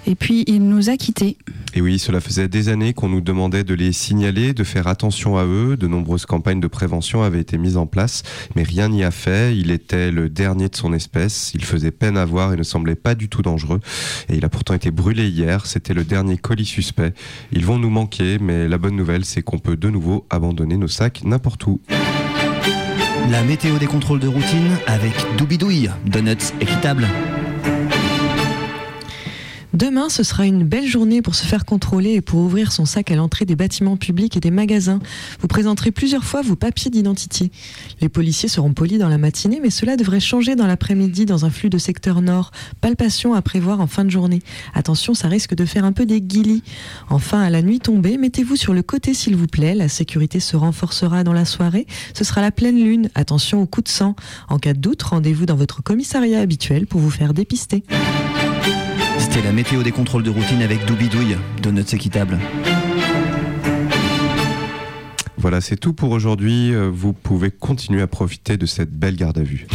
Et 0.06 0.16
puis 0.16 0.44
il 0.48 0.68
nous 0.68 0.90
a 0.90 0.98
quittés. 0.98 1.38
Et 1.76 1.82
oui, 1.82 1.98
cela 1.98 2.20
faisait 2.20 2.48
des 2.48 2.70
années 2.70 2.94
qu'on 2.94 3.10
nous 3.10 3.22
demandait 3.22 3.64
de 3.64 3.74
les 3.74 3.94
signaler, 3.94 4.54
de 4.54 4.64
faire 4.64 4.88
attention 4.88 5.38
à 5.38 5.46
eux. 5.46 5.76
De 5.76 5.88
nombreuses 5.88 6.26
campagnes 6.26 6.60
de 6.60 6.68
prévention 6.68 7.24
avaient 7.24 7.40
été 7.40 7.58
mises 7.58 7.78
en 7.78 7.88
place, 7.88 8.22
mais 8.56 8.64
rien 8.64 8.90
n'y 8.90 9.04
a 9.04 9.12
fait. 9.12 9.58
Il 9.58 9.72
était 9.72 10.12
le 10.12 10.30
dernier 10.30 10.70
de 10.70 10.76
son 10.76 10.94
espèce. 10.94 11.52
Il 11.56 11.64
faisait 11.64 11.92
peine 11.92 12.18
à 12.18 12.26
voir 12.26 12.54
et 12.54 12.58
ne 12.58 12.64
semblait 12.64 12.96
pas 12.96 13.16
du 13.16 13.30
tout 13.30 13.42
dangereux. 13.42 13.80
Et 14.30 14.36
il 14.36 14.46
a 14.46 14.50
pourtant 14.50 14.74
été 14.74 14.92
brûlé 14.92 15.30
hier. 15.30 15.66
C'était 15.66 15.94
le 15.94 16.04
dernier 16.04 16.38
colis 16.38 16.66
suspect. 16.66 17.14
Ils 17.52 17.66
vont 17.66 17.80
nous 17.80 17.90
manquer, 17.90 18.38
mais 18.40 18.68
la 18.68 18.78
bonne 18.78 18.96
nouvelle, 18.96 19.26
c'est 19.26 19.42
qu'on 19.42 19.60
peut 19.60 19.78
de 19.78 19.90
nouveau 19.90 20.28
abandonner 20.30 20.78
nos 20.78 20.88
sacs 20.88 21.24
n'importe 21.24 21.66
où. 21.66 21.80
La 23.32 23.42
météo 23.44 23.78
des 23.78 23.88
contrôles 23.88 24.20
de 24.20 24.28
routine 24.28 24.78
avec 24.88 25.14
Doubidouille, 25.38 25.90
donuts 26.06 26.54
équitables. 26.60 27.08
Demain, 29.74 30.08
ce 30.10 30.22
sera 30.22 30.46
une 30.46 30.64
belle 30.64 30.86
journée 30.86 31.24
pour 31.24 31.34
se 31.34 31.46
faire 31.46 31.66
contrôler 31.66 32.12
et 32.12 32.22
pour 32.22 32.42
ouvrir 32.42 32.72
son 32.72 32.86
sac 32.86 33.10
à 33.10 33.16
l'entrée 33.16 33.46
des 33.46 33.56
bâtiments 33.56 33.98
publics 33.98 34.38
et 34.38 34.40
des 34.40 34.52
magasins. 34.52 35.00
Vous 35.40 35.48
présenterez 35.48 35.90
plusieurs 35.90 36.24
fois 36.24 36.44
vos 36.44 36.56
papiers 36.56 36.92
d'identité. 36.92 37.52
Les 38.00 38.08
policiers 38.08 38.50
seront 38.50 38.74
polis 38.74 39.00
dans 39.00 39.10
la 39.10 39.18
matinée, 39.18 39.60
mais 39.64 39.72
cela 39.72 39.98
devrait 39.98 40.20
changer 40.20 40.56
dans 40.56 40.68
l'après-midi 40.68 41.26
dans 41.26 41.46
un 41.46 41.50
flux 41.50 41.72
de 41.72 41.80
secteur 41.80 42.22
nord. 42.22 42.52
Palpation 42.82 43.34
à 43.34 43.42
prévoir 43.42 43.82
en 43.82 43.88
fin 43.88 44.06
de 44.06 44.12
journée. 44.12 44.44
Attention, 44.76 45.16
ça 45.16 45.28
risque 45.28 45.56
de 45.56 45.66
faire 45.66 45.86
un 45.86 45.92
peu 45.92 46.06
des 46.06 46.22
guilis. 46.22 46.62
Enfin, 47.10 47.42
à 47.42 47.50
la 47.50 47.64
nuit 47.64 47.80
tombée, 47.80 48.18
mettez-vous 48.18 48.56
sur 48.56 48.76
le 48.76 48.84
côté 48.84 49.16
s'il 49.16 49.36
vous 49.36 49.48
plaît. 49.48 49.74
La 49.74 49.90
sécurité 49.90 50.40
se 50.40 50.56
renforcera 50.56 51.24
dans 51.24 51.34
la 51.34 51.46
soirée. 51.46 51.88
Ce 52.14 52.24
sera 52.24 52.42
la 52.42 52.52
pleine 52.52 52.78
lune. 52.78 53.10
Attention 53.16 53.64
au 53.64 53.66
coup 53.66 53.82
de 53.82 53.90
sang. 53.90 54.16
En 54.50 54.60
cas 54.60 54.74
de 54.74 54.80
doute, 54.80 55.02
rendez-vous 55.02 55.48
dans 55.48 55.56
votre 55.56 55.82
commissariat 55.82 56.42
habituel 56.42 56.86
pour 56.86 57.02
vous 57.02 57.10
faire 57.10 57.34
dépister. 57.34 57.84
C'était 59.18 59.42
la 59.42 59.52
météo 59.52 59.84
des 59.84 59.92
contrôles 59.92 60.24
de 60.24 60.30
routine 60.30 60.62
avec 60.62 60.86
Doubidouille, 60.86 61.38
donuts 61.62 61.82
équitables. 61.94 62.38
Voilà, 65.38 65.60
c'est 65.62 65.76
tout 65.78 65.94
pour 65.94 66.12
aujourd'hui. 66.12 66.74
Euh, 66.74 66.90
Vous 66.94 67.14
pouvez 67.14 67.52
continuer 67.52 68.02
à 68.02 68.08
profiter 68.08 68.58
de 68.58 68.66
cette 68.66 68.92
belle 68.92 69.16
garde 69.16 69.38
à 69.38 69.44
vue. 69.44 69.68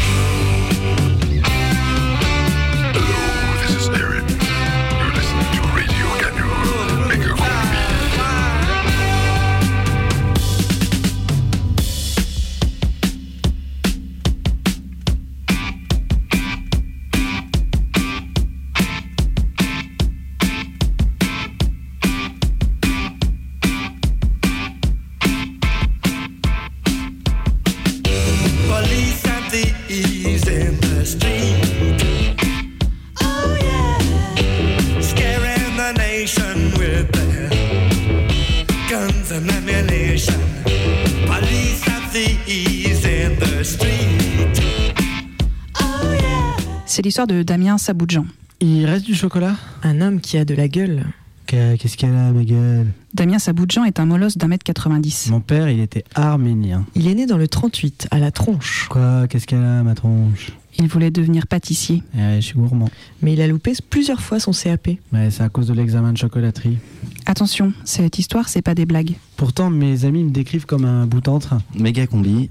C'est 46.99 47.05
l'histoire 47.05 47.29
de 47.29 47.45
Damien 47.45 47.79
Saboudjan. 47.79 48.27
Il 48.59 48.85
reste 48.85 49.07
du 49.07 49.15
chocolat? 49.15 49.55
Un 49.85 50.01
homme 50.01 50.21
qui 50.21 50.37
a 50.37 50.45
de 50.45 50.53
la 50.53 50.67
gueule. 50.67 51.05
Qu'est-ce 51.47 51.97
qu'elle 51.97 52.17
a, 52.17 52.33
ma 52.33 52.43
gueule? 52.43 52.89
Damien 53.15 53.39
Saboudjan 53.39 53.85
est 53.85 54.01
un 54.01 54.05
molosse 54.05 54.37
d'un 54.37 54.49
mètre 54.49 54.65
90. 54.65 55.31
Mon 55.31 55.39
père, 55.39 55.71
il 55.71 55.79
était 55.79 56.03
arménien. 56.17 56.87
Il 56.97 57.07
est 57.07 57.15
né 57.15 57.27
dans 57.27 57.39
le 57.39 57.47
38, 57.47 58.09
à 58.11 58.19
la 58.19 58.33
tronche. 58.33 58.89
Quoi? 58.91 59.29
Qu'est-ce 59.29 59.47
qu'elle 59.47 59.63
a, 59.63 59.85
ma 59.85 59.95
tronche? 59.95 60.51
Il 60.77 60.89
voulait 60.89 61.13
devenir 61.13 61.47
pâtissier. 61.47 62.03
Ouais, 62.17 62.39
je 62.41 62.47
suis 62.47 62.59
gourmand. 62.59 62.91
Mais 63.23 63.35
il 63.35 63.41
a 63.43 63.47
loupé 63.47 63.75
plusieurs 63.89 64.21
fois 64.21 64.41
son 64.41 64.51
CAP. 64.51 64.89
Ouais, 65.13 65.31
c'est 65.31 65.45
à 65.45 65.49
cause 65.49 65.69
de 65.69 65.75
l'examen 65.75 66.13
de 66.13 66.19
chocolaterie. 66.19 66.79
Attention, 67.27 67.73
cette 67.85 68.19
histoire, 68.19 68.49
c'est 68.49 68.61
pas 68.61 68.75
des 68.75 68.87
blagues. 68.87 69.15
Pourtant, 69.37 69.71
mes 69.71 70.05
amis 70.05 70.25
me 70.25 70.31
décrivent 70.31 70.67
comme 70.67 70.85
un 70.85 71.07
bout 71.07 71.29
en 71.29 71.39
train. 71.39 71.63
Méga 71.77 72.09
combi, 72.09 72.51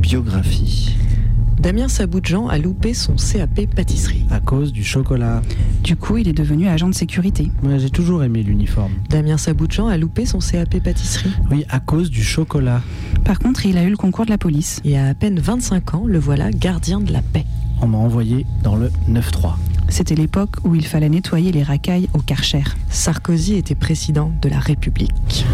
biographie. 0.00 0.94
Damien 1.60 1.88
Saboudjan 1.88 2.46
a 2.46 2.56
loupé 2.56 2.94
son 2.94 3.16
CAP 3.16 3.66
pâtisserie. 3.74 4.24
À 4.30 4.38
cause 4.38 4.72
du 4.72 4.84
chocolat. 4.84 5.42
Du 5.82 5.96
coup, 5.96 6.16
il 6.16 6.28
est 6.28 6.32
devenu 6.32 6.68
agent 6.68 6.88
de 6.88 6.94
sécurité. 6.94 7.50
Ouais, 7.64 7.80
j'ai 7.80 7.90
toujours 7.90 8.22
aimé 8.22 8.44
l'uniforme. 8.44 8.92
Damien 9.10 9.36
Saboudjan 9.36 9.88
a 9.88 9.96
loupé 9.96 10.24
son 10.24 10.38
CAP 10.38 10.78
pâtisserie. 10.80 11.32
Oui, 11.50 11.64
à 11.68 11.80
cause 11.80 12.10
du 12.10 12.22
chocolat. 12.22 12.80
Par 13.24 13.40
contre, 13.40 13.66
il 13.66 13.76
a 13.76 13.82
eu 13.82 13.90
le 13.90 13.96
concours 13.96 14.24
de 14.24 14.30
la 14.30 14.38
police. 14.38 14.80
Et 14.84 14.96
à 14.96 15.08
à 15.08 15.14
peine 15.14 15.40
25 15.40 15.94
ans, 15.94 16.02
le 16.06 16.18
voilà 16.18 16.50
gardien 16.50 17.00
de 17.00 17.12
la 17.12 17.22
paix. 17.22 17.46
On 17.80 17.88
m'a 17.88 17.98
envoyé 17.98 18.44
dans 18.62 18.76
le 18.76 18.90
9-3. 19.10 19.54
C'était 19.88 20.14
l'époque 20.14 20.56
où 20.64 20.74
il 20.74 20.86
fallait 20.86 21.08
nettoyer 21.08 21.50
les 21.50 21.62
racailles 21.62 22.08
au 22.12 22.18
Karcher. 22.18 22.64
Sarkozy 22.90 23.54
était 23.54 23.74
président 23.74 24.32
de 24.42 24.48
la 24.48 24.58
République. 24.58 25.46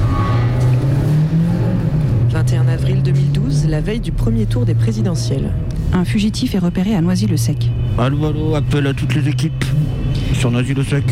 21 2.35 2.67
avril 2.67 3.01
2012, 3.05 3.69
la 3.69 3.81
veille 3.81 4.01
du 4.01 4.11
premier 4.11 4.47
tour 4.47 4.65
des 4.65 4.75
présidentielles. 4.75 5.53
Un 5.93 6.05
fugitif 6.05 6.57
est 6.57 6.59
repéré 6.59 6.97
à 6.97 7.01
Noisy-le-Sec. 7.01 7.71
Allô, 7.97 8.27
allô, 8.27 8.57
appel 8.57 8.89
à 8.89 8.93
toutes 8.93 9.15
les 9.15 9.29
équipes. 9.29 9.65
Sur 10.33 10.51
Noisy-le-Sec. 10.51 11.05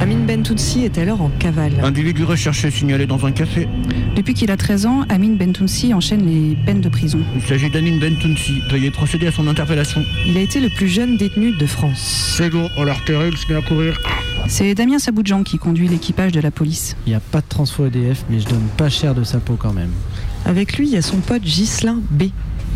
Amin 0.00 0.24
Bentounsi 0.26 0.86
est 0.86 0.96
alors 0.96 1.20
en 1.20 1.28
cavale. 1.38 1.72
Individu 1.82 2.24
recherché 2.24 2.70
signalé 2.70 3.06
dans 3.06 3.26
un 3.26 3.32
café. 3.32 3.68
Depuis 4.16 4.32
qu'il 4.32 4.50
a 4.50 4.56
13 4.56 4.86
ans, 4.86 5.04
Amin 5.10 5.34
Bentounsi 5.34 5.92
enchaîne 5.92 6.24
les 6.24 6.56
peines 6.64 6.80
de 6.80 6.88
prison. 6.88 7.20
Il 7.36 7.42
s'agit 7.42 7.68
d'Amin 7.68 7.98
Bentounsi. 7.98 8.62
Veuillez 8.70 8.90
procéder 8.90 9.26
à 9.26 9.32
son 9.32 9.48
interpellation. 9.48 10.02
Il 10.26 10.38
a 10.38 10.40
été 10.40 10.60
le 10.60 10.70
plus 10.70 10.88
jeune 10.88 11.18
détenu 11.18 11.54
de 11.58 11.66
France. 11.66 12.32
C'est 12.38 12.48
bon, 12.48 12.70
on 12.78 12.84
l'a 12.84 12.94
repéré, 12.94 13.28
il 13.28 13.36
se 13.36 13.52
met 13.52 13.58
à 13.58 13.60
courir. 13.60 14.00
C'est 14.48 14.74
Damien 14.74 14.98
Saboudjan 14.98 15.42
qui 15.42 15.58
conduit 15.58 15.88
l'équipage 15.88 16.32
de 16.32 16.40
la 16.40 16.50
police. 16.50 16.96
Il 17.06 17.10
n'y 17.10 17.16
a 17.16 17.20
pas 17.20 17.42
de 17.42 17.46
transfo 17.50 17.84
EDF, 17.84 18.24
mais 18.30 18.40
je 18.40 18.48
donne 18.48 18.66
pas 18.78 18.88
cher 18.88 19.14
de 19.14 19.24
sa 19.24 19.40
peau 19.40 19.56
quand 19.58 19.74
même. 19.74 19.90
Avec 20.44 20.76
lui, 20.76 20.88
il 20.88 20.92
y 20.92 20.96
a 20.96 21.02
son 21.02 21.18
pote 21.18 21.42
Ghislain 21.42 22.00
B. 22.10 22.24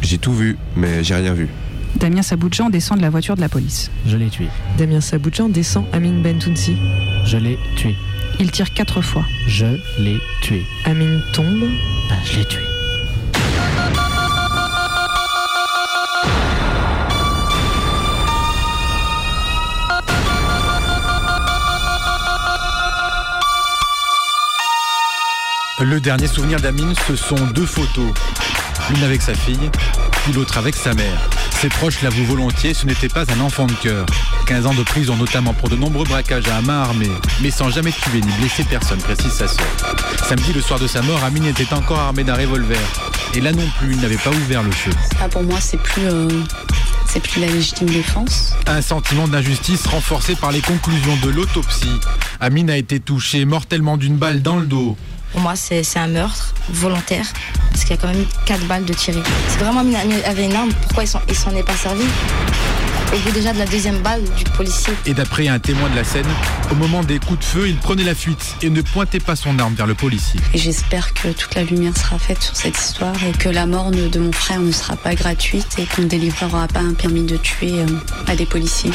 J'ai 0.03 0.19
tout 0.19 0.33
vu, 0.33 0.57
mais 0.77 1.03
j'ai 1.03 1.15
rien 1.15 1.33
vu. 1.33 1.49
Damien 1.97 2.23
Saboudjan 2.23 2.71
descend 2.71 2.99
de 2.99 3.03
la 3.03 3.11
voiture 3.11 3.37
de 3.37 3.41
la 3.41 3.49
police. 3.49 3.91
Je 4.07 4.17
l'ai 4.17 4.29
tué. 4.29 4.49
Damien 4.79 5.01
Saboudjan 5.01 5.49
descend 5.49 5.85
Amin 5.93 6.21
Bentounsi. 6.23 6.77
Je 7.25 7.37
l'ai 7.37 7.59
tué. 7.77 7.95
Il 8.41 8.51
tire 8.51 8.75
quatre 8.75 9.01
fois. 9.01 9.25
Je 9.47 9.67
l'ai 9.99 10.19
tué. 10.43 10.63
Amin 10.85 11.21
tombe. 11.33 11.61
Ben, 12.09 12.17
je 12.25 12.39
l'ai 12.39 12.45
tué. 12.47 12.74
Le 25.85 26.01
dernier 26.01 26.27
souvenir 26.29 26.61
d'Amine, 26.61 26.95
ce 27.07 27.15
sont 27.15 27.37
deux 27.55 27.67
photos. 27.67 28.11
L'une 28.89 29.05
avec 29.05 29.21
sa 29.21 29.35
fille, 29.35 29.71
puis 30.23 30.33
l'autre 30.33 30.57
avec 30.57 30.75
sa 30.75 30.95
mère. 30.95 31.29
Ses 31.61 31.69
proches 31.69 32.01
l'avouent 32.01 32.25
volontiers, 32.25 32.73
ce 32.73 32.87
n'était 32.87 33.11
pas 33.11 33.25
un 33.31 33.41
enfant 33.41 33.67
de 33.67 33.73
cœur. 33.75 34.07
15 34.47 34.65
ans 34.65 34.73
de 34.73 34.83
prison 34.83 35.15
notamment 35.15 35.53
pour 35.53 35.69
de 35.69 35.77
nombreux 35.77 36.07
braquages 36.07 36.49
à 36.49 36.63
main 36.63 36.85
armée, 36.85 37.11
mais 37.43 37.51
sans 37.51 37.69
jamais 37.69 37.93
tuer 37.93 38.23
ni 38.23 38.33
blesser 38.41 38.65
personne, 38.65 38.99
précise 38.99 39.31
sa 39.31 39.47
sœur. 39.47 39.67
Samedi, 40.27 40.55
le 40.55 40.63
soir 40.63 40.81
de 40.81 40.87
sa 40.87 41.03
mort, 41.03 41.23
Amine 41.23 41.45
était 41.45 41.75
encore 41.75 41.99
armé 41.99 42.25
d'un 42.25 42.35
revolver. 42.35 42.81
Et 43.35 43.43
là 43.43 43.53
non 43.53 43.69
plus, 43.79 43.93
il 43.93 44.01
n'avait 44.01 44.17
pas 44.17 44.31
ouvert 44.31 44.63
le 44.63 44.73
feu. 44.73 44.91
Ah, 45.21 45.29
pour 45.29 45.43
moi, 45.43 45.61
c'est 45.61 45.81
plus, 45.83 46.07
euh, 46.07 46.31
c'est 47.07 47.21
plus 47.21 47.43
la 47.43 47.49
légitime 47.49 47.91
défense. 47.91 48.55
Un 48.67 48.81
sentiment 48.81 49.29
d'injustice 49.29 49.87
renforcé 49.87 50.35
par 50.35 50.51
les 50.51 50.63
conclusions 50.63 51.17
de 51.23 51.29
l'autopsie. 51.29 52.01
Amine 52.41 52.71
a 52.71 52.79
été 52.79 53.01
touché 53.01 53.45
mortellement 53.45 53.99
d'une 53.99 54.17
balle 54.17 54.41
dans 54.41 54.57
le 54.57 54.65
dos. 54.65 54.97
Pour 55.35 55.43
moi, 55.43 55.57
c'est 55.57 55.83
c'est 55.83 55.99
un 55.99 56.07
meurtre 56.07 56.55
volontaire, 56.71 57.27
parce 57.71 57.83
qu'il 57.83 57.91
y 57.91 57.95
a 57.95 57.97
quand 58.01 58.07
même 58.09 58.25
quatre 58.47 58.65
balles 58.67 58.85
de 58.85 58.95
tirées. 58.95 59.23
Si 59.49 59.59
vraiment 59.59 59.81
Amine 59.81 59.97
avait 60.25 60.45
une 60.45 60.55
arme, 60.55 60.71
pourquoi 60.83 61.03
il 61.03 61.09
s'en- 61.09 61.21
est 61.57 61.63
pas 61.65 61.75
servi? 61.75 62.05
Au 63.13 63.17
bout 63.19 63.33
déjà 63.33 63.53
de 63.53 63.59
la 63.59 63.67
deuxième 63.67 63.99
balle 63.99 64.23
du 64.37 64.45
policier. 64.45 64.95
Et 65.07 65.13
d'après 65.13 65.49
un 65.49 65.59
témoin 65.59 65.89
de 65.91 65.97
la 65.97 66.05
scène, 66.05 66.27
au 66.71 66.77
moment 66.77 67.03
des 67.03 67.19
coups 67.19 67.41
de 67.41 67.45
feu, 67.45 67.69
il 67.69 67.77
prenait 67.79 68.05
la 68.05 68.15
fuite 68.15 68.55
et 68.63 68.71
ne 68.71 68.81
pointait 68.81 69.19
pas 69.21 69.35
son 69.37 69.59
arme 69.59 69.75
vers 69.75 69.87
le 69.89 69.95
policier. 69.95 70.39
Et 70.53 70.59
j'espère 70.59 71.13
que 71.15 71.29
toute 71.29 71.55
la 71.57 71.65
lumière 71.65 71.97
sera 71.97 72.19
faite 72.19 72.41
sur 72.43 72.55
cette 72.57 72.79
histoire 72.79 73.15
et 73.29 73.33
que 73.37 73.49
la 73.49 73.67
mort 73.67 73.91
de 73.91 74.19
mon 74.21 74.33
frère 74.33 74.61
ne 74.61 74.71
sera 74.73 74.95
pas 74.97 75.15
gratuite 75.17 75.67
et 75.79 75.85
qu'on 75.87 76.03
ne 76.03 76.07
délivrera 76.09 76.69
pas 76.69 76.81
un 76.81 76.95
permis 76.95 77.25
de 77.25 77.37
tuer 77.37 77.81
euh, 77.81 77.87
à 78.29 78.37
des 78.37 78.47
policiers. 78.47 78.93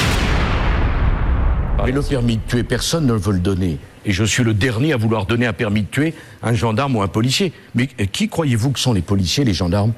Et 1.88 1.92
le 1.92 2.02
permis 2.02 2.38
de 2.38 2.42
tuer, 2.48 2.64
personne 2.64 3.06
ne 3.06 3.14
veut 3.14 3.34
le 3.34 3.40
donner. 3.40 3.78
Et 4.06 4.12
je 4.12 4.24
suis 4.24 4.44
le 4.44 4.54
dernier 4.54 4.94
à 4.94 4.98
vouloir 4.98 5.26
donner 5.26 5.46
un 5.46 5.54
permis 5.54 5.82
de 5.82 5.88
tuer 5.88 6.14
un 6.42 6.54
gendarme 6.54 6.96
ou 6.96 7.02
un 7.02 7.08
policier. 7.08 7.54
Mais 7.76 7.90
euh, 8.00 8.06
qui 8.06 8.30
croyez-vous 8.30 8.72
que 8.72 8.80
sont 8.80 8.94
les 8.94 9.02
policiers, 9.02 9.44
les 9.44 9.54
gendarmes? 9.54 9.94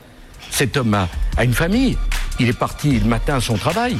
Cet 0.49 0.75
homme 0.77 0.93
a, 0.93 1.07
a 1.37 1.43
une 1.43 1.53
famille. 1.53 1.97
Il 2.41 2.49
est 2.49 2.53
parti 2.53 2.99
le 2.99 3.05
matin 3.05 3.35
à 3.35 3.39
son 3.39 3.55
travail. 3.55 3.95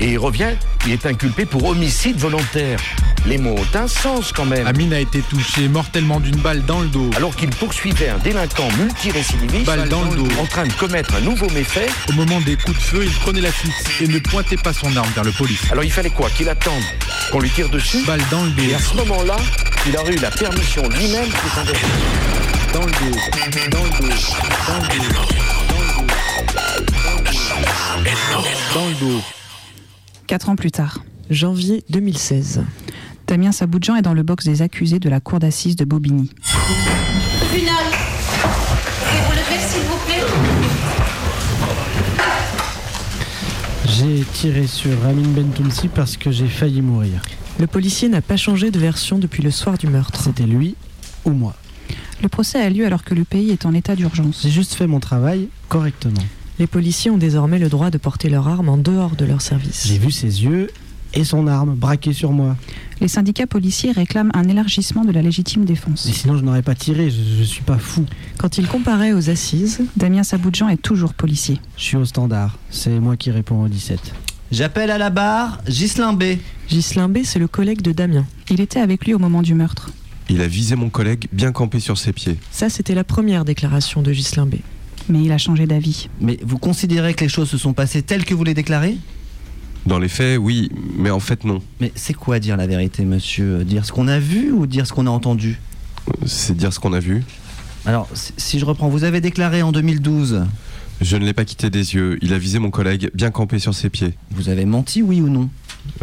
Et 0.00 0.10
il 0.10 0.18
revient, 0.18 0.50
il 0.84 0.92
est 0.92 1.06
inculpé 1.06 1.46
pour 1.46 1.64
homicide 1.64 2.16
volontaire. 2.18 2.80
Les 3.24 3.38
mots 3.38 3.54
ont 3.56 3.78
un 3.78 3.86
sens 3.86 4.32
quand 4.32 4.44
même. 4.44 4.66
Amine 4.66 4.92
a 4.92 4.98
été 4.98 5.20
touché 5.20 5.68
mortellement 5.68 6.18
d'une 6.18 6.34
balle 6.34 6.64
dans 6.64 6.80
le 6.80 6.88
dos. 6.88 7.08
Alors 7.16 7.36
qu'il 7.36 7.50
poursuivait 7.50 8.08
un 8.08 8.18
délinquant 8.18 8.68
multirécidiviste 8.76 9.66
Balle 9.66 9.88
dans 9.88 10.02
le 10.02 10.16
dos. 10.16 10.26
en 10.40 10.46
train 10.46 10.66
de 10.66 10.72
commettre 10.72 11.14
un 11.14 11.20
nouveau 11.20 11.48
méfait. 11.50 11.86
Au 12.08 12.12
moment 12.14 12.40
des 12.40 12.56
coups 12.56 12.76
de 12.76 12.82
feu, 12.82 13.04
il 13.04 13.12
prenait 13.12 13.40
la 13.40 13.52
fuite 13.52 13.72
et 14.00 14.08
ne 14.08 14.18
pointait 14.18 14.56
pas 14.56 14.72
son 14.72 14.96
arme 14.96 15.10
vers 15.14 15.22
le 15.22 15.30
policier. 15.30 15.70
Alors 15.70 15.84
il 15.84 15.92
fallait 15.92 16.10
quoi 16.10 16.28
Qu'il 16.30 16.48
attende 16.48 16.82
qu'on 17.30 17.38
lui 17.38 17.50
tire 17.50 17.68
dessus 17.68 18.04
Balle 18.04 18.22
dans 18.28 18.42
le 18.42 18.50
dos. 18.50 18.62
Et 18.64 18.74
à 18.74 18.80
ce 18.80 18.94
moment-là, 18.96 19.36
il 19.86 19.96
aurait 19.96 20.14
eu 20.14 20.18
la 20.18 20.32
permission 20.32 20.82
lui-même 20.88 21.28
de 21.28 21.48
s'engager. 21.54 21.86
Dans 22.72 22.84
le 22.84 22.90
dos. 22.90 23.18
Dans 23.30 23.62
le 23.62 23.70
dos. 23.70 23.78
Dans 24.66 24.78
le 24.80 24.98
dos. 24.98 25.33
Dans 28.74 28.88
le 28.88 28.94
dos. 28.94 29.20
Quatre 30.26 30.48
ans 30.48 30.56
plus 30.56 30.72
tard. 30.72 31.04
Janvier 31.30 31.84
2016. 31.90 32.64
Damien 33.28 33.52
Saboudjan 33.52 33.94
est 33.94 34.02
dans 34.02 34.14
le 34.14 34.24
box 34.24 34.46
des 34.46 34.62
accusés 34.62 34.98
de 34.98 35.08
la 35.08 35.20
cour 35.20 35.38
d'assises 35.38 35.76
de 35.76 35.84
Bobigny. 35.84 36.28
Pouvez-vous 36.42 37.62
lever, 39.30 39.60
s'il 39.60 39.82
vous 39.82 39.96
plaît 40.06 40.24
J'ai 43.86 44.24
tiré 44.32 44.66
sur 44.66 44.90
Amin 45.06 45.28
Bentounsi 45.28 45.86
parce 45.86 46.16
que 46.16 46.32
j'ai 46.32 46.48
failli 46.48 46.82
mourir. 46.82 47.22
Le 47.60 47.68
policier 47.68 48.08
n'a 48.08 48.22
pas 48.22 48.36
changé 48.36 48.72
de 48.72 48.80
version 48.80 49.18
depuis 49.18 49.44
le 49.44 49.52
soir 49.52 49.78
du 49.78 49.86
meurtre. 49.86 50.20
C'était 50.20 50.46
lui 50.46 50.74
ou 51.24 51.30
moi. 51.30 51.54
Le 52.22 52.28
procès 52.28 52.60
a 52.60 52.70
lieu 52.70 52.84
alors 52.84 53.04
que 53.04 53.14
le 53.14 53.22
pays 53.22 53.52
est 53.52 53.66
en 53.66 53.72
état 53.72 53.94
d'urgence. 53.94 54.40
J'ai 54.42 54.50
juste 54.50 54.74
fait 54.74 54.88
mon 54.88 54.98
travail 54.98 55.48
correctement. 55.68 56.24
Les 56.58 56.66
policiers 56.68 57.10
ont 57.10 57.18
désormais 57.18 57.58
le 57.58 57.68
droit 57.68 57.90
de 57.90 57.98
porter 57.98 58.28
leur 58.28 58.46
arme 58.46 58.68
en 58.68 58.76
dehors 58.76 59.16
de 59.16 59.24
leur 59.24 59.40
service. 59.40 59.86
J'ai 59.88 59.98
vu 59.98 60.12
ses 60.12 60.44
yeux 60.44 60.70
et 61.12 61.24
son 61.24 61.46
arme 61.46 61.74
braquée 61.74 62.12
sur 62.12 62.30
moi. 62.32 62.56
Les 63.00 63.08
syndicats 63.08 63.46
policiers 63.46 63.90
réclament 63.92 64.30
un 64.34 64.48
élargissement 64.48 65.04
de 65.04 65.10
la 65.10 65.20
légitime 65.22 65.64
défense. 65.64 66.06
Mais 66.06 66.12
sinon, 66.12 66.36
je 66.36 66.42
n'aurais 66.44 66.62
pas 66.62 66.74
tiré, 66.74 67.10
je, 67.10 67.16
je 67.38 67.42
suis 67.42 67.62
pas 67.62 67.78
fou. 67.78 68.04
Quand 68.38 68.58
il 68.58 68.68
comparait 68.68 69.12
aux 69.12 69.30
assises, 69.30 69.82
Damien 69.96 70.22
Saboudjan 70.22 70.68
est 70.68 70.80
toujours 70.80 71.14
policier. 71.14 71.60
Je 71.76 71.82
suis 71.82 71.96
au 71.96 72.04
standard. 72.04 72.56
C'est 72.70 73.00
moi 73.00 73.16
qui 73.16 73.30
réponds 73.32 73.64
au 73.64 73.68
17. 73.68 74.14
J'appelle 74.52 74.90
à 74.90 74.98
la 74.98 75.10
barre 75.10 75.60
Ghislain 75.68 76.12
B. 76.12 76.36
Ghislain 76.68 77.08
B, 77.08 77.18
c'est 77.24 77.40
le 77.40 77.48
collègue 77.48 77.82
de 77.82 77.90
Damien. 77.90 78.24
Il 78.48 78.60
était 78.60 78.80
avec 78.80 79.04
lui 79.04 79.14
au 79.14 79.18
moment 79.18 79.42
du 79.42 79.54
meurtre. 79.54 79.90
Il 80.28 80.40
a 80.40 80.46
visé 80.46 80.76
mon 80.76 80.88
collègue 80.88 81.26
bien 81.32 81.52
campé 81.52 81.80
sur 81.80 81.98
ses 81.98 82.12
pieds. 82.12 82.38
Ça, 82.50 82.70
c'était 82.70 82.94
la 82.94 83.04
première 83.04 83.44
déclaration 83.44 84.02
de 84.02 84.12
Ghislain 84.12 84.46
B. 84.46 84.54
Mais 85.08 85.22
il 85.22 85.32
a 85.32 85.38
changé 85.38 85.66
d'avis. 85.66 86.08
Mais 86.20 86.38
vous 86.42 86.58
considérez 86.58 87.14
que 87.14 87.24
les 87.24 87.28
choses 87.28 87.48
se 87.50 87.58
sont 87.58 87.72
passées 87.74 88.02
telles 88.02 88.24
que 88.24 88.34
vous 88.34 88.44
les 88.44 88.54
déclarez? 88.54 88.96
Dans 89.86 89.98
les 89.98 90.08
faits, 90.08 90.38
oui, 90.38 90.70
mais 90.96 91.10
en 91.10 91.20
fait, 91.20 91.44
non. 91.44 91.60
Mais 91.80 91.92
c'est 91.94 92.14
quoi 92.14 92.38
dire 92.38 92.56
la 92.56 92.66
vérité, 92.66 93.04
monsieur? 93.04 93.64
Dire 93.64 93.84
ce 93.84 93.92
qu'on 93.92 94.08
a 94.08 94.18
vu 94.18 94.50
ou 94.50 94.66
dire 94.66 94.86
ce 94.86 94.92
qu'on 94.94 95.06
a 95.06 95.10
entendu? 95.10 95.60
C'est 96.24 96.56
dire 96.56 96.72
ce 96.72 96.80
qu'on 96.80 96.94
a 96.94 97.00
vu. 97.00 97.22
Alors, 97.84 98.08
si- 98.14 98.58
je 98.58 98.64
reprends, 98.64 98.88
vous 98.88 99.04
avez 99.04 99.20
déclaré 99.20 99.60
en 99.60 99.72
2012. 99.72 100.46
Je 101.02 101.16
ne 101.18 101.24
l'ai 101.26 101.34
pas 101.34 101.44
quitté 101.44 101.68
des 101.68 101.94
yeux. 101.94 102.18
Il 102.22 102.32
a 102.32 102.38
visé 102.38 102.58
mon 102.58 102.70
collègue 102.70 103.10
bien 103.12 103.30
campé 103.30 103.58
sur 103.58 103.74
ses 103.74 103.90
pieds. 103.90 104.14
Vous 104.30 104.48
avez 104.48 104.64
menti, 104.64 105.02
oui 105.02 105.20
ou 105.20 105.28
non? 105.28 105.50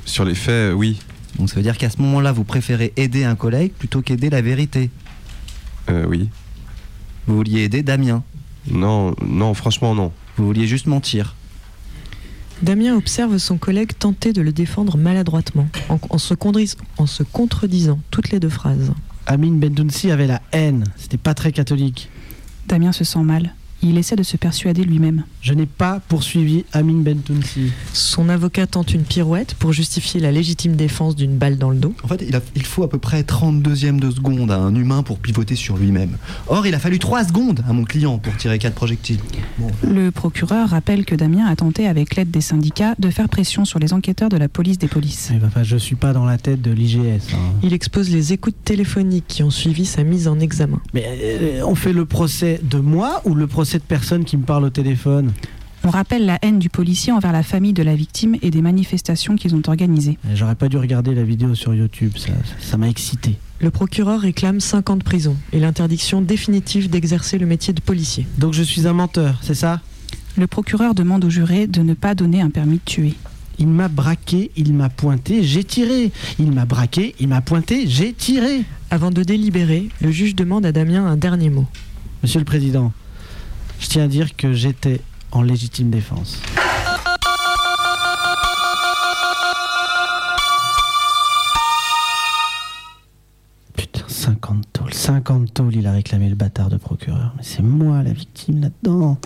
Sur 0.06 0.26
les 0.26 0.36
faits, 0.36 0.74
oui. 0.76 1.00
Donc 1.40 1.50
ça 1.50 1.56
veut 1.56 1.64
dire 1.64 1.78
qu'à 1.78 1.90
ce 1.90 2.00
moment-là, 2.02 2.32
vous 2.34 2.44
préférez 2.44 2.94
aider 2.98 3.24
un 3.24 3.36
collègue 3.36 3.72
plutôt 3.72 4.02
qu'aider 4.04 4.30
la 4.30 4.42
vérité? 4.44 4.92
Euh, 5.90 6.06
oui. 6.08 6.30
Vous 7.26 7.36
vouliez 7.38 7.62
aider 7.64 7.82
Damien. 7.82 8.24
Non, 8.70 9.16
non, 9.26 9.54
franchement, 9.54 9.96
non. 9.96 10.12
Vous 10.38 10.46
vouliez 10.46 10.68
juste 10.68 10.86
mentir. 10.88 11.36
Damien 12.62 12.96
observe 12.96 13.38
son 13.40 13.58
collègue 13.58 13.92
tenter 13.98 14.34
de 14.34 14.42
le 14.42 14.52
défendre 14.52 14.98
maladroitement, 14.98 15.68
en, 15.90 16.00
en 16.10 16.18
se, 16.20 16.36
condris- 16.36 16.76
en 16.98 17.08
se 17.08 17.24
contredisant 17.24 18.00
toutes 18.12 18.30
les 18.30 18.40
deux 18.40 18.50
phrases. 18.50 18.92
Amin 19.26 19.54
Bentounsi 19.54 20.12
avait 20.12 20.28
la 20.28 20.42
haine. 20.52 20.84
C'était 20.96 21.18
pas 21.18 21.34
très 21.34 21.52
catholique. 21.52 22.10
Damien 22.68 22.92
se 22.92 23.04
sent 23.04 23.24
mal. 23.24 23.56
Il 23.84 23.98
essaie 23.98 24.16
de 24.16 24.24
se 24.24 24.38
persuader 24.38 24.84
lui-même. 24.84 25.24
Je 25.42 25.54
n'ai 25.54 25.66
pas 25.66 26.00
poursuivi 26.08 26.66
Amin 26.72 27.02
Bentounsi. 27.02 27.72
Son 27.94 28.30
avocat 28.30 28.68
tente 28.68 28.94
une 28.94 29.02
pirouette 29.04 29.56
pour 29.56 29.74
justifier 29.74 30.20
la 30.20 30.32
légitime 30.32 30.76
défense 30.76 31.16
d'une 31.16 31.36
balle 31.38 31.58
dans 31.58 31.72
le 31.72 31.78
dos. 31.78 31.96
En 32.04 32.08
fait, 32.08 32.24
il, 32.28 32.36
a- 32.36 32.42
il 32.56 32.64
faut 32.64 32.84
à 32.84 32.90
peu 32.90 33.00
près 33.00 33.24
30 33.24 33.62
deuxièmes 33.64 34.00
de 34.00 34.12
seconde 34.12 34.52
à 34.52 34.58
un 34.58 34.76
humain 34.76 35.02
pour 35.02 35.18
pivoter 35.18 35.56
sur 35.56 35.78
lui-même. 35.78 36.18
Or, 36.48 36.68
il 36.68 36.76
a 36.76 36.80
fallu 36.80 37.00
3 37.00 37.24
secondes 37.26 37.64
à 37.68 37.74
mon 37.74 37.84
client 37.84 38.20
pour 38.20 38.38
tirer 38.38 38.60
4 38.60 38.76
projectiles. 38.76 39.20
Bon. 39.58 39.72
Le 39.84 40.12
procureur 40.12 40.70
rappelle 40.70 41.04
que 41.04 41.16
Damien 41.16 41.48
a 41.48 41.56
tenté, 41.56 41.88
avec 41.88 42.16
l'aide 42.16 42.30
des 42.30 42.42
syndicats, 42.42 42.94
de 43.00 43.10
faire 43.10 43.30
pression 43.30 43.66
sur 43.66 43.80
les 43.80 43.94
enquêteurs 43.94 44.30
de 44.30 44.38
la 44.38 44.48
police 44.48 44.78
des 44.78 44.88
polices. 44.88 45.30
Eh 45.34 45.40
ben, 45.40 45.48
enfin, 45.48 45.64
je 45.64 45.78
suis 45.78 45.96
pas 45.96 46.14
dans 46.14 46.26
la 46.26 46.38
tête 46.38 46.62
de 46.62 46.70
l'IGS. 46.72 47.34
hein. 47.34 47.38
Il 47.64 47.74
expose 47.74 48.10
les 48.12 48.32
écoutes 48.34 48.56
téléphoniques 48.64 49.26
qui 49.28 49.42
ont 49.42 49.50
suivi 49.50 49.86
sa 49.88 50.04
mise 50.04 50.28
en 50.28 50.40
examen. 50.40 50.80
Mais 50.94 51.04
euh, 51.08 51.64
on 51.66 51.74
fait 51.74 51.94
le 51.94 52.06
procès 52.06 52.60
de 52.64 52.78
moi 52.78 53.22
ou 53.26 53.34
le 53.34 53.48
procès 53.48 53.71
de 53.78 53.84
personnes 53.84 54.26
qui 54.26 54.38
me 54.38 54.44
parlent 54.44 54.66
au 54.66 54.70
téléphone 54.70 55.32
On 55.84 55.90
rappelle 55.90 56.26
la 56.26 56.38
haine 56.42 56.60
du 56.60 56.70
policier 56.70 57.12
envers 57.12 57.32
la 57.32 57.44
famille 57.44 57.74
de 57.74 57.84
la 57.84 57.96
victime 57.96 58.36
et 58.42 58.52
des 58.52 58.62
manifestations 58.62 59.36
qu'ils 59.36 59.56
ont 59.56 59.62
organisées. 59.68 60.18
Eh, 60.32 60.36
J'aurais 60.36 60.56
pas 60.56 60.70
dû 60.70 60.78
regarder 60.78 61.16
la 61.16 61.24
vidéo 61.24 61.56
sur 61.56 61.74
YouTube, 61.74 62.14
ça 62.18 62.32
ça 62.60 62.78
m'a 62.78 62.88
excité. 62.88 63.38
Le 63.60 63.72
procureur 63.72 64.22
réclame 64.22 64.60
5 64.60 64.90
ans 64.90 64.96
de 64.96 65.04
prison 65.04 65.36
et 65.54 65.60
l'interdiction 65.60 66.22
définitive 66.22 66.90
d'exercer 66.90 67.38
le 67.38 67.46
métier 67.46 67.74
de 67.74 67.82
policier. 67.82 68.26
Donc 68.38 68.54
je 68.54 68.64
suis 68.64 68.88
un 68.88 68.94
menteur, 68.94 69.40
c'est 69.42 69.56
ça? 69.56 69.82
Le 70.38 70.48
procureur 70.48 70.96
demande 70.96 71.26
au 71.26 71.30
juré 71.30 71.68
de 71.68 71.82
ne 71.82 71.94
pas 71.94 72.16
donner 72.16 72.42
un 72.42 72.50
permis 72.50 72.78
de 72.78 72.84
tuer. 72.86 73.14
Il 73.60 73.68
m'a 73.68 73.88
braqué, 73.90 74.50
il 74.56 74.74
m'a 74.74 74.90
pointé, 74.90 75.44
j'ai 75.44 75.64
tiré. 75.64 76.12
Il 76.40 76.52
m'a 76.52 76.66
braqué, 76.66 77.14
il 77.20 77.28
m'a 77.28 77.42
pointé, 77.42 77.86
j'ai 77.88 78.14
tiré. 78.14 78.64
Avant 78.90 79.12
de 79.12 79.22
délibérer, 79.24 79.90
le 80.02 80.10
juge 80.10 80.36
demande 80.36 80.66
à 80.66 80.72
Damien 80.72 81.06
un 81.06 81.18
dernier 81.18 81.50
mot. 81.52 81.68
Monsieur 82.24 82.40
le 82.40 82.46
Président, 82.46 82.92
je 83.82 83.88
tiens 83.88 84.04
à 84.04 84.08
dire 84.08 84.36
que 84.36 84.54
j'étais 84.54 85.02
en 85.32 85.42
légitime 85.42 85.90
défense. 85.90 86.40
Putain, 93.76 94.04
50 94.08 94.66
tôles, 94.72 94.94
50 94.94 95.54
tôles, 95.54 95.76
il 95.76 95.88
a 95.88 95.94
réclamé 95.94 96.30
le 96.30 96.36
bâtard 96.36 96.70
de 96.70 96.78
procureur. 96.78 97.34
Mais 97.36 97.44
c'est 97.44 97.64
moi 97.64 98.04
la 98.04 98.14
victime 98.14 98.62
là-dedans. 98.62 99.18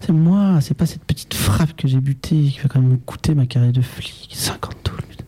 C'est 0.00 0.12
moi, 0.12 0.58
c'est 0.60 0.74
pas 0.74 0.86
cette 0.86 1.04
petite 1.04 1.34
frappe 1.34 1.74
que 1.76 1.86
j'ai 1.86 2.00
butée 2.00 2.50
qui 2.50 2.58
va 2.62 2.68
quand 2.68 2.80
même 2.80 2.90
me 2.90 2.96
coûter 2.96 3.34
ma 3.34 3.46
carrière 3.46 3.72
de 3.72 3.82
flic. 3.82 4.30
50 4.34 4.82
tôles, 4.82 5.02
putain. 5.08 5.24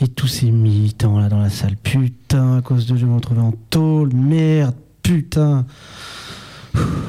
Et 0.00 0.06
tous 0.08 0.28
ces 0.28 0.50
militants 0.52 1.18
là 1.18 1.28
dans 1.28 1.40
la 1.40 1.50
salle, 1.50 1.76
putain, 1.76 2.58
à 2.58 2.62
cause 2.62 2.86
de 2.86 2.96
je 2.96 3.06
me 3.06 3.16
retrouver 3.16 3.40
en 3.40 3.52
tôle, 3.70 4.12
merde, 4.14 4.76
putain. 5.02 5.66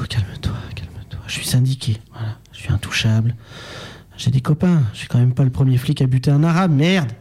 Calme-toi. 0.08 0.52
Je 1.30 1.36
suis 1.36 1.46
syndiqué, 1.46 1.96
voilà. 2.10 2.38
Je 2.52 2.58
suis 2.58 2.72
intouchable. 2.72 3.36
J'ai 4.16 4.32
des 4.32 4.40
copains. 4.40 4.82
Je 4.92 4.98
suis 4.98 5.06
quand 5.06 5.18
même 5.18 5.32
pas 5.32 5.44
le 5.44 5.50
premier 5.50 5.78
flic 5.78 6.02
à 6.02 6.08
buter 6.08 6.32
un 6.32 6.42
arabe, 6.42 6.72
merde. 6.72 7.12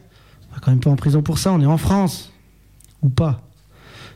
On 0.49 0.55
va 0.55 0.59
quand 0.59 0.71
même 0.71 0.79
pas 0.79 0.89
en 0.89 0.95
prison 0.95 1.21
pour 1.21 1.37
ça, 1.37 1.53
on 1.53 1.61
est 1.61 1.67
en 1.67 1.77
France. 1.77 2.33
Ou 3.03 3.09
pas. 3.09 3.47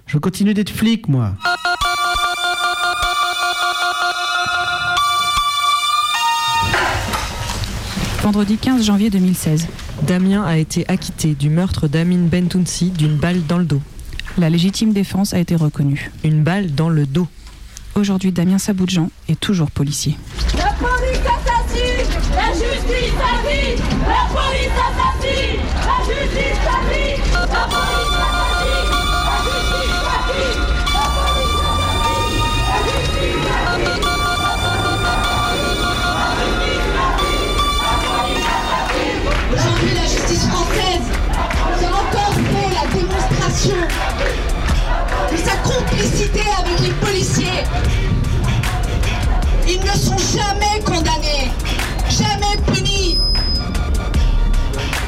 Je 0.08 0.18
continue 0.18 0.56
d'être 0.56 0.72
flic, 0.72 1.08
moi. 1.08 1.36
Vendredi 8.24 8.58
15 8.58 8.84
janvier 8.84 9.12
2016. 9.12 9.68
Damien 10.08 10.44
a 10.44 10.58
été 10.58 10.90
acquitté 10.90 11.36
du 11.36 11.52
meurtre 11.52 11.88
d'Amin 11.88 12.26
Bentounsi 12.26 12.90
d'une 12.90 13.18
balle 13.18 13.46
dans 13.46 13.60
le 13.60 13.66
dos. 13.66 13.82
La 14.40 14.50
légitime 14.50 14.92
défense 14.92 15.36
a 15.36 15.40
été 15.40 15.56
reconnue. 15.56 16.10
Une 16.24 16.44
balle 16.44 16.74
dans 16.74 16.90
le 16.90 17.06
dos. 17.06 17.28
Aujourd'hui, 17.96 18.32
Damien 18.32 18.58
Saboudjan 18.58 19.10
est 19.30 19.40
toujours 19.40 19.70
policier. 19.70 20.18
La 20.58 20.74
police 20.74 21.20
assassine 21.20 22.08
La 22.36 22.52
justice 22.52 23.14
police 23.14 23.88
assassine 23.94 24.10
La 24.10 24.18
justice 24.18 24.18
agit 24.18 24.18
La 24.18 24.24
police 24.34 24.78
assassine 24.90 25.62
La 25.78 25.98
justice 26.10 26.60
police 26.66 27.22
assassine 27.36 27.74
La 27.74 28.34
agit 29.94 30.54
Aujourd'hui, 39.54 39.94
la 39.94 40.02
justice 40.02 40.46
française 40.48 41.08
a 41.62 41.88
encore 41.88 42.34
fait 42.34 42.70
la 42.74 42.86
démonstration 43.00 43.78
de 45.32 45.38
sa 45.38 45.56
complicité. 45.58 46.43
Ils 49.68 49.80
ne 49.80 49.98
sont 49.98 50.18
jamais 50.18 50.82
condamnés, 50.84 51.52
jamais 52.10 52.58
punis. 52.74 53.18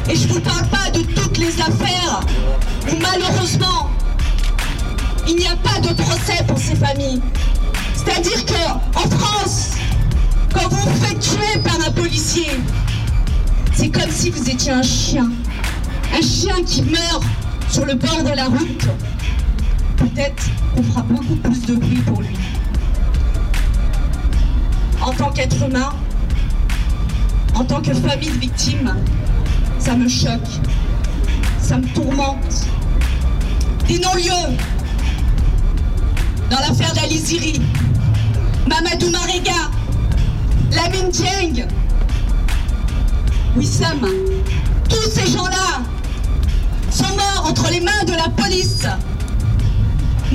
Et 0.09 0.15
je 0.15 0.27
vous 0.27 0.39
parle 0.39 0.67
pas 0.67 0.89
de 0.91 1.01
toutes 1.01 1.37
les 1.37 1.59
affaires 1.59 2.21
où 2.89 2.95
malheureusement 3.01 3.89
il 5.27 5.35
n'y 5.37 5.47
a 5.47 5.55
pas 5.55 5.79
de 5.79 5.93
procès 5.93 6.43
pour 6.47 6.57
ces 6.57 6.75
familles. 6.75 7.21
C'est-à-dire 7.95 8.45
que 8.45 8.97
en 8.97 9.09
France, 9.09 9.71
quand 10.53 10.69
vous 10.69 10.89
vous 10.89 11.05
faites 11.05 11.19
tuer 11.19 11.59
par 11.63 11.75
un 11.87 11.91
policier, 11.91 12.59
c'est 13.73 13.89
comme 13.89 14.09
si 14.09 14.29
vous 14.29 14.49
étiez 14.49 14.71
un 14.71 14.83
chien. 14.83 15.29
Un 16.13 16.21
chien 16.21 16.55
qui 16.65 16.83
meurt 16.83 17.23
sur 17.69 17.85
le 17.85 17.95
bord 17.95 18.23
de 18.23 18.35
la 18.35 18.45
route. 18.45 18.87
Peut-être 20.05 20.43
qu'on 20.75 20.83
fera 20.83 21.01
beaucoup 21.01 21.35
plus 21.35 21.61
de 21.65 21.75
bruit 21.75 22.01
pour 22.05 22.21
lui. 22.21 22.37
En 25.01 25.11
tant 25.11 25.31
qu'être 25.31 25.63
humain, 25.63 25.89
en 27.55 27.63
tant 27.63 27.81
que 27.81 27.91
famille 27.93 28.29
de 28.29 28.37
victimes, 28.37 28.95
ça 29.79 29.95
me 29.95 30.07
choque. 30.07 30.61
Ça 31.59 31.77
me 31.77 31.87
tourmente. 31.87 32.67
Des 33.87 33.97
non-lieux. 33.97 34.55
Dans 36.51 36.59
l'affaire 36.59 36.93
d'Aliziri, 36.93 37.59
Mamadou 38.67 39.09
Marega, 39.09 39.71
Lamine 40.71 41.09
Dieng, 41.09 41.65
Wissam, 43.55 44.07
tous 44.87 45.09
ces 45.09 45.31
gens-là 45.31 45.81
sont 46.91 47.15
morts 47.15 47.47
entre 47.49 47.71
les 47.71 47.79
mains 47.81 48.03
de 48.05 48.13
la 48.13 48.29
police, 48.29 48.85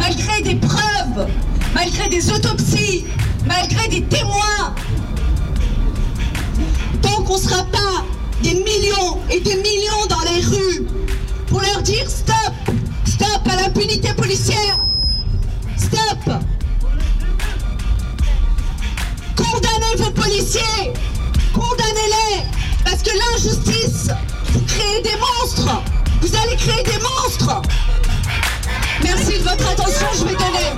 malgré 0.00 0.42
des 0.42 0.54
preuves, 0.56 1.28
malgré 1.74 2.08
des 2.08 2.30
autopsies, 2.32 3.04
malgré 3.46 3.86
des 3.88 4.02
témoins. 4.02 4.74
Tant 7.02 7.22
qu'on 7.22 7.36
ne 7.36 7.42
sera 7.42 7.62
pas 7.64 8.04
des 8.42 8.54
millions 8.54 9.18
et 9.30 9.40
des 9.40 9.56
millions 9.56 10.06
dans 10.08 10.22
les 10.32 10.40
rues 10.40 10.86
pour 11.46 11.60
leur 11.60 11.82
dire 11.82 12.08
stop, 12.08 12.54
stop 13.04 13.42
à 13.50 13.56
l'impunité 13.56 14.12
policière, 14.14 14.78
stop. 15.76 16.34
Condamnez 19.36 19.96
vos 19.98 20.10
policiers, 20.10 20.92
condamnez-les, 21.52 22.42
parce 22.84 23.02
que 23.02 23.10
l'injustice, 23.10 24.10
vous 24.52 24.60
créez 24.60 25.02
des 25.02 25.16
monstres, 25.18 25.82
vous 26.22 26.34
allez 26.36 26.56
créer 26.56 26.82
des 26.84 26.98
monstres. 27.02 27.62
Merci 29.02 29.38
de 29.38 29.42
votre 29.44 29.68
attention, 29.70 30.06
je 30.18 30.24
vais 30.24 30.34
donner. 30.34 30.70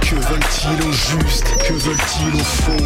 Que 0.00 0.14
veulent-ils 0.14 0.82
au 0.86 0.92
juste? 0.92 1.55
Veulent-ils 1.76 2.40
au 2.40 2.44
fond? 2.44 2.76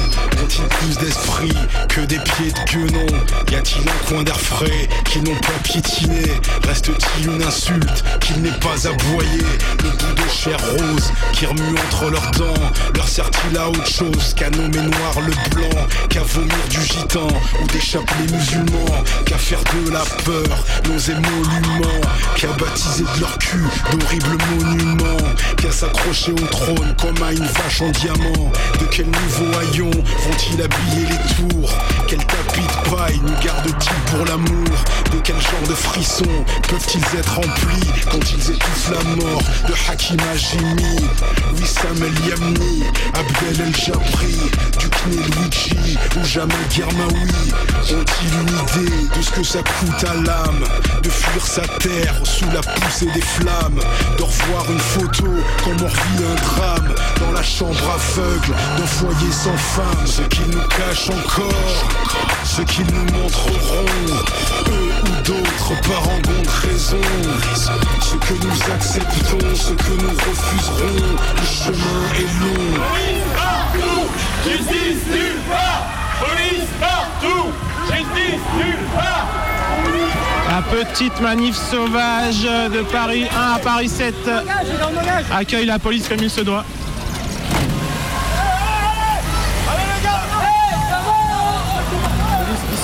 Ont-ils 0.43 0.65
plus 0.65 0.99
d'esprit 0.99 1.53
que 1.89 2.01
des 2.03 2.19
pieds 2.19 2.53
de 2.53 2.73
guenon 2.73 3.07
Y 3.51 3.55
a-t-il 3.55 3.89
un 3.89 4.09
coin 4.09 4.23
d'air 4.23 4.41
frais 4.41 4.89
qu'ils 5.05 5.23
n'ont 5.23 5.39
pas 5.41 5.59
piétiné? 5.63 6.23
Reste-t-il 6.67 7.31
une 7.31 7.43
insulte 7.43 8.05
qu'il 8.21 8.43
n'est 8.43 8.59
pas 8.59 8.87
aboyé? 8.87 9.43
Le 9.83 9.91
bout 9.91 10.23
de 10.23 10.29
chair 10.29 10.59
rose 10.59 11.13
qui 11.33 11.47
remue 11.47 11.79
entre 11.87 12.11
leurs 12.11 12.31
dents. 12.33 12.71
Leur 12.95 13.09
sert-il 13.09 13.59
à 13.59 13.69
autre 13.69 13.87
chose 13.87 14.35
qu'à 14.35 14.51
nommer 14.51 14.83
noir 14.83 15.21
le 15.21 15.33
blanc? 15.55 15.87
Qu'à 16.09 16.23
vomir 16.23 16.69
du 16.69 16.81
gitan 16.83 17.29
ou 17.63 17.67
des 17.69 17.81
chapelets 17.81 18.33
musulmans? 18.33 19.05
Qu'à 19.25 19.39
faire 19.39 19.63
de 19.75 19.91
la 19.91 20.05
peur 20.25 20.65
nos 20.89 20.99
émoluments? 20.99 22.01
Qu'à 22.37 22.49
baptiser 22.49 23.05
de 23.17 23.21
leur 23.21 23.39
cul 23.39 23.65
d'horribles 23.93 24.39
monuments? 24.59 25.35
Qu'à 25.57 25.71
s'accrocher 25.71 26.33
au 26.33 26.47
trône 26.47 26.95
comme 27.01 27.23
à 27.23 27.33
une 27.33 27.47
vache 27.47 27.83
en 27.83 27.91
diamant? 27.91 28.51
De 28.81 28.87
quel 28.87 29.07
nouveau 29.07 29.59
haillon 29.59 29.91
vont-ils 29.91 30.63
habiller 30.63 31.07
les 31.11 31.35
tours 31.35 31.71
Quel 32.09 32.19
tapis 32.19 32.61
de 32.61 32.91
paille 32.91 33.21
nous 33.23 33.45
garde-t-il 33.45 34.17
pour 34.17 34.25
l'amour 34.25 34.77
De 35.13 35.19
quel 35.23 35.37
genre 35.37 35.69
de 35.69 35.75
frissons 35.75 36.45
peuvent-ils 36.69 37.19
être 37.19 37.35
remplis 37.35 37.91
Quand 38.11 38.21
ils 38.33 38.53
étouffent 38.53 38.91
la 38.91 39.05
mort 39.17 39.43
de 39.69 39.75
Hakim 39.91 40.17
Hajimi 40.33 40.97
Wissam 41.59 41.97
El 42.03 42.29
Yamni, 42.29 42.85
Abdel 43.15 43.67
El 43.67 43.77
Jabri 43.77 44.37
Duke 44.79 45.01
Luigi 45.07 45.99
ou 46.17 46.25
Jamal 46.25 46.57
Germaoui 46.71 47.53
Ont-ils 47.91 48.35
une 48.35 48.85
idée 48.85 49.09
de 49.17 49.23
ce 49.23 49.31
que 49.31 49.43
ça 49.43 49.59
coûte 49.59 50.05
à 50.09 50.15
l'âme 50.15 50.65
De 51.03 51.11
fuir 51.11 51.47
sa 51.47 51.63
terre 51.79 52.15
sous 52.25 52.51
la 52.53 52.61
poussée 52.61 53.11
des 53.13 53.21
flammes 53.21 53.81
De 54.17 54.23
revoir 54.23 54.71
une 54.71 54.79
photo 54.79 55.27
comme 55.65 55.77
on 55.83 55.89
revit 55.89 56.25
un 56.25 56.35
drame 56.35 56.95
Dans 57.21 57.33
la 57.33 57.43
chambre 57.43 57.91
aveugle 57.91 58.55
d'un 58.77 58.87
foyer 58.87 59.33
sans 59.33 59.57
femme 59.57 60.07
Ce 60.07 60.23
qu'ils 60.23 60.51
nous 60.51 60.67
cachent 60.69 61.11
encore 61.11 61.87
Ce 62.45 62.63
qu'ils 62.63 62.87
nous 62.87 63.19
montreront 63.19 63.87
Eux 64.69 64.91
ou 65.03 65.23
d'autres 65.23 65.81
par 65.89 66.09
en 66.09 66.19
de 66.19 66.49
raison. 66.67 67.01
Ce 68.01 68.17
que 68.17 68.35
nous 68.35 68.73
acceptons, 68.75 69.55
ce 69.55 69.73
que 69.73 69.93
nous 70.03 70.11
refuserons 70.11 71.17
Le 71.37 71.47
chemin 71.47 72.03
est 72.17 72.31
long. 72.41 72.91
Justice 74.45 75.07
nulle 75.11 75.41
part. 75.49 75.87
Police 76.21 76.69
partout 76.81 77.49
Justice 77.87 78.45
nulle 78.57 78.87
part. 78.95 79.27
La 80.49 80.63
petite 80.63 81.21
manif 81.21 81.57
sauvage 81.57 82.43
de 82.43 82.83
Paris 82.83 83.27
1 83.35 83.55
à 83.55 83.59
Paris 83.59 83.89
7 83.89 84.15
accueille 85.33 85.67
la 85.67 85.79
police 85.79 86.09
comme 86.09 86.23
il 86.23 86.31
se 86.31 86.41
doit. 86.41 86.65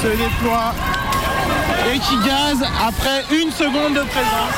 Se 0.03 0.09
déploie 0.09 0.75
et 1.93 1.99
qui 1.99 2.17
gaze 2.19 2.65
après 2.87 3.25
une 3.31 3.51
seconde 3.51 3.95
de 3.95 4.01
présence. 4.01 4.57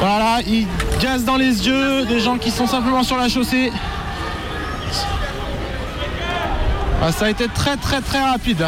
Voilà, 0.00 0.40
il 0.46 0.66
gaze 1.00 1.24
dans 1.24 1.36
les 1.36 1.66
yeux 1.66 2.04
des 2.06 2.20
gens 2.20 2.38
qui 2.38 2.50
sont 2.50 2.66
simplement 2.66 3.02
sur 3.02 3.16
la 3.16 3.28
chaussée. 3.28 3.72
Ah, 7.04 7.12
ça 7.12 7.26
a 7.26 7.30
été 7.30 7.48
très 7.48 7.76
très 7.76 8.00
très 8.00 8.20
rapide. 8.20 8.64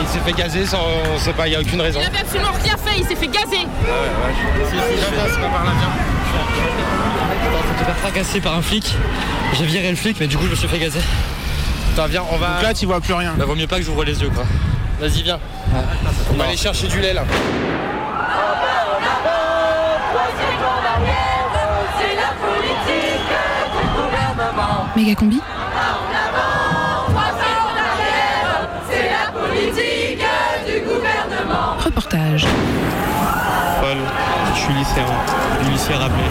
il 0.00 0.06
s'est 0.08 0.20
fait 0.20 0.32
gazer 0.32 0.66
sans. 0.66 0.80
On 1.14 1.18
sait 1.18 1.32
pas, 1.32 1.46
il 1.46 1.50
n'y 1.50 1.56
a 1.56 1.60
aucune 1.60 1.80
raison. 1.80 2.00
Il 2.00 2.06
avait 2.06 2.20
absolument 2.20 2.52
rien 2.62 2.76
fait, 2.76 2.98
il 2.98 3.06
s'est 3.06 3.16
fait 3.16 3.26
gazer. 3.26 3.46
Si, 3.50 3.66
si, 4.70 4.76
je 4.96 5.34
c'est 5.34 5.40
pas 5.40 5.48
par 5.48 5.64
là, 5.64 5.72
faire 7.84 7.96
fracasser 7.96 8.40
par 8.40 8.54
un 8.56 8.62
flic. 8.62 8.94
J'ai 9.54 9.64
viré 9.64 9.90
le 9.90 9.96
flic, 9.96 10.16
mais 10.20 10.26
du 10.26 10.36
coup, 10.36 10.44
je 10.44 10.50
me 10.50 10.56
suis 10.56 10.68
fait 10.68 10.78
gazer. 10.78 11.00
Attends, 11.96 12.08
viens, 12.08 12.24
on 12.30 12.36
va. 12.36 12.48
Donc 12.48 12.62
là, 12.62 12.74
tu 12.74 12.84
vois 12.84 13.00
plus 13.00 13.14
rien. 13.14 13.32
Bah, 13.38 13.46
vaut 13.46 13.54
mieux 13.54 13.66
pas 13.66 13.78
que 13.78 13.82
j'ouvre 13.82 14.04
les 14.04 14.20
yeux, 14.20 14.28
quoi. 14.28 14.44
Vas-y, 15.00 15.22
viens. 15.22 15.40
On 16.30 16.36
va 16.36 16.44
aller 16.44 16.56
chercher 16.58 16.88
du 16.88 17.00
lait, 17.00 17.14
là. 17.14 17.24
Méga 24.94 25.14
combi 25.14 25.40
Reportage. 31.82 32.46
Paul, 33.80 33.96
je 34.54 34.60
suis 34.60 34.74
lycéen, 34.74 35.06
du 35.64 35.70
lycée 35.70 35.94
rappelé. 35.94 36.24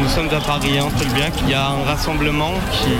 Nous 0.00 0.08
sommes 0.08 0.28
à 0.28 0.40
Paris, 0.40 0.78
hein, 0.78 0.88
Tolbiac. 0.98 1.32
Il 1.44 1.50
y 1.50 1.54
a 1.54 1.68
un 1.68 1.82
rassemblement 1.84 2.52
qui 2.70 2.90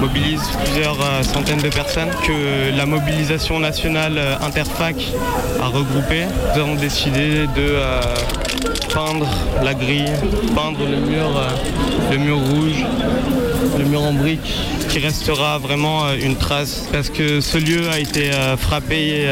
mobilise 0.00 0.40
plusieurs 0.64 0.96
euh, 1.00 1.22
centaines 1.22 1.60
de 1.60 1.68
personnes 1.68 2.08
que 2.26 2.76
la 2.76 2.86
mobilisation 2.86 3.58
nationale 3.60 4.14
euh, 4.16 4.34
interfac 4.42 4.96
a 5.60 5.66
regroupé. 5.66 6.24
Nous 6.54 6.60
avons 6.60 6.74
décidé 6.74 7.46
de 7.46 7.58
euh, 7.58 8.00
peindre 8.92 9.26
la 9.62 9.74
grille, 9.74 10.10
peindre 10.54 10.80
le 10.90 10.96
mur, 10.96 11.28
le 12.10 12.16
mur 12.18 12.38
rouge, 12.38 12.84
le 13.78 13.84
mur 13.84 14.02
en 14.02 14.12
briques, 14.12 14.54
qui 14.88 14.98
restera 14.98 15.58
vraiment 15.58 16.12
une 16.12 16.36
trace. 16.36 16.88
Parce 16.92 17.10
que 17.10 17.40
ce 17.40 17.58
lieu 17.58 17.88
a 17.90 17.98
été 17.98 18.30
frappé 18.58 19.26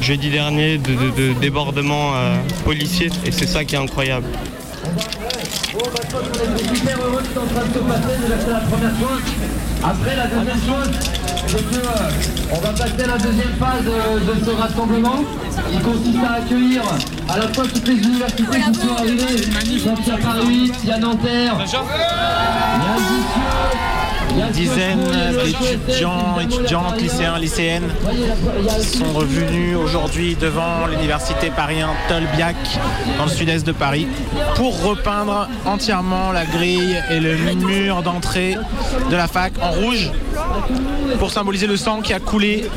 jeudi 0.00 0.30
dernier 0.30 0.78
de, 0.78 0.92
de- 0.94 1.32
de 1.34 1.40
débordements 1.40 2.12
policiers 2.64 3.10
et 3.24 3.30
c'est 3.30 3.46
ça 3.46 3.64
qui 3.64 3.74
est 3.74 3.78
incroyable. 3.78 4.26
Super 6.74 6.98
heureux 7.04 7.22
que 7.22 7.28
c'est 7.32 7.38
en 7.38 7.46
train 7.46 7.66
de 7.66 7.72
se 7.72 7.78
passer, 7.78 8.18
déjà 8.20 8.40
c'est 8.40 8.50
la 8.50 8.60
première 8.60 8.90
chose. 8.98 9.22
Après 9.84 10.16
la 10.16 10.26
deuxième 10.26 10.60
chose, 10.66 10.90
c'est 11.46 11.70
que 11.70 11.76
euh, 11.76 12.52
on 12.52 12.60
va 12.60 12.70
passer 12.70 13.02
à 13.02 13.06
la 13.06 13.18
deuxième 13.18 13.54
phase 13.58 13.84
euh, 13.86 14.18
de 14.20 14.44
ce 14.44 14.50
rassemblement. 14.50 15.24
Il 15.72 15.80
consiste 15.80 16.24
à 16.24 16.34
accueillir 16.34 16.82
à 17.28 17.38
la 17.38 17.48
fois 17.52 17.64
toutes 17.72 17.86
les 17.86 17.96
universités 17.96 18.60
qui 18.60 18.74
sont 18.74 18.94
arrivées. 18.96 19.46
A 19.54 20.16
Paris 20.22 20.46
8, 20.46 20.74
il 20.82 20.88
y 20.88 20.92
a 20.92 20.98
Nanterre, 20.98 21.56
il 21.58 21.72
y 21.72 21.76
a 21.76 22.96
Jussieu, 22.98 24.03
y 24.38 24.42
a 24.42 24.50
d'étudiants, 24.50 26.40
étudiantes, 26.40 27.00
lycéens, 27.00 27.38
lycéennes 27.38 27.88
sont 28.82 29.12
revenus 29.12 29.76
aujourd'hui 29.76 30.36
devant 30.36 30.86
l'université 30.86 31.50
Paris 31.50 31.80
1 31.80 31.88
Tolbiac 32.08 32.56
dans 33.18 33.24
le 33.24 33.30
sud-est 33.30 33.66
de 33.66 33.72
Paris 33.72 34.06
pour 34.56 34.82
repeindre 34.82 35.48
entièrement 35.64 36.32
la 36.32 36.44
grille 36.44 36.96
et 37.10 37.20
le 37.20 37.36
mur 37.54 38.02
d'entrée 38.02 38.56
de 39.10 39.16
la 39.16 39.28
fac 39.28 39.52
en 39.60 39.70
rouge 39.70 40.10
pour 41.18 41.30
symboliser 41.30 41.66
le 41.66 41.76
sang 41.76 42.00
qui 42.00 42.12
a 42.12 42.20
coulé 42.20 42.68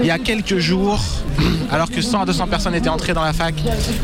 il 0.00 0.06
y 0.06 0.10
a 0.10 0.18
quelques 0.18 0.58
jours 0.58 1.00
alors 1.70 1.90
que 1.90 2.02
100 2.02 2.22
à 2.22 2.26
200 2.26 2.46
personnes 2.48 2.74
étaient 2.74 2.88
entrées 2.88 3.14
dans 3.14 3.24
la 3.24 3.32
fac 3.32 3.54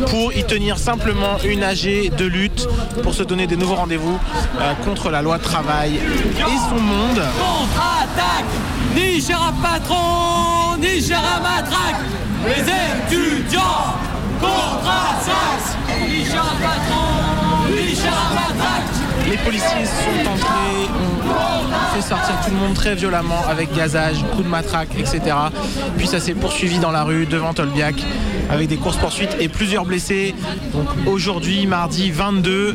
pour 0.09 0.33
y 0.33 0.45
tenir 0.45 0.79
simplement 0.79 1.39
une 1.45 1.63
AG 1.63 2.11
de 2.17 2.25
lutte 2.25 2.67
pour 3.03 3.15
se 3.15 3.23
donner 3.23 3.47
des 3.47 3.57
nouveaux 3.57 3.75
rendez-vous 3.75 4.19
euh, 4.61 4.73
contre 4.85 5.11
la 5.11 5.21
loi 5.21 5.39
travail 5.39 5.97
et 5.97 6.69
son 6.69 6.81
monde. 6.81 7.23
Contre-attaque! 7.39 8.47
Ni 8.97 9.21
cher 9.21 9.53
patron, 9.63 10.77
ni 10.81 11.03
cher 11.03 11.21
matraque! 11.43 12.01
Les 12.47 12.63
étudiants! 12.63 13.95
Contre-attaque! 14.41 15.77
Ni 16.09 16.25
cher 16.25 16.45
patron, 16.63 17.69
ni 17.71 17.95
cher 17.95 18.13
matraque! 18.35 19.29
Les 19.29 19.37
policiers 19.37 19.85
sont 19.85 20.37
fait 20.37 20.48
sortir 22.09 22.41
tout 22.43 22.51
le 22.51 22.57
monde 22.57 22.73
très 22.73 22.95
violemment 22.95 23.45
avec 23.51 23.75
gazage, 23.75 24.25
coups 24.33 24.45
de 24.45 24.49
matraque, 24.49 24.89
etc. 24.99 25.21
Puis 25.99 26.07
ça 26.07 26.21
s'est 26.21 26.33
poursuivi 26.33 26.79
dans 26.79 26.91
la 26.91 27.05
rue 27.05 27.27
devant 27.27 27.53
Tolbiac 27.53 27.97
avec 28.51 28.69
des 28.69 28.79
courses-poursuites 28.79 29.37
et 29.41 29.49
plusieurs 29.49 29.85
blessés. 29.85 30.35
Donc 30.73 30.87
aujourd'hui, 31.07 31.67
mardi 31.67 32.11
22, 32.11 32.75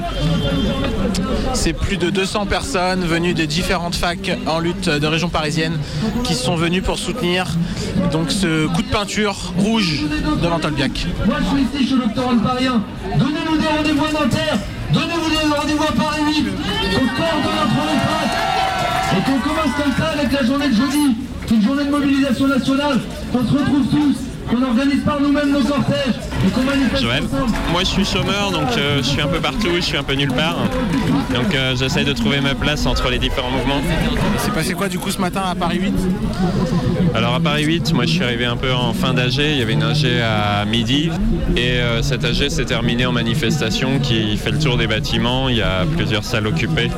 c'est 1.54 1.74
plus 1.74 1.98
de 1.98 2.12
200 2.12 2.46
personnes 2.46 3.06
venues 3.06 3.34
de 3.34 3.46
différentes 3.46 3.96
facs 3.96 4.38
en 4.46 4.60
lutte 4.60 4.88
de 4.88 5.08
région 5.08 5.30
parisienne 5.30 5.80
qui 6.24 6.36
sont 6.36 6.56
venues 6.56 6.84
pour 6.84 7.00
soutenir 7.00 7.48
donc 8.12 8.30
ce 8.30 8.68
coup 8.68 8.84
de 8.84 8.90
peinture 8.90 9.54
rouge 9.58 10.04
devant 10.44 10.60
Tolbiac. 10.60 11.08
Moi 11.26 11.38
je 11.40 11.46
suis 11.46 11.80
ici, 11.80 11.88
suis 11.88 11.96
le 11.96 12.06
docteur 12.06 12.26
Paris 12.44 12.68
1. 12.68 12.84
Donnez-nous 13.18 13.58
des 13.58 13.68
rendez-vous 13.68 14.06
à 14.06 14.12
Nanterre, 14.12 14.60
donnez-nous 14.92 15.30
des 15.30 15.56
rendez-vous 15.56 15.84
à 15.84 15.92
Paris 15.92 16.22
8, 16.28 16.44
qu'on 16.44 17.08
coordonne 17.08 17.60
entre 17.64 17.82
les 17.90 18.00
facs. 18.00 18.53
Et 19.18 19.22
qu'on 19.24 19.40
commence 19.40 19.76
comme 19.82 19.94
ça 19.98 20.12
avec 20.18 20.32
la 20.32 20.44
journée 20.44 20.70
de 20.70 20.74
jeudi, 20.76 21.16
qui 21.48 21.54
est 21.54 21.58
une 21.58 21.64
journée 21.64 21.86
de 21.86 21.92
mobilisation 21.92 22.48
nationale, 22.48 23.00
qu'on 23.32 23.46
se 23.46 23.54
retrouve 23.54 23.88
tous, 23.90 24.16
qu'on 24.50 24.64
organise 24.64 25.02
par 25.04 25.20
nous-mêmes 25.22 25.52
nos 25.52 25.62
cortèges, 25.64 26.16
et 26.46 26.50
qu'on 26.52 26.64
manifeste 26.64 27.04
Joël. 27.04 27.24
ensemble. 27.24 27.52
Moi 27.72 27.82
je 27.82 27.90
suis 27.90 28.06
chômeur 28.06 28.52
donc 28.52 28.78
euh, 28.78 28.98
je 28.98 29.04
suis 29.04 29.22
un 29.22 29.28
peu 29.28 29.40
partout, 29.40 29.70
je 29.76 29.82
suis 29.82 29.98
un 29.98 30.04
peu 30.04 30.14
nulle 30.14 30.34
part. 30.34 30.58
Donc 31.34 31.54
euh, 31.56 31.76
j'essaye 31.76 32.06
de 32.06 32.14
trouver 32.14 32.42
ma 32.42 32.56
place 32.56 32.86
entre 32.86 33.10
les 33.10 33.20
différents 33.20 33.52
mouvements. 33.52 33.82
C'est 34.40 34.54
passé 34.54 34.74
quoi 34.74 34.90
du 34.90 35.00
coup 35.00 35.12
ce 35.12 35.22
matin 35.22 35.44
à 35.50 35.56
Paris 35.56 35.80
8 35.80 35.94
Alors 37.16 37.36
à 37.36 37.40
Paris 37.40 37.64
8, 37.64 37.94
moi 37.94 38.06
je 38.06 38.12
suis 38.12 38.24
arrivé 38.24 38.46
un 38.46 38.58
peu 38.58 38.74
en 38.74 38.94
fin 38.94 39.14
d'AG, 39.14 39.36
il 39.36 39.58
y 39.58 39.62
avait 39.62 39.74
une 39.74 39.84
AG 39.84 40.06
à 40.22 40.66
midi 40.66 41.10
et 41.56 41.78
euh, 41.80 42.02
cette 42.02 42.26
AG 42.26 42.50
s'est 42.50 42.66
terminée 42.66 43.06
en 43.06 43.12
manifestation 43.12 44.00
qui 44.00 44.38
fait 44.38 44.52
le 44.52 44.60
tour 44.60 44.78
des 44.78 44.88
bâtiments, 44.88 45.50
il 45.50 45.58
y 45.58 45.62
a 45.62 45.86
plusieurs 45.96 46.24
salles 46.24 46.48
occupées. 46.48 46.90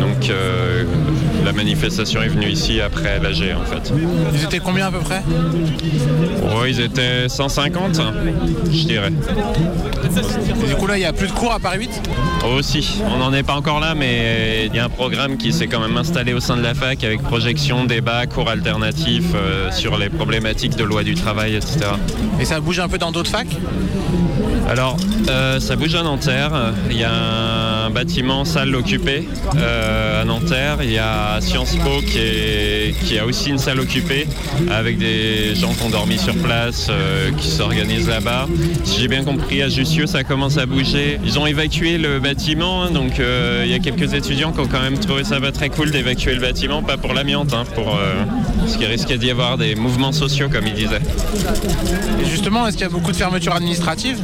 Donc 0.00 0.30
euh, 0.30 0.84
la 1.44 1.52
manifestation 1.52 2.22
est 2.22 2.28
venue 2.28 2.48
ici 2.48 2.80
après 2.80 3.18
l'AG 3.18 3.54
en 3.56 3.64
fait. 3.64 3.92
Ils 4.34 4.44
étaient 4.44 4.58
combien 4.58 4.86
à 4.86 4.90
peu 4.90 4.98
près? 5.00 5.22
Oh, 6.54 6.64
ils 6.66 6.80
étaient 6.80 7.28
150, 7.28 8.00
je 8.70 8.84
dirais. 8.84 9.12
Et 10.62 10.66
du 10.68 10.74
coup 10.74 10.86
là 10.86 10.96
il 10.96 11.00
n'y 11.00 11.06
a 11.06 11.12
plus 11.12 11.28
de 11.28 11.32
cours 11.32 11.52
à 11.52 11.58
Paris 11.58 11.78
8 11.80 12.02
Aussi, 12.56 13.02
on 13.06 13.18
n'en 13.18 13.32
est 13.32 13.42
pas 13.42 13.54
encore 13.54 13.80
là, 13.80 13.94
mais 13.94 14.66
il 14.66 14.74
y 14.74 14.78
a 14.78 14.84
un 14.84 14.90
programme 14.90 15.36
qui 15.36 15.52
s'est 15.52 15.66
quand 15.66 15.80
même 15.80 15.96
installé 15.96 16.32
au 16.32 16.40
sein 16.40 16.56
de 16.56 16.62
la 16.62 16.74
fac 16.74 17.02
avec 17.04 17.22
projection, 17.22 17.84
débat, 17.84 18.26
cours 18.26 18.48
alternatifs 18.48 19.32
euh, 19.34 19.70
sur 19.70 19.96
les 19.98 20.08
problématiques 20.08 20.76
de 20.76 20.84
loi 20.84 21.02
du 21.02 21.14
travail, 21.14 21.54
etc. 21.56 21.78
Et 22.40 22.44
ça 22.44 22.60
bouge 22.60 22.80
un 22.80 22.88
peu 22.88 22.98
dans 22.98 23.12
d'autres 23.12 23.30
facs? 23.30 23.56
Alors, 24.68 24.96
euh, 25.28 25.60
ça 25.60 25.76
bouge 25.76 25.94
à 25.94 26.02
Nanterre. 26.02 26.72
Il 26.90 26.96
y 26.96 27.04
a 27.04 27.12
un 27.81 27.81
bâtiment 27.90 28.44
salle 28.44 28.74
occupée 28.74 29.28
euh, 29.56 30.22
à 30.22 30.24
Nanterre. 30.24 30.78
Il 30.82 30.90
y 30.90 30.98
a 30.98 31.40
Sciences 31.40 31.76
Po 31.76 32.00
qui, 32.00 33.18
a 33.18 33.26
aussi 33.26 33.50
une 33.50 33.58
salle 33.58 33.80
occupée 33.80 34.26
avec 34.70 34.98
des 34.98 35.54
gens 35.54 35.72
qui 35.72 35.82
ont 35.82 35.90
dormi 35.90 36.18
sur 36.18 36.34
place, 36.34 36.88
euh, 36.90 37.30
qui 37.32 37.48
s'organisent 37.48 38.08
là-bas. 38.08 38.46
Si 38.84 39.00
j'ai 39.00 39.08
bien 39.08 39.24
compris, 39.24 39.62
à 39.62 39.68
Jussieu, 39.68 40.06
ça 40.06 40.24
commence 40.24 40.58
à 40.58 40.66
bouger. 40.66 41.18
Ils 41.24 41.38
ont 41.38 41.46
évacué 41.46 41.98
le 41.98 42.20
bâtiment, 42.20 42.82
hein, 42.82 42.90
donc 42.90 43.20
euh, 43.20 43.62
il 43.64 43.70
y 43.70 43.74
a 43.74 43.78
quelques 43.78 44.14
étudiants 44.14 44.52
qui 44.52 44.60
ont 44.60 44.66
quand 44.66 44.80
même 44.80 44.98
trouvé 44.98 45.24
ça 45.24 45.40
pas 45.40 45.52
très 45.52 45.68
cool 45.68 45.90
d'évacuer 45.90 46.34
le 46.34 46.40
bâtiment, 46.40 46.82
pas 46.82 46.96
pour 46.96 47.12
l'amiante, 47.12 47.52
hein, 47.52 47.64
pour 47.74 47.98
euh, 48.62 48.68
ce 48.68 48.78
qui 48.78 48.86
risquait 48.86 49.18
d'y 49.18 49.30
avoir 49.30 49.58
des 49.58 49.74
mouvements 49.74 50.12
sociaux, 50.12 50.48
comme 50.50 50.66
ils 50.66 50.74
disaient. 50.74 51.00
Et 52.20 52.24
justement, 52.24 52.66
est-ce 52.66 52.76
qu'il 52.76 52.86
y 52.86 52.88
a 52.88 52.92
beaucoup 52.92 53.12
de 53.12 53.16
fermetures 53.16 53.54
administratives? 53.54 54.18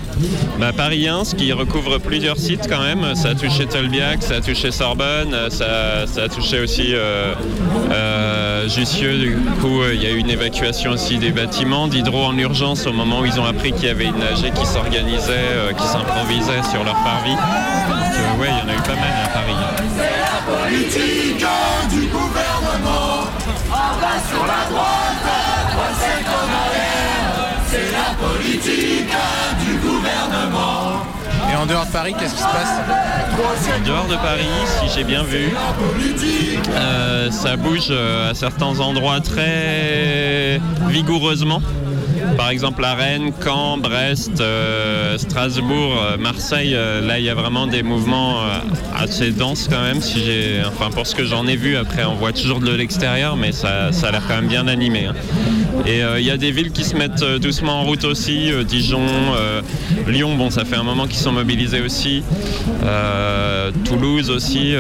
Bah, 0.59 0.73
Paris 0.77 1.09
1, 1.09 1.25
ce 1.25 1.35
qui 1.35 1.53
recouvre 1.53 1.99
plusieurs 1.99 2.39
sites 2.39 2.69
quand 2.69 2.83
même. 2.83 3.15
Ça 3.15 3.31
a 3.31 3.35
touché 3.35 3.67
Tolbiac, 3.67 4.23
ça 4.23 4.37
a 4.37 4.41
touché 4.41 4.71
Sorbonne, 4.71 5.35
ça, 5.51 6.07
ça 6.07 6.25
a 6.25 6.29
touché 6.29 6.61
aussi 6.61 6.95
euh, 6.95 7.35
euh, 7.91 8.69
Jussieu. 8.69 9.19
Du 9.19 9.37
coup, 9.61 9.83
euh, 9.83 9.95
il 9.95 10.03
y 10.03 10.07
a 10.07 10.11
eu 10.11 10.19
une 10.19 10.31
évacuation 10.31 10.91
aussi 10.93 11.19
des 11.19 11.31
bâtiments, 11.31 11.89
d'hydro 11.89 12.25
en 12.25 12.37
urgence 12.39 12.87
au 12.87 12.93
moment 12.93 13.21
où 13.21 13.27
ils 13.27 13.39
ont 13.41 13.45
appris 13.45 13.73
qu'il 13.73 13.85
y 13.85 13.91
avait 13.91 14.07
une 14.07 14.23
AG 14.23 14.53
qui 14.55 14.67
s'organisait, 14.67 15.31
euh, 15.31 15.73
qui 15.73 15.87
s'improvisait 15.87 16.63
sur 16.71 16.85
leur 16.85 16.95
parvis. 17.03 17.31
Donc, 17.31 17.39
euh, 17.39 18.41
ouais, 18.41 18.49
il 18.51 18.59
y 18.59 18.63
en 18.63 18.69
a 18.69 18.79
eu 18.79 18.83
pas 18.83 18.95
mal 18.95 19.25
à 19.25 19.29
Paris. 19.29 19.55
Sur 24.27 24.47
la 24.47 24.69
droite, 24.71 25.25
c'est 25.99 26.25
comme 26.25 26.59
la 27.93 28.15
politique 28.27 29.15
du 29.65 29.77
gouvernement. 29.77 31.05
Et 31.51 31.57
en 31.57 31.67
dehors 31.67 31.87
de 31.87 31.91
Paris, 31.91 32.15
qu'est-ce 32.19 32.35
qui 32.35 32.43
se 32.43 32.47
passe 32.47 32.81
En 33.77 33.87
dehors 33.87 34.07
de 34.07 34.17
Paris, 34.17 34.49
si 34.81 34.95
j'ai 34.95 35.05
bien 35.05 35.23
vu, 35.23 35.51
euh, 36.75 37.31
ça 37.31 37.57
bouge 37.57 37.89
euh, 37.91 38.31
à 38.31 38.35
certains 38.35 38.81
endroits 38.81 39.21
très 39.21 40.61
vigoureusement. 40.89 41.63
Par 42.39 42.51
exemple 42.51 42.85
à 42.85 42.95
Rennes, 42.95 43.33
Caen, 43.45 43.79
Brest, 43.79 44.41
euh, 44.41 45.19
Strasbourg, 45.19 46.01
euh, 46.01 46.17
Marseille, 46.17 46.73
euh, 46.73 47.01
là 47.01 47.19
il 47.19 47.25
y 47.25 47.31
a 47.31 47.35
vraiment 47.35 47.67
des 47.67 47.83
mouvements 47.83 48.37
assez 48.97 49.33
denses 49.33 49.67
quand 49.69 49.83
même. 49.83 49.99
Enfin 50.69 50.91
pour 50.93 51.09
ce 51.09 51.17
que 51.17 51.25
j'en 51.25 51.49
ai 51.49 51.57
vu, 51.57 51.77
après 51.77 52.05
on 52.05 52.15
voit 52.15 52.33
toujours 52.33 52.61
de 52.61 52.73
l'extérieur, 52.73 53.35
mais 53.37 53.51
ça, 53.51 53.91
ça 53.91 54.09
a 54.09 54.13
l'air 54.13 54.23
quand 54.29 54.37
même 54.37 54.47
bien 54.47 54.69
animé. 54.69 55.07
hein. 55.07 55.15
Et 55.87 56.03
euh, 56.03 56.21
il 56.21 56.27
y 56.27 56.31
a 56.31 56.37
des 56.37 56.51
villes 56.51 56.73
qui 56.73 56.85
se 56.85 56.97
mettent 56.97 57.23
euh, 57.23 57.39
doucement 57.39 57.81
en 57.81 57.85
route 57.85 58.05
aussi, 58.05 58.51
euh, 58.53 58.65
Dijon, 58.65 59.07
Lyon, 60.07 60.37
bon 60.37 60.51
ça 60.51 60.65
fait 60.65 60.77
un 60.77 60.83
moment 60.83 61.07
qu'ils 61.07 61.19
sont 61.19 61.33
mobilisés 61.33 61.81
aussi, 61.81 62.23
Toulouse 63.85 64.31
aussi, 64.31 64.75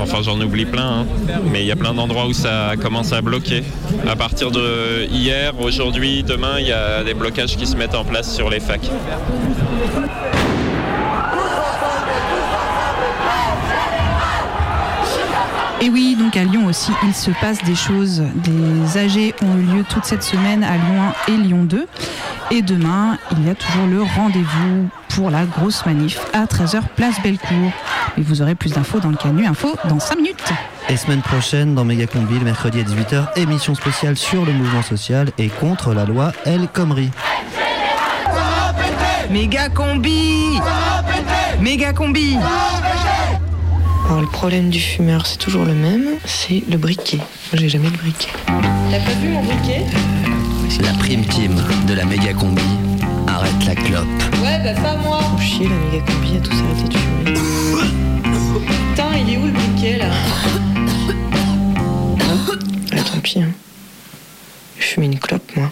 enfin 0.00 0.18
j'en 0.22 0.40
oublie 0.40 0.64
plein, 0.64 1.00
hein. 1.00 1.06
mais 1.50 1.62
il 1.62 1.66
y 1.66 1.72
a 1.72 1.76
plein 1.76 1.94
d'endroits 1.94 2.26
où 2.26 2.32
ça 2.32 2.72
commence 2.80 3.12
à 3.12 3.22
bloquer. 3.22 3.62
À 4.08 4.16
partir 4.16 4.50
de 4.50 5.06
hier, 5.10 5.58
aujourd'hui, 5.60 6.22
demain, 6.22 6.58
il 6.58 6.66
y 6.66 6.72
a 6.72 7.04
des 7.04 7.14
blocages 7.14 7.56
qui 7.56 7.66
se 7.66 7.76
mettent 7.76 7.94
en 7.94 8.04
place 8.04 8.34
sur 8.34 8.50
les 8.50 8.60
facs. 8.60 8.90
Et 15.86 15.88
oui, 15.88 16.16
donc 16.18 16.36
à 16.36 16.42
Lyon 16.42 16.66
aussi, 16.66 16.90
il 17.04 17.14
se 17.14 17.30
passe 17.30 17.62
des 17.62 17.76
choses. 17.76 18.20
Des 18.34 18.98
AG 18.98 19.34
ont 19.40 19.56
eu 19.56 19.62
lieu 19.62 19.84
toute 19.88 20.04
cette 20.04 20.24
semaine 20.24 20.64
à 20.64 20.72
Lyon 20.72 21.12
1 21.28 21.32
et 21.32 21.36
Lyon 21.36 21.62
2. 21.62 21.86
Et 22.50 22.60
demain, 22.62 23.18
il 23.30 23.46
y 23.46 23.50
a 23.50 23.54
toujours 23.54 23.86
le 23.86 24.02
rendez-vous 24.02 24.88
pour 25.10 25.30
la 25.30 25.44
grosse 25.44 25.86
manif 25.86 26.18
à 26.32 26.46
13h 26.46 26.80
place 26.96 27.22
Bellecour. 27.22 27.70
Et 28.18 28.22
vous 28.22 28.42
aurez 28.42 28.56
plus 28.56 28.72
d'infos 28.72 28.98
dans 28.98 29.10
le 29.10 29.16
Canu 29.16 29.46
Info 29.46 29.76
dans 29.88 30.00
5 30.00 30.16
minutes. 30.16 30.52
Et 30.88 30.96
semaine 30.96 31.22
prochaine, 31.22 31.76
dans 31.76 31.84
Méga 31.84 32.08
Combi, 32.08 32.36
le 32.36 32.44
mercredi 32.44 32.80
à 32.80 32.82
18h, 32.82 33.38
émission 33.38 33.76
spéciale 33.76 34.16
sur 34.16 34.44
le 34.44 34.52
mouvement 34.52 34.82
social 34.82 35.30
et 35.38 35.48
contre 35.48 35.94
la 35.94 36.04
loi 36.04 36.32
El 36.46 36.66
Khomri. 36.66 37.12
Méga 39.30 39.68
combi 39.68 40.58
Méga 41.60 41.92
combi 41.92 42.36
Alors 44.06 44.20
le 44.20 44.28
problème 44.28 44.70
du 44.70 44.78
fumeur, 44.78 45.26
c'est 45.26 45.36
toujours 45.36 45.64
le 45.64 45.74
même, 45.74 46.06
c'est 46.24 46.62
le 46.70 46.76
briquet. 46.76 47.16
Moi, 47.16 47.54
j'ai 47.54 47.68
jamais 47.68 47.90
de 47.90 47.96
briquet. 47.96 48.30
T'as 48.46 49.00
pas 49.00 49.12
vu 49.20 49.28
mon 49.28 49.42
briquet? 49.42 49.84
La 50.82 50.92
prime 50.92 51.24
team 51.24 51.60
de 51.88 51.94
la 51.94 52.04
méga 52.04 52.32
combi 52.32 52.62
arrête 53.26 53.64
la 53.66 53.74
clope. 53.74 54.06
Ouais, 54.42 54.60
bah 54.62 54.80
pas 54.80 54.96
moi 54.96 55.20
Faut 55.32 55.38
chier, 55.42 55.68
la 55.68 55.74
méga 55.74 56.04
combi 56.06 56.36
a 56.36 56.40
tous 56.40 56.54
arrêté 56.54 56.88
de 56.88 56.98
fumer. 56.98 57.34
Putain, 58.90 59.16
il 59.18 59.32
est 59.32 59.36
où 59.38 59.46
le 59.46 59.52
briquet 59.52 59.96
là? 59.98 60.10
Ah, 62.92 63.02
tant 63.12 63.20
pis, 63.20 63.42
hein. 63.42 63.48
Je 64.78 64.84
fume 64.84 65.04
une 65.04 65.18
clope, 65.18 65.50
moi. 65.56 65.70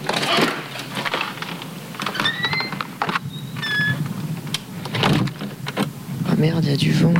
Ah 6.27 6.35
merde, 6.37 6.65
il 6.65 6.71
y 6.71 6.73
a 6.73 6.77
du 6.77 6.91
vent. 6.91 7.13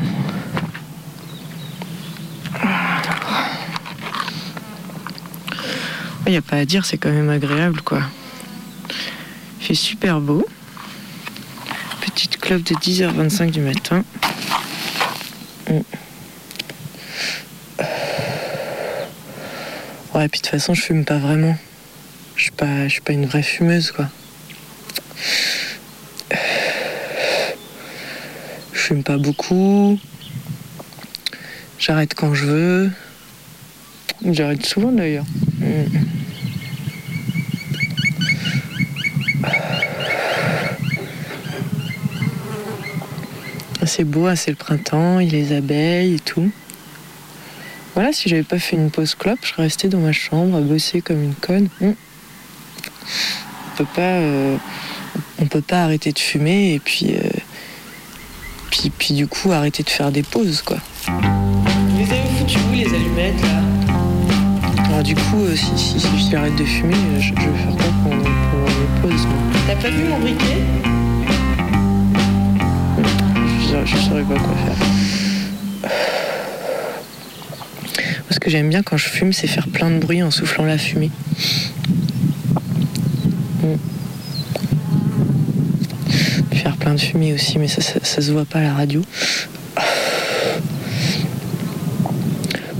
Il 6.27 6.31
n'y 6.31 6.37
a 6.37 6.41
pas 6.41 6.57
à 6.57 6.65
dire, 6.65 6.85
c'est 6.85 6.97
quand 6.97 7.11
même 7.11 7.29
agréable, 7.29 7.81
quoi. 7.81 8.01
Il 9.59 9.65
fait 9.67 9.75
super 9.75 10.19
beau. 10.19 10.45
Petite 12.01 12.37
clope 12.37 12.63
de 12.63 12.73
10h25 12.73 13.51
du 13.51 13.61
matin. 13.61 14.03
Mm. 15.69 15.79
Ouais, 20.15 20.27
puis 20.29 20.39
de 20.39 20.45
toute 20.45 20.47
façon, 20.47 20.73
je 20.73 20.81
fume 20.81 21.05
pas 21.05 21.19
vraiment. 21.19 21.55
Je 22.35 22.43
suis 22.43 22.51
pas, 22.51 22.87
je 22.87 22.93
suis 22.93 23.01
pas 23.01 23.13
une 23.13 23.27
vraie 23.27 23.43
fumeuse, 23.43 23.91
quoi. 23.91 24.09
Je 28.73 28.79
fume 28.79 29.03
pas 29.03 29.17
beaucoup. 29.17 29.99
J'arrête 31.77 32.15
quand 32.15 32.33
je 32.33 32.45
veux. 32.45 32.91
J'arrête 34.25 34.65
souvent 34.65 34.91
d'ailleurs. 34.91 35.25
Mm. 35.65 36.05
C'est 43.85 44.03
beau, 44.03 44.27
hein, 44.27 44.35
c'est 44.35 44.51
le 44.51 44.57
printemps, 44.57 45.19
il 45.19 45.31
y 45.31 45.35
a 45.35 45.39
les 45.39 45.55
abeilles 45.55 46.15
et 46.15 46.19
tout. 46.19 46.49
Voilà, 47.93 48.11
si 48.11 48.27
j'avais 48.27 48.43
pas 48.43 48.59
fait 48.59 48.75
une 48.75 48.91
pause 48.91 49.15
clope, 49.15 49.39
je 49.43 49.49
serais 49.49 49.63
restée 49.63 49.87
dans 49.87 49.99
ma 49.99 50.11
chambre 50.11 50.57
à 50.57 50.61
bosser 50.61 51.01
comme 51.01 51.23
une 51.23 51.35
conne. 51.35 51.69
Mm. 51.79 51.91
On 51.91 53.77
peut 53.77 53.85
pas, 53.95 54.01
euh, 54.01 54.57
on 55.39 55.45
peut 55.45 55.61
pas 55.61 55.83
arrêter 55.83 56.11
de 56.11 56.19
fumer 56.19 56.73
et 56.73 56.79
puis, 56.79 57.15
euh, 57.15 57.29
puis, 58.71 58.89
puis 58.89 59.13
du 59.13 59.27
coup 59.27 59.51
arrêter 59.51 59.83
de 59.83 59.89
faire 59.89 60.11
des 60.11 60.23
pauses 60.23 60.61
quoi. 60.61 60.77
Vous 61.07 62.11
avez 62.11 62.29
foutu 62.37 62.57
les 62.73 62.87
allumettes 62.87 63.41
là 63.41 63.64
Alors 64.95 65.03
du 65.03 65.13
coup, 65.13 65.43
euh, 65.43 65.53
si, 65.57 65.77
si, 65.77 65.99
si 65.99 66.31
j'arrête 66.31 66.55
de 66.55 66.63
fumer, 66.63 66.95
je, 67.19 67.19
je 67.19 67.29
vais 67.33 67.35
faire 67.35 67.75
quoi 67.75 67.91
pendant, 68.01 68.15
pendant 68.17 68.65
mes 68.65 69.01
pauses 69.01 69.27
T'as 69.67 69.75
pas 69.75 69.89
vu 69.89 70.05
mon 70.05 70.19
briquet? 70.19 70.63
Je, 73.59 73.85
je 73.85 73.97
saurais 73.97 74.23
pas 74.23 74.35
quoi 74.35 74.55
faire. 74.55 74.77
Moi, 78.21 78.31
ce 78.31 78.39
que 78.39 78.49
j'aime 78.49 78.69
bien 78.69 78.83
quand 78.83 78.95
je 78.95 79.09
fume, 79.09 79.33
c'est 79.33 79.47
faire 79.47 79.67
plein 79.67 79.91
de 79.91 79.99
bruit 79.99 80.23
en 80.23 80.31
soufflant 80.31 80.63
la 80.63 80.77
fumée. 80.77 81.11
Mm. 83.63 83.75
Faire 86.53 86.77
plein 86.77 86.93
de 86.93 87.01
fumée 87.01 87.33
aussi, 87.33 87.59
mais 87.59 87.67
ça, 87.67 87.81
ça, 87.81 87.99
ça 88.01 88.21
se 88.21 88.31
voit 88.31 88.45
pas 88.45 88.59
à 88.59 88.63
la 88.63 88.73
radio. 88.73 89.01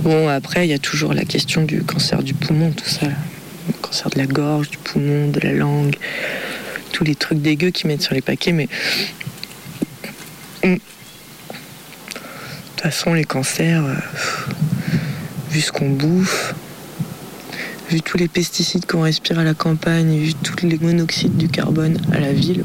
Bon, 0.06 0.28
après, 0.28 0.64
il 0.64 0.70
y 0.70 0.72
a 0.72 0.78
toujours 0.78 1.14
la 1.14 1.24
question 1.24 1.64
du 1.64 1.82
cancer 1.82 2.22
du 2.22 2.32
poumon, 2.32 2.70
tout 2.70 2.88
ça. 2.88 3.06
Le 3.06 3.72
cancer 3.82 4.08
de 4.08 4.18
la 4.18 4.26
gorge, 4.26 4.70
du 4.70 4.78
poumon, 4.78 5.32
de 5.32 5.40
la 5.40 5.52
langue, 5.52 5.96
tous 6.92 7.02
les 7.02 7.16
trucs 7.16 7.42
dégueux 7.42 7.70
qu'ils 7.70 7.88
mettent 7.88 8.02
sur 8.02 8.14
les 8.14 8.20
paquets, 8.20 8.52
mais. 8.52 8.68
De 10.62 10.76
toute 10.76 10.80
façon, 12.80 13.14
les 13.14 13.24
cancers, 13.24 13.84
euh, 13.84 13.96
vu 15.50 15.60
ce 15.60 15.72
qu'on 15.72 15.90
bouffe, 15.90 16.54
vu 17.90 18.00
tous 18.00 18.16
les 18.16 18.28
pesticides 18.28 18.86
qu'on 18.86 19.02
respire 19.02 19.40
à 19.40 19.44
la 19.44 19.54
campagne, 19.54 20.16
vu 20.16 20.34
tous 20.34 20.64
les 20.64 20.78
monoxydes 20.78 21.36
du 21.36 21.48
carbone 21.48 21.98
à 22.12 22.20
la 22.20 22.32
ville, 22.32 22.64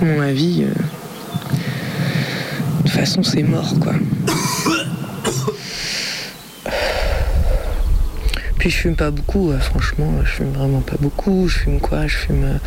à 0.00 0.02
mon 0.02 0.22
avis, 0.22 0.62
euh, 0.62 0.72
de 2.78 2.82
toute 2.84 2.92
façon, 2.92 3.22
c'est 3.22 3.42
mort, 3.42 3.74
quoi. 3.80 3.92
Puis 8.60 8.68
je 8.68 8.76
fume 8.76 8.94
pas 8.94 9.10
beaucoup, 9.10 9.50
euh, 9.50 9.58
franchement, 9.58 10.12
je 10.22 10.32
fume 10.32 10.52
vraiment 10.52 10.82
pas 10.82 10.96
beaucoup. 11.00 11.48
Je 11.48 11.60
fume 11.60 11.80
quoi? 11.80 12.06
Je 12.06 12.16
fume 12.18 12.44
euh, 12.44 12.58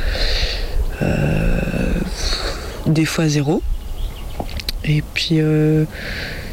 euh, 1.04 1.62
des 2.88 3.06
fois 3.06 3.28
zéro. 3.28 3.62
Et 4.86 5.04
puis 5.14 5.40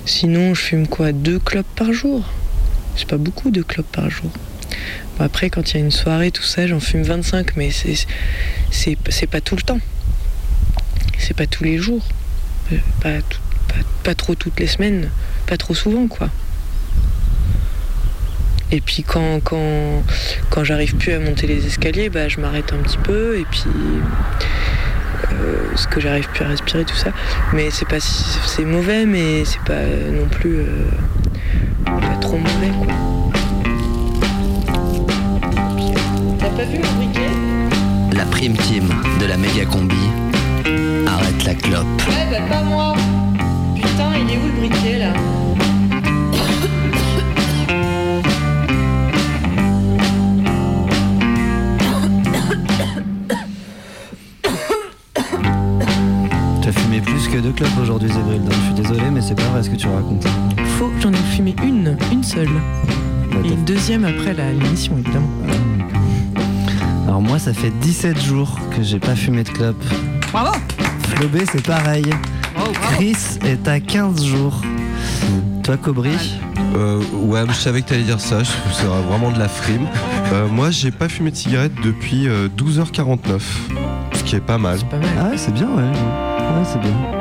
sinon, 0.04 0.52
je 0.52 0.60
fume 0.60 0.86
quoi? 0.86 1.12
Deux 1.12 1.38
clopes 1.38 1.74
par 1.74 1.90
jour. 1.94 2.22
C'est 2.96 3.08
pas 3.08 3.16
beaucoup 3.16 3.50
de 3.50 3.62
clopes 3.62 3.90
par 3.90 4.10
jour. 4.10 4.30
Bon, 5.16 5.24
après, 5.24 5.48
quand 5.48 5.70
il 5.70 5.78
y 5.78 5.80
a 5.80 5.84
une 5.86 5.90
soirée, 5.90 6.30
tout 6.30 6.42
ça, 6.42 6.66
j'en 6.66 6.78
fume 6.78 7.02
25, 7.02 7.56
mais 7.56 7.70
c'est 7.70 9.26
pas 9.26 9.40
tout 9.40 9.56
le 9.56 9.62
temps. 9.62 9.80
C'est 11.18 11.34
pas 11.34 11.46
tous 11.46 11.64
les 11.64 11.78
jours. 11.78 12.04
Pas, 13.00 13.20
pas, 13.68 13.74
pas 14.04 14.14
trop 14.14 14.34
toutes 14.34 14.60
les 14.60 14.66
semaines. 14.66 15.08
Pas 15.46 15.56
trop 15.56 15.74
souvent, 15.74 16.08
quoi. 16.08 16.28
Et 18.72 18.80
puis 18.80 19.02
quand, 19.02 19.40
quand, 19.42 20.02
quand 20.48 20.64
j'arrive 20.64 20.94
plus 20.96 21.12
à 21.12 21.18
monter 21.18 21.46
les 21.46 21.66
escaliers, 21.66 22.08
bah, 22.08 22.28
je 22.28 22.38
m'arrête 22.40 22.72
un 22.72 22.82
petit 22.82 22.98
peu 22.98 23.36
et 23.38 23.44
puis 23.50 23.64
euh, 25.32 25.56
ce 25.74 25.86
que 25.88 26.00
j'arrive 26.00 26.28
plus 26.28 26.44
à 26.44 26.48
respirer, 26.48 26.84
tout 26.84 26.94
ça. 26.96 27.10
Mais 27.52 27.70
c'est 27.70 27.88
pas 27.88 27.98
si- 28.00 28.38
c'est 28.46 28.64
mauvais, 28.64 29.06
mais 29.06 29.44
c'est 29.44 29.60
pas 29.62 29.82
non 30.12 30.26
plus 30.30 30.58
euh, 30.60 30.84
pas 31.84 32.16
trop 32.20 32.38
mauvais 32.38 32.70
quoi. 32.78 32.94
T'as 36.38 36.50
pas 36.50 36.64
vu 36.64 36.78
mon 36.78 37.04
briquet? 37.04 38.16
La 38.16 38.24
prime 38.26 38.56
team 38.56 38.88
de 39.20 39.26
la 39.26 39.36
méga 39.36 39.64
combi 39.64 39.96
arrête 41.08 41.44
la 41.44 41.54
clope. 41.54 41.86
Ouais, 42.08 42.26
bah 42.30 42.38
pas 42.48 42.62
moi 42.62 42.94
Putain, 43.74 44.10
il 44.16 44.32
est 44.34 44.38
où 44.38 44.46
le 44.46 44.68
briquet 44.68 44.98
là? 44.98 45.12
Que 57.32 57.38
deux 57.38 57.52
clopes 57.52 57.70
aujourd'hui, 57.82 58.08
Zébrilda. 58.08 58.50
Je 58.50 58.64
suis 58.66 58.74
désolé, 58.74 59.10
mais 59.12 59.20
c'est 59.20 59.34
pas 59.34 59.44
vrai 59.44 59.62
ce 59.62 59.70
que 59.70 59.76
tu 59.76 59.86
racontes. 59.86 60.26
Faux, 60.78 60.90
j'en 61.00 61.12
ai 61.12 61.16
fumé 61.34 61.54
une, 61.62 61.96
une 62.12 62.22
seule. 62.24 62.48
Et 63.44 63.48
une 63.48 63.64
deuxième 63.64 64.04
après 64.04 64.34
la- 64.34 64.52
l'émission 64.52 64.96
évidemment. 64.98 65.28
Alors 67.06 67.20
moi, 67.22 67.38
ça 67.38 67.52
fait 67.52 67.70
17 67.80 68.20
jours 68.20 68.58
que 68.76 68.82
j'ai 68.82 68.98
pas 68.98 69.14
fumé 69.14 69.42
de 69.44 69.48
clope. 69.50 69.82
Bravo 70.32 70.56
Flobé, 71.08 71.40
c'est 71.50 71.64
pareil. 71.64 72.04
Chris 72.94 73.16
est 73.44 73.66
à 73.68 73.80
15 73.80 74.24
jours. 74.24 74.60
Toi, 75.62 75.76
Cobry 75.76 76.16
Euh, 76.76 77.00
ouais, 77.12 77.40
je 77.48 77.52
savais 77.54 77.82
que 77.82 77.88
t'allais 77.88 78.02
dire 78.02 78.20
ça, 78.20 78.42
je 78.42 78.50
trouve 78.50 78.70
que 78.72 78.76
c'est 78.78 78.86
vraiment 79.08 79.30
de 79.32 79.38
la 79.38 79.48
frime. 79.48 79.86
Euh, 80.32 80.46
moi, 80.48 80.70
j'ai 80.70 80.90
pas 80.90 81.08
fumé 81.08 81.30
de 81.30 81.36
cigarette 81.36 81.72
depuis 81.84 82.28
euh, 82.28 82.48
12h49, 82.56 83.40
ce 84.14 84.22
qui 84.24 84.36
est 84.36 84.40
pas 84.40 84.58
mal. 84.58 84.78
Ah 85.20 85.28
ouais, 85.30 85.36
c'est 85.36 85.52
bien, 85.54 85.66
ouais. 85.68 85.82
Ouais, 85.82 86.64
c'est 86.64 86.80
bien. 86.80 87.19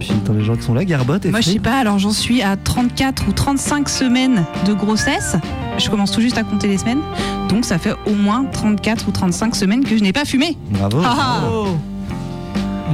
Et 0.00 0.04
puis, 0.04 0.14
dans 0.24 0.32
les 0.32 0.44
gens 0.44 0.56
qui 0.56 0.62
sont 0.62 0.72
là, 0.72 0.84
Garbotte 0.84 1.26
et 1.26 1.30
Moi, 1.30 1.42
je 1.42 1.50
sais 1.50 1.58
pas, 1.58 1.76
alors 1.76 1.98
j'en 1.98 2.12
suis 2.12 2.40
à 2.40 2.56
34 2.56 3.28
ou 3.28 3.32
35 3.32 3.86
semaines 3.88 4.44
de 4.66 4.72
grossesse. 4.72 5.36
Je 5.76 5.90
commence 5.90 6.10
tout 6.10 6.22
juste 6.22 6.38
à 6.38 6.42
compter 6.42 6.68
les 6.68 6.78
semaines. 6.78 7.02
Donc, 7.50 7.66
ça 7.66 7.76
fait 7.76 7.92
au 8.06 8.14
moins 8.14 8.44
34 8.44 9.08
ou 9.08 9.10
35 9.10 9.54
semaines 9.54 9.84
que 9.84 9.96
je 9.98 10.02
n'ai 10.02 10.14
pas 10.14 10.24
fumé. 10.24 10.56
Bravo. 10.70 11.02
Ah 11.04 11.16
ah. 11.18 11.42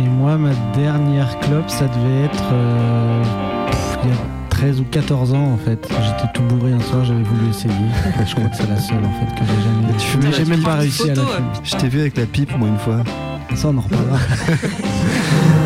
Et 0.03 0.09
moi, 0.09 0.37
ma 0.37 0.51
dernière 0.75 1.39
clope, 1.41 1.71
ça 1.71 1.87
devait 1.87 2.25
être 2.25 2.45
euh, 2.53 3.23
il 4.03 4.11
y 4.11 4.13
a 4.13 4.17
13 4.51 4.81
ou 4.81 4.85
14 4.91 5.33
ans 5.33 5.53
en 5.53 5.59
fait. 5.59 5.89
J'étais 6.03 6.33
tout 6.35 6.43
bourré 6.43 6.73
un 6.73 6.81
soir, 6.81 7.05
j'avais 7.05 7.23
voulu 7.23 7.51
essayer. 7.51 7.73
je 8.27 8.35
crois 8.35 8.49
que 8.49 8.57
c'est 8.57 8.69
la 8.69 8.81
seule 8.81 9.05
en 9.05 9.13
fait 9.21 9.33
que 9.35 9.47
j'ai 9.47 9.63
jamais. 9.63 9.99
Tu 9.99 10.07
fumais 10.07 10.33
j'ai 10.33 10.45
même 10.45 10.63
pas 10.63 10.75
réussi 10.75 11.11
à 11.11 11.15
la 11.15 11.23
fumer. 11.23 11.49
Je 11.63 11.77
t'ai 11.77 11.89
vu 11.89 12.01
avec 12.01 12.17
la 12.17 12.27
pipe, 12.27 12.57
moi, 12.59 12.69
une 12.69 12.79
fois. 12.79 13.05
Ça, 13.55 13.69
on 13.69 13.79
en 13.79 13.81
reparlera. 13.81 14.19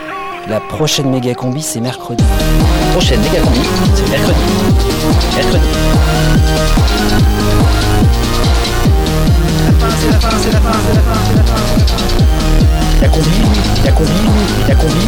La 0.47 0.59
prochaine 0.59 1.09
méga 1.09 1.33
combi, 1.33 1.61
c'est 1.61 1.79
mercredi. 1.79 2.23
La 2.23 2.91
prochaine 2.91 3.21
méga 3.21 3.39
combi, 3.41 3.59
c'est 3.95 4.09
mercredi. 4.09 4.39
Mercredi. 5.35 5.65
La 9.65 9.71
fin, 9.73 9.89
c'est 9.99 10.11
la 10.11 10.19
fin, 10.19 10.29
c'est 10.37 10.51
la 10.51 10.59
fin, 10.59 10.71
c'est 10.87 10.95
la 10.95 11.01
fin, 11.01 11.19
c'est 11.27 11.35
la 11.35 11.43
fin. 11.43 11.61
La 13.01 13.07
combi, 13.07 13.29
la 13.85 13.91
combi, 13.91 14.11
la 14.67 14.75
combi. 14.75 15.07